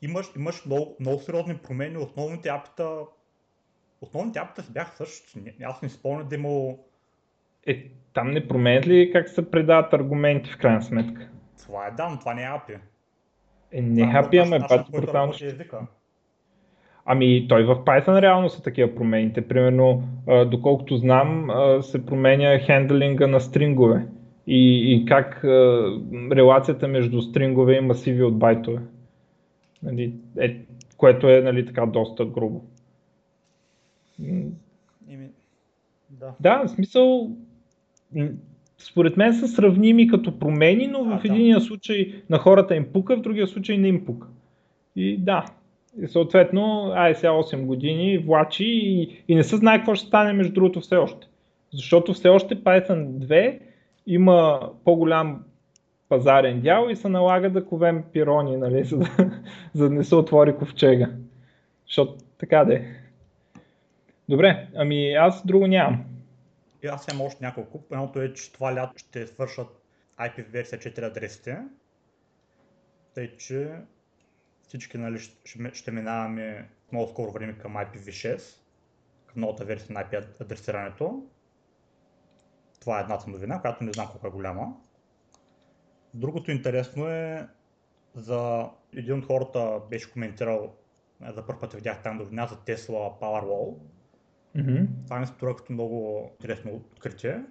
[0.01, 1.97] имаш, имаш много, много сериозни промени.
[1.97, 2.99] Основните апита,
[4.01, 5.53] основните апита си бяха същите.
[5.63, 6.73] Аз не спомням да има...
[7.67, 11.29] Е, там не променят ли как се предават аргументи в крайна сметка?
[11.63, 12.73] Това е да, но това не е апи.
[13.71, 15.33] Е, не е апи, ама е пак брутално.
[17.11, 19.47] Ами той в Python реално са такива промените.
[19.47, 20.03] Примерно,
[20.47, 21.49] доколкото знам,
[21.81, 24.05] се променя хендлинга на стрингове
[24.47, 25.43] и, и как
[26.31, 28.81] релацията между стрингове и масиви от байтове.
[29.83, 30.57] Нали, е,
[30.97, 32.63] което е нали, така доста грубо.
[36.09, 36.33] Да.
[36.39, 37.31] да, в смисъл,
[38.77, 41.65] според мен са сравними като промени, но в единия да.
[41.65, 44.27] случай на хората им пука, в другия случай не им пука.
[44.95, 45.45] И да,
[45.97, 50.33] и съответно, ай сега 8 години влачи и, и не се знае какво ще стане
[50.33, 51.27] между другото все още.
[51.73, 53.59] Защото все още Python 2
[54.07, 55.43] има по-голям
[56.09, 59.07] пазарен дял и се налага да ковем пирони, нали, за, да,
[59.73, 61.09] за да не се отвори ковчега.
[61.87, 62.81] Защото така да е.
[64.29, 66.05] Добре, ами аз друго нямам.
[66.83, 67.83] И аз имам още няколко.
[67.91, 69.67] Едното е, че това лято ще свършат
[70.19, 71.57] IP версия 4 адресите.
[73.15, 73.71] Тъй, че
[74.69, 78.41] всички нали, ще, ще минаваме много скоро време към IPv6,
[79.25, 81.23] към новата версия на IP адресирането.
[82.81, 84.73] Това е едната новина, която не знам колко е голяма.
[86.13, 87.47] Другото интересно е
[88.15, 90.73] за един от хората беше коментирал,
[91.21, 93.77] за първ път видях там новина за Tesla Powerwall.
[94.57, 94.87] Mm-hmm.
[95.05, 97.43] Това ми се струва като много интересно откритие,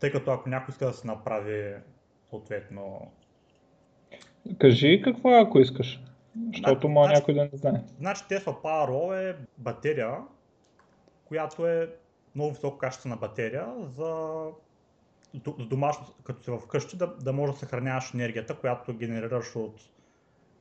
[0.00, 1.74] тъй като ако някой иска да се направи
[2.30, 3.12] съответно...
[4.58, 6.00] Кажи какво е, ако искаш.
[6.52, 7.82] Защото значи, някой да не знае.
[7.98, 10.16] Значи Tesla Powerwall е батерия,
[11.24, 11.90] която е
[12.34, 13.66] много високо качествена батерия
[13.96, 14.42] за,
[15.58, 19.80] за домашно, като си вкъщи, да, да можеш да съхраняваш енергията, която генерираш от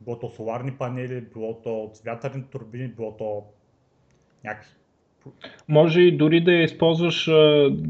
[0.02, 3.44] било то соларни панели, било то от вятърни турбини, било то
[4.44, 4.76] някакви
[5.68, 7.26] може и дори да я използваш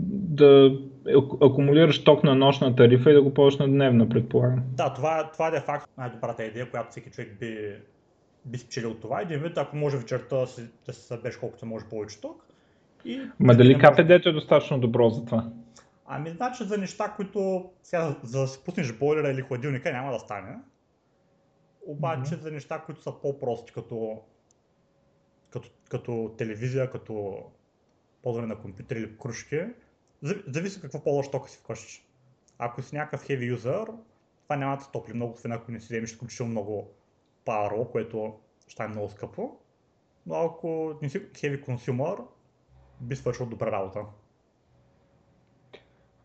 [0.10, 0.80] да
[1.42, 4.64] акумулираш ток на нощна тарифа и да го ползваш на дневна, предполагам.
[4.72, 7.76] Да, това, това е факт най-добрата идея, която всеки човек би,
[8.46, 9.22] би спечелил от това.
[9.22, 12.46] Един вид, ако може вечерта да се, да се събереш колкото може повече ток.
[13.06, 15.50] И Ма дали КПД-то е достатъчно добро за това?
[16.06, 20.20] Ами, значи за неща, които сега за да си пуснеш бойлера или хладилника няма да
[20.20, 20.58] стане.
[21.88, 22.42] Обаче mm-hmm.
[22.42, 24.22] за неща, които са по-прости, като,
[25.50, 27.44] като, като телевизия, като
[28.22, 29.60] ползване на компютър или кружки,
[30.24, 32.06] зависи какво по-лош тока си вкъщи.
[32.60, 33.90] Ако си някакъв heavy user,
[34.44, 36.90] това няма да топли много, освен ако не си вземеш изключително много
[37.46, 38.34] паро, което
[38.68, 39.58] ще е много скъпо.
[40.28, 42.20] Но ако не си heavy consumer,
[43.02, 44.00] би свършил добра работа.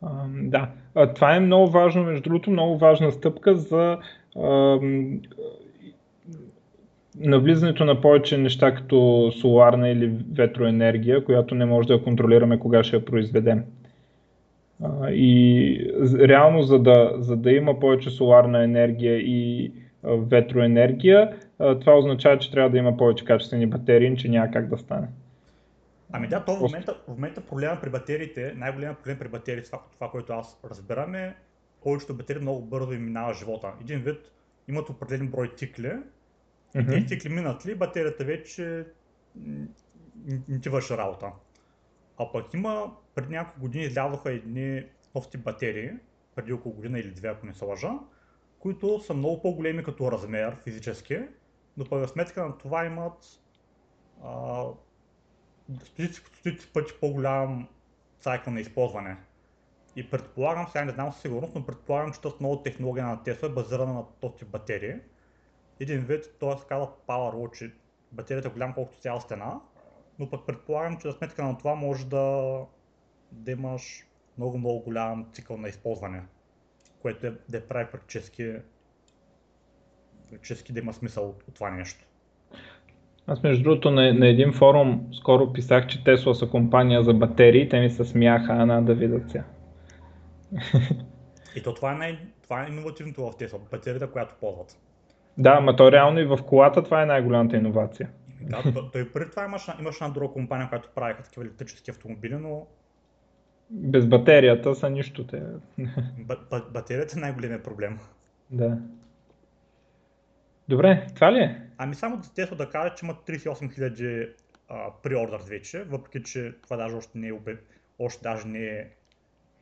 [0.03, 3.99] А, да, а, това е много важно, между другото, много важна стъпка за
[4.37, 4.79] а,
[7.16, 12.97] навлизането на повече неща като соларна или ветроенергия, която не може да контролираме кога ще
[12.97, 13.65] я произведем.
[15.11, 19.73] И реално, за да, за да има повече соларна енергия и
[20.05, 25.09] ветроенергия, това означава, че трябва да има повече качествени батерии, че няма как да стане.
[26.13, 29.83] Ами да, то в момента, в момента проблема при батериите, най-големият проблем при батериите, това,
[29.95, 31.35] това, което аз разбирам е,
[31.83, 33.69] повечето батерии много бързо им минава живота.
[33.81, 34.33] Един вид
[34.69, 35.93] имат определен брой цикли,
[36.75, 38.85] и тези цикли минат ли, батерията вече
[40.49, 41.27] не ти върши работа.
[42.19, 44.85] А пък има, преди няколко години излязоха едни
[45.15, 45.90] нов тип батерии,
[46.35, 47.93] преди около година или две, ако не се лъжа,
[48.59, 51.20] които са много по-големи като размер физически,
[51.77, 53.40] но пък сметка на това имат
[54.24, 54.65] а,
[55.85, 57.69] стотици, стотици пъти по-голям
[58.20, 59.16] цикъл на използване.
[59.97, 63.47] И предполагам, сега не знам със сигурност, но предполагам, че тази нова технология на Tesla
[63.47, 64.95] е базирана на този батерии.
[65.81, 66.66] Един вид, т.е.
[66.69, 67.73] казва Power че
[68.12, 69.61] батерията е голям колкото цяла стена,
[70.19, 72.59] но пък предполагам, че за сметка на това може да,
[73.32, 74.07] да имаш
[74.39, 76.23] много, много голям цикъл на използване,
[77.03, 78.53] което е, да е прави практически,
[80.31, 82.05] практически да има смисъл от, от това нещо.
[83.27, 87.69] Аз между другото на, на един форум скоро писах, че Тесла са компания за батерии,
[87.69, 89.45] те ми се смяха, ана да видят сега.
[91.57, 94.78] И то това е, най- това е иновативното в Тесла, батерията, която ползват.
[95.39, 98.11] Да, ма то реално и в колата това е най-голямата иновация.
[98.40, 102.66] Да, той преди това имаше, имаше една друга компания, която правиха такива електрически автомобили, но...
[103.70, 105.27] Без батерията са нищо.
[105.27, 105.43] Те.
[106.73, 107.98] батерията е най-големият проблем.
[108.51, 108.78] Да.
[110.69, 111.62] Добре, това ли е?
[111.78, 114.32] Ами само за Tesla да кажа, че имат 38
[114.69, 117.59] 000 преордър вече, въпреки че това даже още не е обе...
[117.98, 118.89] още даже не е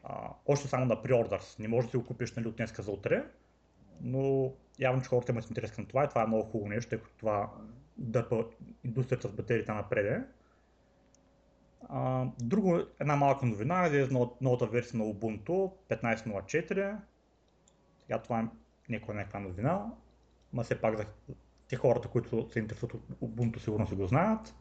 [0.04, 1.58] а, още само на преордърс.
[1.58, 3.24] Не можеш да си го купиш нали, от днеска за утре,
[4.00, 6.98] но явно, че хората имат интерес към това и това е много хубаво нещо, тъй
[6.98, 7.50] като това
[7.98, 8.44] дърпа
[8.84, 10.22] индустрията с батериите напреде.
[11.88, 14.08] А, друго, една малка новина, е
[14.40, 16.96] новата версия на Ubuntu 15.04.
[17.98, 18.48] Сега това е
[18.88, 19.86] някаква някаква новина,
[20.52, 21.04] но все пак за
[21.68, 24.54] те хората, които се интересуват от Ubuntu, сигурно си го знаят.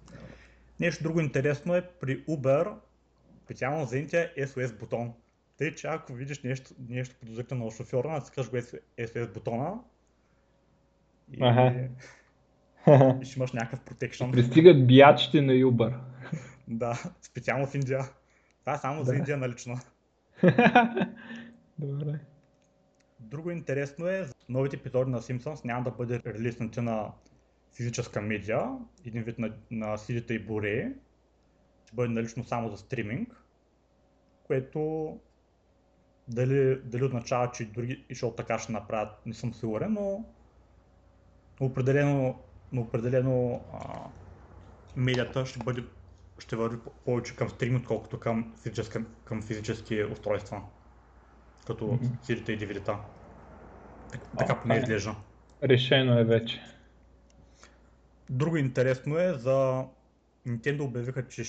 [0.79, 2.73] Нещо друго интересно е при Uber,
[3.43, 5.13] специално за India, SOS бутон.
[5.57, 8.55] Тъй, че ако видиш нещо, нещо подозрително на шофьора, натискаш го
[8.97, 9.79] SOS бутона
[11.31, 11.89] и, ага.
[13.23, 14.31] ще имаш някакъв протекшн.
[14.31, 15.97] Пристигат биячите на Uber.
[16.67, 17.99] да, специално в Индия.
[18.59, 19.05] Това е само да.
[19.05, 19.79] за Индия налично.
[21.79, 22.19] Добре.
[23.19, 27.11] Друго интересно е, новите епизоди на Simpsons няма да бъде релиснати на
[27.75, 28.69] физическа медиа,
[29.05, 30.93] един вид на, на CD-та и Blu-ray.
[31.85, 33.43] Ще бъде налично само за стриминг,
[34.43, 35.11] което
[36.27, 40.25] дали, дали означава, че други и ще така ще направят, не съм сигурен, но
[41.59, 42.39] определено,
[42.71, 43.99] но определено а,
[44.95, 45.83] медията ще бъде
[46.39, 50.61] ще върви повече към стрим, отколкото към, физически, към физически устройства,
[51.67, 52.71] като mm-hmm.
[52.77, 52.83] И.
[54.11, 55.15] Так, така поне изглежда.
[55.63, 56.61] Решено е вече.
[58.29, 59.85] Друго интересно е за
[60.47, 61.43] Nintendo обявиха, че,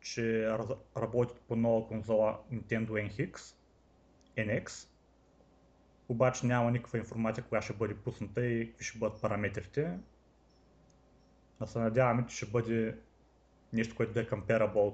[0.00, 0.48] че
[0.96, 3.54] работят по нова конзола Nintendo NX,
[4.38, 4.88] NX.
[6.08, 9.98] Обаче няма никаква информация кога ще бъде пусната и какви ще бъдат параметрите.
[11.64, 12.94] А се надяваме, че ще бъде
[13.72, 14.92] нещо, което да е comparable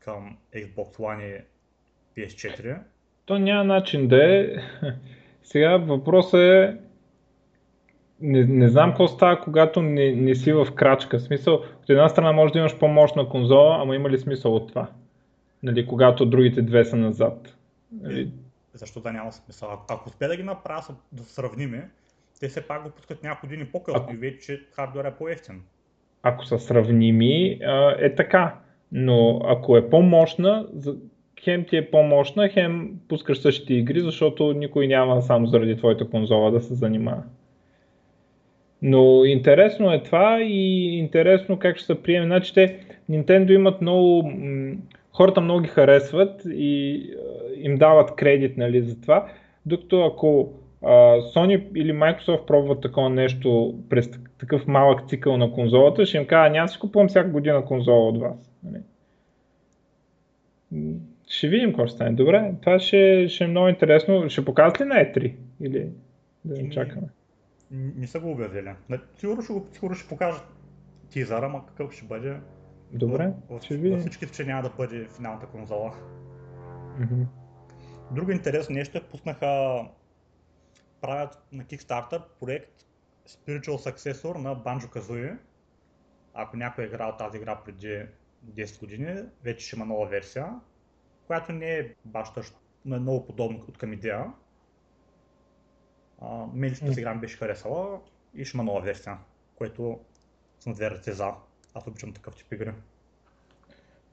[0.00, 1.42] към Xbox One
[2.16, 2.78] и PS4.
[3.24, 4.46] То няма начин да е.
[5.42, 6.76] Сега въпросът е
[8.20, 11.18] не, не знам какво става, когато не, не си в крачка.
[11.18, 14.68] В смисъл, от една страна може да имаш по-мощна конзола, ама има ли смисъл от
[14.68, 14.90] това?
[15.62, 17.56] Нали, когато другите две са назад.
[17.92, 18.32] Нали?
[18.72, 19.72] Защо да няма смисъл?
[19.72, 21.90] Ако, ако успе да ги направя да сравниме,
[22.40, 25.62] те все пак го пускат няколко години по-късно и вече хардвер е по-ефтин.
[26.22, 27.58] Ако са сравними,
[27.98, 28.54] е така.
[28.92, 30.66] Но ако е по-мощна,
[31.40, 36.50] хем ти е по-мощна, хем пускаш същите игри, защото никой няма само заради твоята конзола
[36.50, 37.22] да се занимава.
[38.82, 42.26] Но интересно е това и интересно как ще се приеме.
[42.26, 42.78] Значи те,
[43.10, 44.32] Nintendo имат много,
[45.12, 47.02] хората много ги харесват и
[47.56, 49.26] им дават кредит нали, за това,
[49.66, 50.52] докато ако
[50.82, 56.50] Sony или Microsoft пробват такова нещо през такъв малък цикъл на конзолата, ще им кажа,
[56.50, 58.50] няма си купувам всяка година конзола от вас.
[58.62, 58.82] Нали.
[61.28, 62.12] ще видим какво ще стане.
[62.12, 64.30] Добре, това ще, ще е много интересно.
[64.30, 65.34] Ще покажат ли на E3?
[65.60, 65.88] Или
[66.44, 67.08] да не Еми, чакаме?
[67.70, 68.70] Не са го обявили.
[68.88, 70.46] Не, Сигурно ще, сигурно ще покажат
[71.10, 72.36] тизъра, ама какъв ще бъде.
[72.92, 74.00] Добре, в, ще във видим.
[74.00, 75.92] всички случаи няма да бъде финалната конзола.
[76.98, 77.22] Мгм.
[78.10, 79.80] Друго интересно нещо е, пуснаха,
[81.00, 82.84] правят на Kickstarter проект
[83.28, 85.36] Spiritual Successor на Banjo Kazooie.
[86.34, 88.06] Ако някой е играл тази игра преди
[88.46, 90.54] 10 години, вече ще има нова версия,
[91.26, 94.24] която не е баш точно, но е много подобна от към идея.
[96.52, 98.00] Мен лично тази игра ми беше харесала
[98.34, 99.18] и ще има нова версия,
[99.54, 100.00] което
[100.60, 101.32] съм две ръце за.
[101.74, 102.72] Аз обичам такъв тип игри.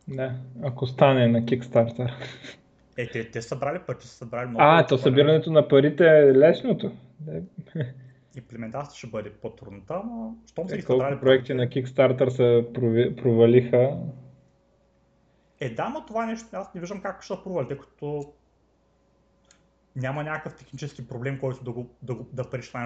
[0.07, 2.13] Да, ако стане на Kickstarter.
[2.97, 4.63] Е, те, те събрали пари, те са събрали много.
[4.63, 6.91] А, то събирането на парите е лесното.
[8.37, 12.67] Имплементацията ще бъде по-трудната, но щом са Е, ги събрали колко проекти на Kickstarter се
[13.23, 13.97] провалиха.
[15.59, 18.33] Е, да, но това нещо аз не виждам как ще провали, тъй като
[19.95, 22.43] няма някакъв технически проблем, който да, го, да, го, да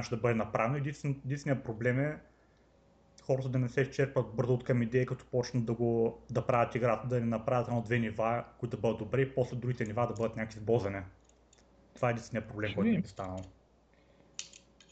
[0.10, 0.78] да бъде направено.
[0.78, 2.20] Единствен, единственият проблем е
[3.30, 6.76] хората да не се изчерпат бързо от към идея, като почнат да, го, да правят
[6.76, 10.14] играта, да не направят едно-две нива, които да бъдат добри, и после другите нива да
[10.14, 11.02] бъдат някакви сбозане.
[11.96, 13.38] Това е единственият проблем, който ми е станал.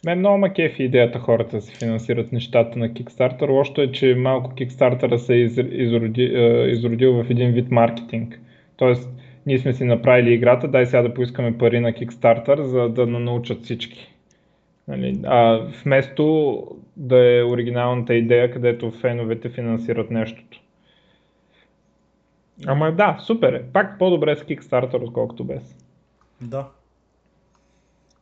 [0.05, 3.49] Мен много ма кефи идеята хората да си финансират нещата на Kickstarter.
[3.49, 6.23] Лошото е, че малко Kickstarter се е из, изроди,
[6.67, 8.39] изродил в един вид маркетинг.
[8.75, 9.09] Тоест,
[9.45, 13.19] ние сме си направили играта, дай сега да поискаме пари на Kickstarter, за да на
[13.19, 14.16] научат всички.
[14.87, 15.19] Нали?
[15.25, 16.57] А, вместо
[16.97, 20.61] да е оригиналната идея, където феновете финансират нещото.
[22.65, 23.63] Ама да, супер е.
[23.73, 25.75] Пак по-добре с Kickstarter, отколкото без.
[26.41, 26.67] Да.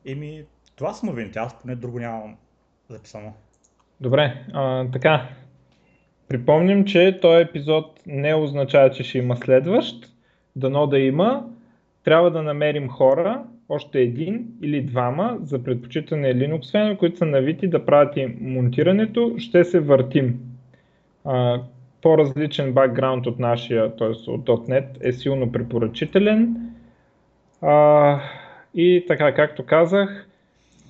[0.05, 0.43] Еми,
[0.75, 2.35] това са новините, аз поне друго нямам
[2.89, 3.33] записано.
[4.01, 5.29] Добре, а, така.
[6.27, 10.11] Припомням, че този епизод не означава, че ще има следващ.
[10.55, 11.45] Дано да има.
[12.03, 17.67] Трябва да намерим хора, още един или двама, за предпочитане Linux фенове, които са навити
[17.67, 19.35] да правят и монтирането.
[19.37, 20.39] Ще се въртим.
[21.25, 21.61] А,
[22.01, 24.31] по-различен бакграунд от нашия, т.е.
[24.31, 26.55] от .NET е силно препоръчителен.
[27.61, 28.19] А,
[28.75, 30.27] и така, както казах,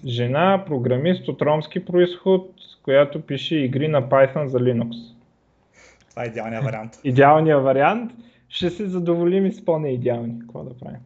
[0.05, 2.51] жена, програмист от ромски происход,
[2.83, 4.95] която пише игри на Python за Linux.
[6.09, 6.91] Това е идеалният вариант.
[7.03, 8.11] Идеалният вариант.
[8.49, 10.39] Ще се задоволим и с по-неидеални.
[10.39, 10.99] Какво да правим?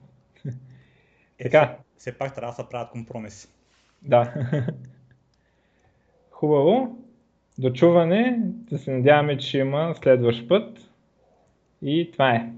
[1.39, 1.77] Е, Така.
[1.97, 3.47] Все, пак трябва да се правят компромиси.
[4.01, 4.33] Да.
[6.31, 6.97] Хубаво.
[7.57, 8.37] До чуване.
[8.41, 10.79] Да се надяваме, че има следващ път.
[11.81, 12.49] И това е.